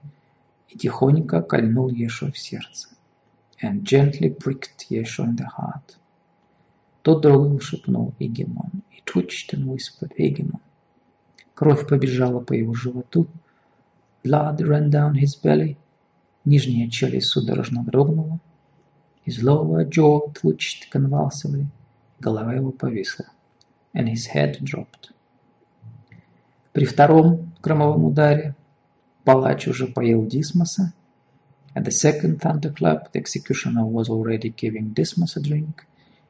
и 0.69 0.77
тихонько 0.77 1.43
кольнул 1.43 1.91
Ешуа 1.91 2.33
в 2.33 2.39
сердце. 2.39 2.89
And 3.63 3.85
gently 3.85 4.31
pricked 4.31 4.91
Yeshua 4.91 5.27
in 5.27 5.37
the 5.37 5.47
heart. 5.57 5.97
Тот 7.03 7.23
дрогнул, 7.23 7.61
шепнул 7.61 8.15
Егемон. 8.19 8.83
He 8.91 9.01
twitched 9.05 9.53
and 9.53 9.67
whispered 9.67 10.13
Егемон. 10.19 10.61
Кровь 11.55 11.87
побежала 11.87 12.41
по 12.41 12.53
его 12.53 12.75
животу. 12.75 13.29
Blood 14.25 14.61
ran 14.63 14.91
down 14.91 15.15
his 15.15 15.37
belly. 15.41 15.77
Нижняя 16.45 16.89
челюсть 16.91 17.29
судорожно 17.29 17.85
дрогнула. 17.85 18.41
His 19.27 19.43
lower 19.43 19.89
jaw 19.89 20.33
twitched 20.33 20.91
convulsively. 20.93 21.67
Голова 22.21 22.55
его 22.55 22.71
повисла 22.71 23.27
and 23.95 24.09
his 24.09 24.27
head 24.27 24.59
dropped. 24.61 25.13
При 26.73 26.85
втором 26.85 27.53
громовом 27.63 28.05
ударе 28.05 28.57
палач 29.25 29.69
уже 29.69 29.87
поел 29.87 30.27
Дисмоса. 30.27 30.93
At 31.75 31.85
the 31.85 31.93
second 31.93 32.41
thunderclap, 32.41 33.13
the 33.13 33.21
executioner 33.21 33.87
was 33.87 34.09
already 34.09 34.49
giving 34.51 34.93
Dismas 34.93 35.37
a 35.37 35.41
drink, 35.41 35.87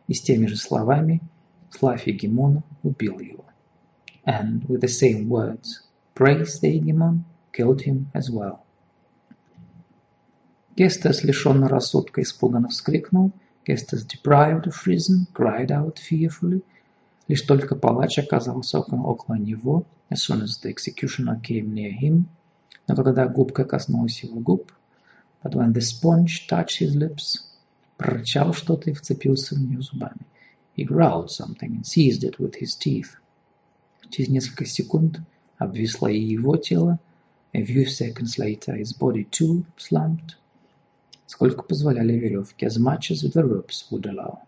и 0.07 0.15
с 0.15 0.23
теми 0.23 0.47
же 0.47 0.57
словами 0.57 1.23
«Славь 1.71 2.07
Егемона» 2.07 2.63
убил 2.83 3.19
его. 3.19 3.45
And 4.27 4.67
with 4.69 4.81
the 4.81 4.89
same 4.89 5.29
words, 5.29 5.83
praise 6.15 6.61
the 6.61 6.71
Егемон, 6.71 7.25
killed 7.53 7.83
him 7.83 8.11
as 8.15 8.31
well. 8.31 8.64
Гестес, 10.77 11.25
лишенный 11.25 11.69
рассудка, 11.69 12.23
испуганно 12.23 12.69
вскрикнул. 12.69 13.33
Гестес, 13.67 14.07
deprived 14.07 14.67
of 14.67 14.87
reason, 14.87 15.27
cried 15.33 15.71
out 15.71 15.99
fearfully– 15.99 16.63
Лишь 17.27 17.43
только 17.43 17.75
палач 17.75 18.19
оказался 18.19 18.81
около 18.81 19.37
него, 19.37 19.87
as 20.11 20.23
soon 20.23 20.43
as 20.43 20.61
the 20.63 20.71
executioner 20.71 21.41
came 21.41 21.73
near 21.73 21.91
him, 21.91 22.27
Но 22.87 22.95
когда 22.95 23.27
губка 23.27 23.65
коснулась 23.65 24.23
его 24.23 24.41
губ, 24.41 24.71
but 25.43 25.55
when 25.55 25.73
the 25.73 25.81
sponge 25.81 26.47
touched 26.47 26.81
his 26.81 26.95
lips, 26.95 27.39
прорычал 27.97 28.53
что-то 28.53 28.91
и 28.91 28.93
вцепился 28.93 29.55
в 29.55 29.59
нее 29.59 29.81
зубами. 29.81 30.27
He 30.77 30.85
growled 30.85 31.31
something 31.31 31.77
and 31.77 31.87
seized 31.87 32.25
it 32.25 32.39
with 32.39 32.57
his 32.57 32.77
teeth. 32.77 33.17
Через 34.11 34.29
несколько 34.29 34.67
секунд 34.67 35.21
обвисло 35.57 36.09
и 36.09 36.21
его 36.21 36.59
тело. 36.59 36.99
A 37.55 37.65
few 37.65 37.87
seconds 37.87 38.37
later 38.37 38.77
his 38.77 38.93
body 38.93 39.27
too 39.31 39.65
slumped. 39.79 40.37
Сколько 41.27 41.63
позволяли 41.63 42.13
веревки, 42.13 42.67
as 42.67 42.79
much 42.79 43.11
as 43.11 43.23
the 43.23 43.43
ropes 43.43 43.87
would 43.91 44.05
allow. 44.05 44.39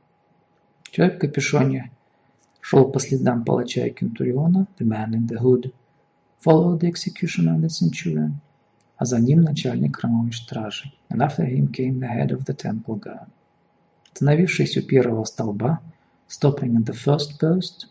Человек 0.90 1.16
в 1.16 1.20
капюшоне 1.20 1.90
шел 2.60 2.90
по 2.90 3.00
следам 3.00 3.44
палача 3.44 3.86
и 3.86 3.90
кентуриона, 3.90 4.66
the 4.78 4.86
man 4.86 5.14
in 5.14 5.26
the 5.26 5.38
hood, 5.38 5.72
followed 6.44 6.80
the 6.80 6.88
executioner 6.88 7.54
and 7.54 7.64
the 7.64 7.68
centurion, 7.68 8.34
а 8.98 9.04
за 9.04 9.18
ним 9.18 9.40
начальник 9.40 9.96
храмовой 9.96 10.32
стражи, 10.32 10.92
and 11.10 11.22
after 11.22 11.44
him 11.44 11.72
came 11.72 11.98
the 11.98 12.08
head 12.08 12.30
of 12.30 12.44
the 12.44 12.54
temple 12.54 13.00
guard. 13.00 13.28
Остановившись 14.12 14.76
у 14.76 14.82
первого 14.82 15.24
столба, 15.24 15.80
stopping 16.28 16.76
at 16.76 16.84
the 16.84 16.94
first 16.94 17.38
post, 17.40 17.86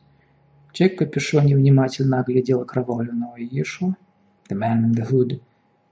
человек 0.73 0.95
в 0.95 0.99
капюшоне 0.99 1.55
внимательно 1.55 2.19
оглядел 2.19 2.61
окровавленного 2.61 3.37
Иешуа, 3.37 3.95
the 4.47 4.55
man 4.55 4.85
in 4.85 4.91
the 4.93 5.05
hood 5.05 5.41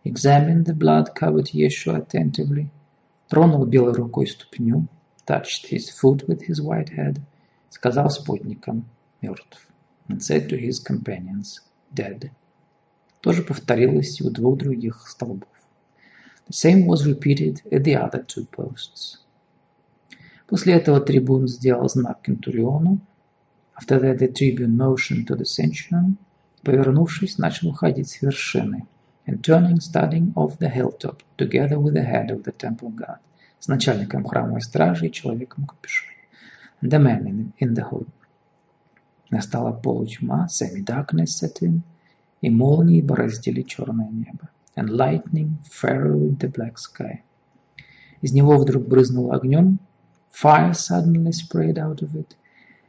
examined 0.03 0.65
the 0.65 0.73
blood-covered 0.73 1.47
Yeshua 1.47 1.97
attentively, 1.97 2.69
тронул 3.27 3.65
белой 3.65 3.93
рукой 3.93 4.27
ступню, 4.27 4.87
touched 5.25 5.69
his 5.71 5.89
foot 5.89 6.27
with 6.27 6.41
his 6.41 6.59
white 6.59 6.89
head, 6.89 7.19
сказал 7.69 8.09
спутникам 8.09 8.85
«мертв», 9.21 9.67
and 10.07 10.17
said 10.17 10.49
to 10.49 10.59
his 10.59 10.83
companions 10.83 11.61
«dead». 11.93 12.29
тоже 13.21 13.41
повторилось 13.41 14.19
и 14.19 14.23
у 14.23 14.29
двух 14.29 14.57
других 14.57 15.07
столбов. 15.07 15.47
The 16.49 16.53
same 16.53 16.85
was 16.85 17.05
repeated 17.05 17.61
at 17.71 17.83
the 17.83 17.95
other 17.95 18.25
two 18.25 18.45
posts. 18.45 19.19
После 20.45 20.73
этого 20.73 20.99
трибун 20.99 21.47
сделал 21.47 21.87
знак 21.87 22.21
кентуриону. 22.21 22.99
After 23.79 23.99
that 24.01 24.19
the 24.19 24.27
tribune 24.27 24.75
motioned 24.75 25.25
to 25.27 25.37
the 25.37 25.45
centurion. 25.45 26.17
Повернувшись, 26.63 27.37
начал 27.37 27.69
уходить 27.69 28.09
с 28.09 28.21
вершины. 28.21 28.85
And 29.26 29.44
turning, 29.44 29.80
studying 29.80 30.32
off 30.34 30.58
the 30.58 30.68
hilltop, 30.68 31.22
together 31.36 31.78
with 31.78 31.94
the 31.94 32.02
head 32.02 32.30
of 32.30 32.44
the 32.44 32.52
temple 32.52 32.90
guard. 32.90 33.18
С 33.58 33.68
начальником 33.68 34.24
храмовой 34.24 34.62
стражи 34.62 35.08
и 35.08 35.12
человеком 35.12 35.66
капюшоне. 35.66 36.12
And 36.80 36.90
the 36.90 36.98
man 36.98 37.26
in, 37.26 37.52
in 37.58 37.74
the 37.74 37.88
hood. 37.90 38.08
Настала 39.30 39.72
полутьма, 39.72 40.48
semi-darkness 40.48 41.36
set 41.36 41.60
in 41.60 41.82
и 42.40 42.50
молнии 42.50 43.02
бороздили 43.02 43.62
черное 43.62 44.08
небо. 44.08 44.48
And 44.76 44.90
lightning 44.90 45.58
furrowed 45.68 46.38
the 46.38 46.50
black 46.50 46.76
sky. 46.78 47.22
Из 48.22 48.32
него 48.32 48.56
вдруг 48.56 48.86
брызнуло 48.86 49.34
огнем. 49.34 49.80
Fire 50.32 50.72
suddenly 50.72 51.32
sprayed 51.32 51.78
out 51.78 52.00
of 52.00 52.14
it. 52.14 52.36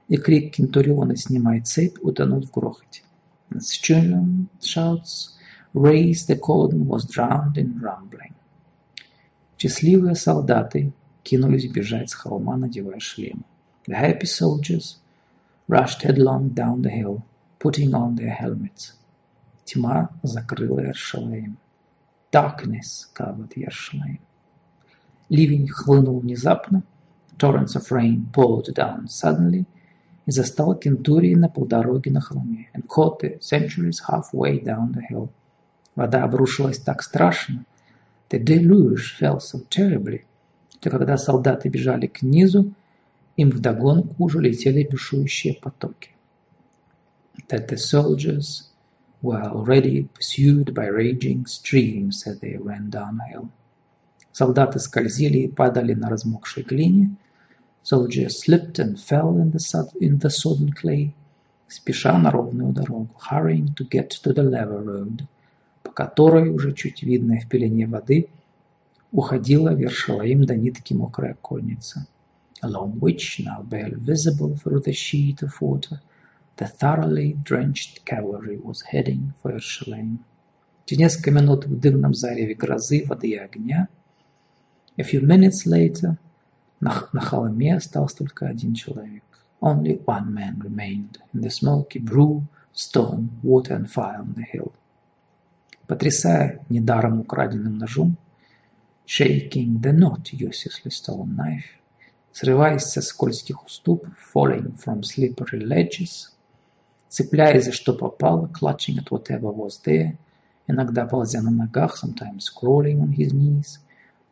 И 0.08 0.18
крик 0.18 0.56
Кентуриона 0.56 1.16
«Снимай 1.16 1.62
цепь!» 1.62 1.98
утонул 2.02 2.42
в 2.42 2.52
грохоте. 2.52 3.02
And 3.50 3.62
Stunion 3.62 4.48
shouts 4.62 5.33
«Raise 5.74 6.26
the 6.26 6.36
cordon!» 6.36 6.88
was 6.88 7.06
drowned 7.06 7.56
in 7.56 7.80
rumbling. 7.80 8.34
Счастливые 9.60 10.16
солдаты 10.16 10.94
кинулись 11.24 11.68
бежать 11.68 12.10
с 12.10 12.16
холма, 12.16 12.58
надевая 12.58 13.00
шлемы. 13.00 13.44
The 13.86 13.94
happy 13.94 14.26
soldiers 14.26 14.98
rushed 15.68 16.02
headlong 16.02 16.56
down 16.56 16.82
the 16.82 16.90
hill, 16.90 17.22
putting 17.60 17.94
on 17.94 18.16
their 18.16 18.34
helmets. 18.34 18.94
Тьма 19.66 20.10
закрыла 20.24 20.80
Ершалаим. 20.80 21.58
Darkness 22.32 23.06
covered 23.14 23.54
Yerushalayim. 23.56 24.22
Ливень 25.30 25.68
хлынул 25.68 26.20
внезапно. 26.20 26.82
Torrents 27.38 27.76
of 27.76 27.92
rain 27.92 28.28
poured 28.34 28.74
down 28.74 29.08
suddenly 29.08 29.66
и 30.26 30.32
застал 30.32 30.74
Кентурии 30.74 31.36
на 31.36 31.48
полдороге 31.48 32.10
на 32.12 32.22
холме 32.22 32.68
and 32.74 32.88
caught 32.88 33.20
the 33.20 33.40
centuries 33.40 34.00
halfway 34.08 34.60
down 34.60 34.94
the 34.94 35.02
hill. 35.08 35.30
Вода 35.95 36.25
обрушилась 36.25 36.79
так 36.79 37.03
страшно. 37.03 37.65
The 38.31 38.43
deluge 38.43 39.17
fell 39.21 39.39
so 39.39 39.65
terribly, 39.69 40.23
что 40.81 40.91
когда 40.91 41.17
солдаты 41.17 41.69
бежали 41.69 42.07
к 42.09 42.23
низу, 42.23 42.73
им 43.37 43.51
вдогонку 43.51 44.25
уже 44.25 44.41
летели 44.41 44.89
бушующие 44.91 45.55
потоки. 45.55 46.11
That 47.49 47.69
the 47.69 47.77
soldiers 47.77 48.71
were 49.23 49.43
already 49.43 50.09
pursued 50.15 50.75
by 50.75 50.89
raging 50.89 51.47
streams 51.47 52.27
as 52.27 52.41
they 52.41 52.57
ran 52.57 52.91
downhill. 52.91 53.49
Солдаты 54.33 54.81
скользили 54.81 55.39
и 55.39 55.49
падали 55.49 55.95
на 55.95 56.11
размокшей 56.11 56.65
глине. 56.65 57.15
Soldiers 57.85 58.41
slipped 58.45 58.79
and 58.81 58.99
fell 58.99 59.37
in 59.37 59.53
the, 59.53 59.89
in 60.01 60.19
the 60.19 60.31
sodden 60.31 60.73
clay, 60.73 61.15
спеша 61.69 62.19
на 62.19 62.31
ровную 62.31 62.73
дорогу, 62.73 63.11
hurrying 63.31 63.75
to 63.75 63.89
get 63.89 64.11
to 64.23 64.33
the 64.33 64.43
level 64.43 64.81
road, 64.81 65.27
по 65.85 65.93
которой, 65.93 66.51
уже 66.51 66.73
чуть 66.73 67.05
видная 67.05 67.39
в 67.39 67.49
пелене 67.49 67.87
воды, 67.87 68.27
уходила 69.13 69.73
Вершалаим 69.73 70.45
до 70.45 70.57
нитки 70.57 70.93
мокрая 70.93 71.35
конница, 71.41 72.09
along 72.63 72.99
which, 72.99 73.39
now 73.39 73.63
barely 73.63 73.95
visible 73.95 74.57
through 74.57 74.83
the 74.83 74.93
sheet 74.93 75.43
of 75.43 75.53
water, 75.61 76.01
The 76.57 76.69
thoroughly 76.69 77.33
drenched 77.43 78.05
cavalry 78.05 78.59
was 78.59 78.83
heading 78.83 79.35
for 79.43 79.51
Yerushalayim. 79.51 80.19
Через 80.87 81.01
несколько 81.01 81.33
минут 81.33 81.67
в 81.67 81.81
дымном 81.81 82.15
зареве 82.15 82.55
грозы, 82.55 83.05
воды 83.09 83.31
и 83.31 83.37
огня, 83.37 83.89
a 84.97 85.03
few 85.03 85.21
minutes 85.21 85.67
later, 85.67 86.17
на, 86.79 87.09
на 87.13 87.21
холме 87.21 87.75
остался 87.75 88.19
только 88.19 88.47
один 88.47 88.75
человек. 88.75 89.25
Only 89.61 90.05
one 90.05 90.33
man 90.33 90.61
remained 90.61 91.19
in 91.33 91.41
the 91.41 91.51
smoky 91.51 91.99
brew, 91.99 92.45
stone, 92.73 93.31
water 93.43 93.75
and 93.75 93.91
fire 93.91 94.21
on 94.21 94.35
the 94.35 94.45
hill. 94.45 94.73
Потрясая 95.87 96.65
недаром 96.71 97.21
украденным 97.21 97.77
ножом, 97.77 98.17
shaking 99.07 99.83
the 99.83 99.93
not 99.93 100.33
uselessly 100.33 100.91
stolen 100.91 101.37
knife, 101.37 101.79
срываясь 102.33 102.85
со 102.85 103.03
скользких 103.03 103.67
уступов, 103.67 104.15
falling 104.35 104.75
from 104.83 105.03
slippery 105.03 105.61
ledges, 105.61 106.31
цепляясь 107.11 107.67
за 107.67 107.73
что 107.73 107.93
попало, 107.93 108.47
clutching 108.47 108.97
at 108.97 109.11
whatever 109.11 109.53
was 109.55 109.79
there, 109.85 110.17
иногда 110.67 111.05
ползя 111.05 111.43
на 111.43 111.51
ногах, 111.51 112.03
sometimes 112.03 112.47
crawling 112.59 113.01
on 113.01 113.15
his 113.15 113.35
knees, 113.35 113.79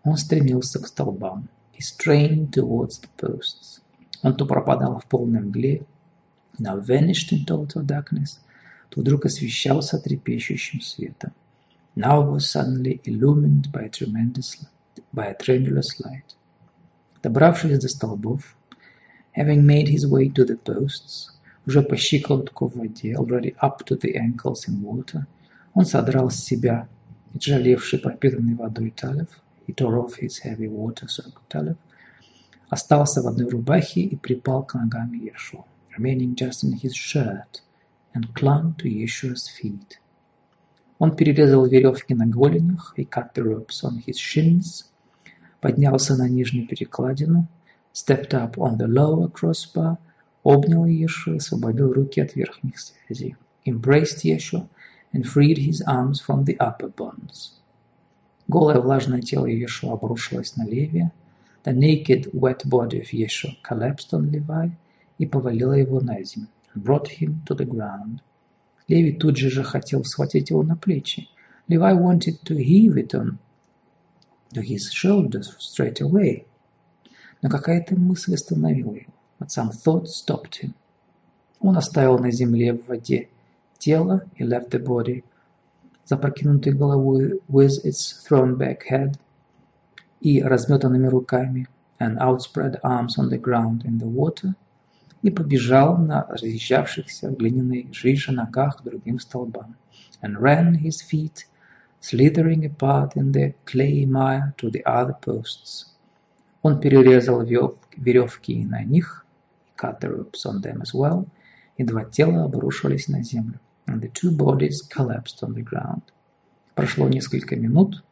он 0.04 0.16
стремился 0.16 0.80
к 0.80 0.86
столбам. 0.86 1.50
He 1.74 1.82
strained 1.82 2.50
towards 2.52 2.98
the 3.02 3.08
posts. 3.20 3.82
Он 4.22 4.34
то 4.36 4.46
пропадал 4.46 5.00
в 5.00 5.06
полной 5.06 5.40
мгле, 5.40 5.84
now 6.58 6.82
vanished 6.82 7.30
in 7.30 7.44
total 7.44 7.84
darkness, 7.84 8.40
то 8.88 9.02
вдруг 9.02 9.26
освещался 9.26 9.98
трепещущим 9.98 10.80
светом. 10.80 11.32
Now 11.97 12.21
was 12.21 12.49
suddenly 12.49 13.01
illumined 13.03 13.71
by 13.71 13.81
a 13.81 13.89
tremendous 13.89 14.65
by 15.13 15.25
a 15.25 15.35
tremulous 15.35 15.99
light. 15.99 16.35
Добравшись 17.23 17.79
до 17.79 17.89
столбов, 17.89 18.55
having 19.33 19.65
made 19.65 19.89
his 19.89 20.05
way 20.07 20.29
to 20.29 20.45
the 20.45 20.55
posts, 20.55 21.31
уже 21.65 21.81
по 21.81 21.97
щиколотку 21.97 22.67
в 22.69 22.75
воде, 22.75 23.15
already 23.15 23.55
up 23.61 23.85
to 23.85 23.97
the 23.97 24.15
ankles 24.15 24.67
in 24.67 24.81
water. 24.81 25.27
Он 25.73 25.85
содрал 25.85 26.29
с 26.29 26.37
себя 26.37 26.87
жалевший 27.33 27.99
пропитанный 27.99 28.55
водой 28.55 28.91
талев, 28.91 29.27
he 29.67 29.73
tore 29.73 29.97
off 29.97 30.15
his 30.15 30.39
heavy 30.39 30.69
water-soaked 30.69 31.47
talif, 31.49 31.75
остался 32.69 33.21
в 33.21 33.27
одной 33.27 33.49
рубахе 33.49 34.01
и 34.01 34.15
припал 34.15 34.63
к 34.63 34.75
ногам 34.75 35.11
Иешуа, 35.13 35.65
remaining 35.97 36.35
just 36.35 36.63
in 36.63 36.73
his 36.73 36.95
shirt, 36.95 37.61
and 38.13 38.33
clung 38.33 38.73
to 38.75 38.87
Yeshua's 38.87 39.49
feet. 39.49 39.99
Он 41.02 41.16
перерезал 41.16 41.66
веревки 41.66 42.14
на 42.14 42.28
голенях, 42.28 42.94
he 42.96 43.04
cut 43.04 43.34
the 43.34 43.42
ropes 43.42 43.82
on 43.82 43.98
his 44.06 44.14
shins, 44.14 44.84
поднялся 45.60 46.14
на 46.16 46.28
нижнюю 46.28 46.68
перекладину, 46.68 47.48
stepped 47.92 48.32
up 48.32 48.52
on 48.56 48.78
the 48.78 48.86
lower 48.86 49.28
crossbar, 49.28 49.96
обнял 50.44 50.84
Иешуа, 50.86 51.38
освободил 51.38 51.92
руки 51.92 52.20
от 52.20 52.36
верхних 52.36 52.78
связей, 52.78 53.34
embraced 53.66 54.22
Yeshua 54.22 54.68
and 55.12 55.24
freed 55.26 55.58
his 55.58 55.82
arms 55.88 56.20
from 56.20 56.44
the 56.44 56.56
upper 56.60 56.94
bonds. 56.96 57.54
Голое 58.46 58.78
влажное 58.78 59.22
тело 59.22 59.46
Иешуа 59.46 59.94
обрушилось 59.94 60.56
на 60.56 60.64
Левия, 60.68 61.10
the 61.64 61.72
naked 61.72 62.30
wet 62.32 62.64
body 62.64 63.00
of 63.00 63.12
Yeshua 63.12 63.56
collapsed 63.64 64.12
on 64.12 64.30
Levi 64.30 64.70
и 65.18 65.26
повалило 65.26 65.72
его 65.72 66.00
на 66.00 66.22
землю, 66.22 66.46
and 66.72 66.84
brought 66.84 67.08
him 67.08 67.42
to 67.44 67.56
the 67.56 67.64
ground. 67.64 68.20
Леви 68.88 69.12
тут 69.12 69.36
же 69.36 69.50
же 69.50 69.64
хотел 69.64 70.04
схватить 70.04 70.50
его 70.50 70.62
на 70.62 70.76
плечи. 70.76 71.28
Levi 71.68 71.94
wanted 71.94 72.42
to 72.44 72.56
heave 72.56 72.96
it 72.96 73.14
on 73.14 73.38
to 74.52 74.60
his 74.60 74.90
shoulders 74.92 75.56
straight 75.58 76.00
away. 76.00 76.44
Но 77.40 77.48
какая-то 77.48 77.96
мысль 77.96 78.34
остановила 78.34 78.94
его 78.94 79.12
but 79.42 79.50
some 79.50 79.70
thought 79.70 80.06
stopped 80.06 80.62
him. 80.62 80.72
Он 81.60 81.76
оставил 81.76 82.18
на 82.18 82.30
земле 82.30 82.74
в 82.74 82.86
воде 82.86 83.28
тело, 83.78 84.22
he 84.38 84.46
left 84.46 84.70
the 84.70 84.78
body 84.78 85.24
запрокинутой 86.06 86.72
головой 86.72 87.40
with 87.48 87.84
its 87.84 88.12
thrown 88.24 88.56
back 88.56 88.82
head 88.88 89.16
и 90.20 90.40
разметанными 90.42 91.08
руками 91.08 91.66
and 91.98 92.18
outspread 92.18 92.78
arms 92.84 93.18
on 93.18 93.28
the 93.30 93.38
ground 93.38 93.84
in 93.84 93.98
the 93.98 94.06
water, 94.06 94.54
и 95.22 95.30
побежал 95.30 95.96
на 95.96 96.26
разъезжавшихся 96.28 97.30
в 97.30 97.36
глиняной 97.36 97.88
жиже 97.92 98.32
ногах 98.32 98.78
к 98.78 98.82
другим 98.82 99.20
столбам, 99.20 99.76
and 100.20 100.36
ran 100.36 100.74
his 100.74 101.00
feet, 101.00 101.46
slithering 102.00 102.64
apart 102.64 103.16
in 103.16 103.30
the 103.32 103.54
clay 103.64 104.04
mire 104.04 104.52
to 104.56 104.70
the 104.70 104.82
other 104.84 105.14
posts. 105.24 105.86
Он 106.62 106.80
перерезал 106.80 107.42
веревки 107.42 108.64
на 108.64 108.82
них, 108.82 109.24
cut 109.76 110.00
the 110.00 110.08
ropes 110.08 110.44
on 110.44 110.60
them 110.60 110.82
as 110.82 110.92
well, 110.92 111.26
и 111.76 111.84
два 111.84 112.04
тела 112.04 112.44
обрушились 112.44 113.08
на 113.08 113.22
землю, 113.22 113.60
and 113.86 114.00
the 114.00 114.10
two 114.12 114.36
bodies 114.36 114.82
collapsed 114.88 115.42
on 115.42 115.54
the 115.54 115.62
ground. 115.64 116.02
Прошло 116.74 117.08
несколько 117.08 117.54
минут, 117.54 118.02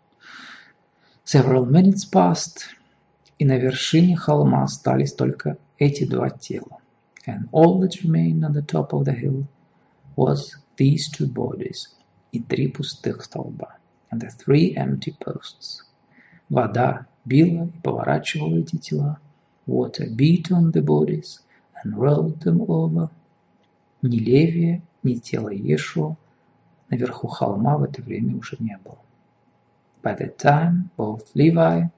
several 1.24 1.66
minutes 1.66 2.08
passed, 2.12 2.70
и 3.38 3.44
на 3.44 3.56
вершине 3.56 4.16
холма 4.16 4.62
остались 4.64 5.12
только 5.12 5.58
эти 5.78 6.04
два 6.04 6.30
тела. 6.30 6.78
And 7.29 7.49
all 7.51 7.79
that 7.79 8.03
remained 8.03 8.45
on 8.45 8.53
the 8.53 8.61
top 8.61 8.93
of 8.93 9.05
the 9.05 9.13
hill 9.13 9.47
was 10.15 10.55
these 10.77 11.09
two 11.09 11.27
bodies 11.27 11.87
и 12.31 12.39
три 12.39 12.67
пустых 12.71 13.23
столба, 13.23 13.77
and 14.11 14.21
the 14.21 14.29
three 14.29 14.75
empty 14.75 15.15
posts. 15.19 15.83
Вода 16.49 17.07
била 17.25 17.65
и 17.65 17.81
поворачивала 17.81 18.57
эти 18.57 18.77
тела. 18.77 19.19
Water 19.65 20.07
beat 20.15 20.51
on 20.51 20.71
the 20.71 20.83
bodies 20.83 21.39
and 21.83 21.97
rolled 21.97 22.39
them 22.41 22.61
over. 22.67 23.09
Ни 24.03 24.17
Левия, 24.19 24.81
ни 25.01 25.15
тела 25.15 25.49
Иешуа 25.49 26.15
наверху 26.89 27.27
холма 27.27 27.77
в 27.77 27.83
это 27.83 28.01
время 28.01 28.35
уже 28.37 28.57
не 28.59 28.77
было. 28.83 28.99
By 30.03 30.15
that 30.19 30.37
time, 30.37 30.89
both 30.97 31.33
Levi 31.33 31.81
and 31.81 31.91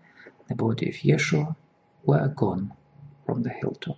the 0.48 0.56
body 0.56 0.88
of 0.90 0.96
Yeshua 1.04 1.56
were 2.06 2.30
gone 2.30 2.72
from 3.26 3.44
the 3.44 3.50
hilltop. 3.50 3.98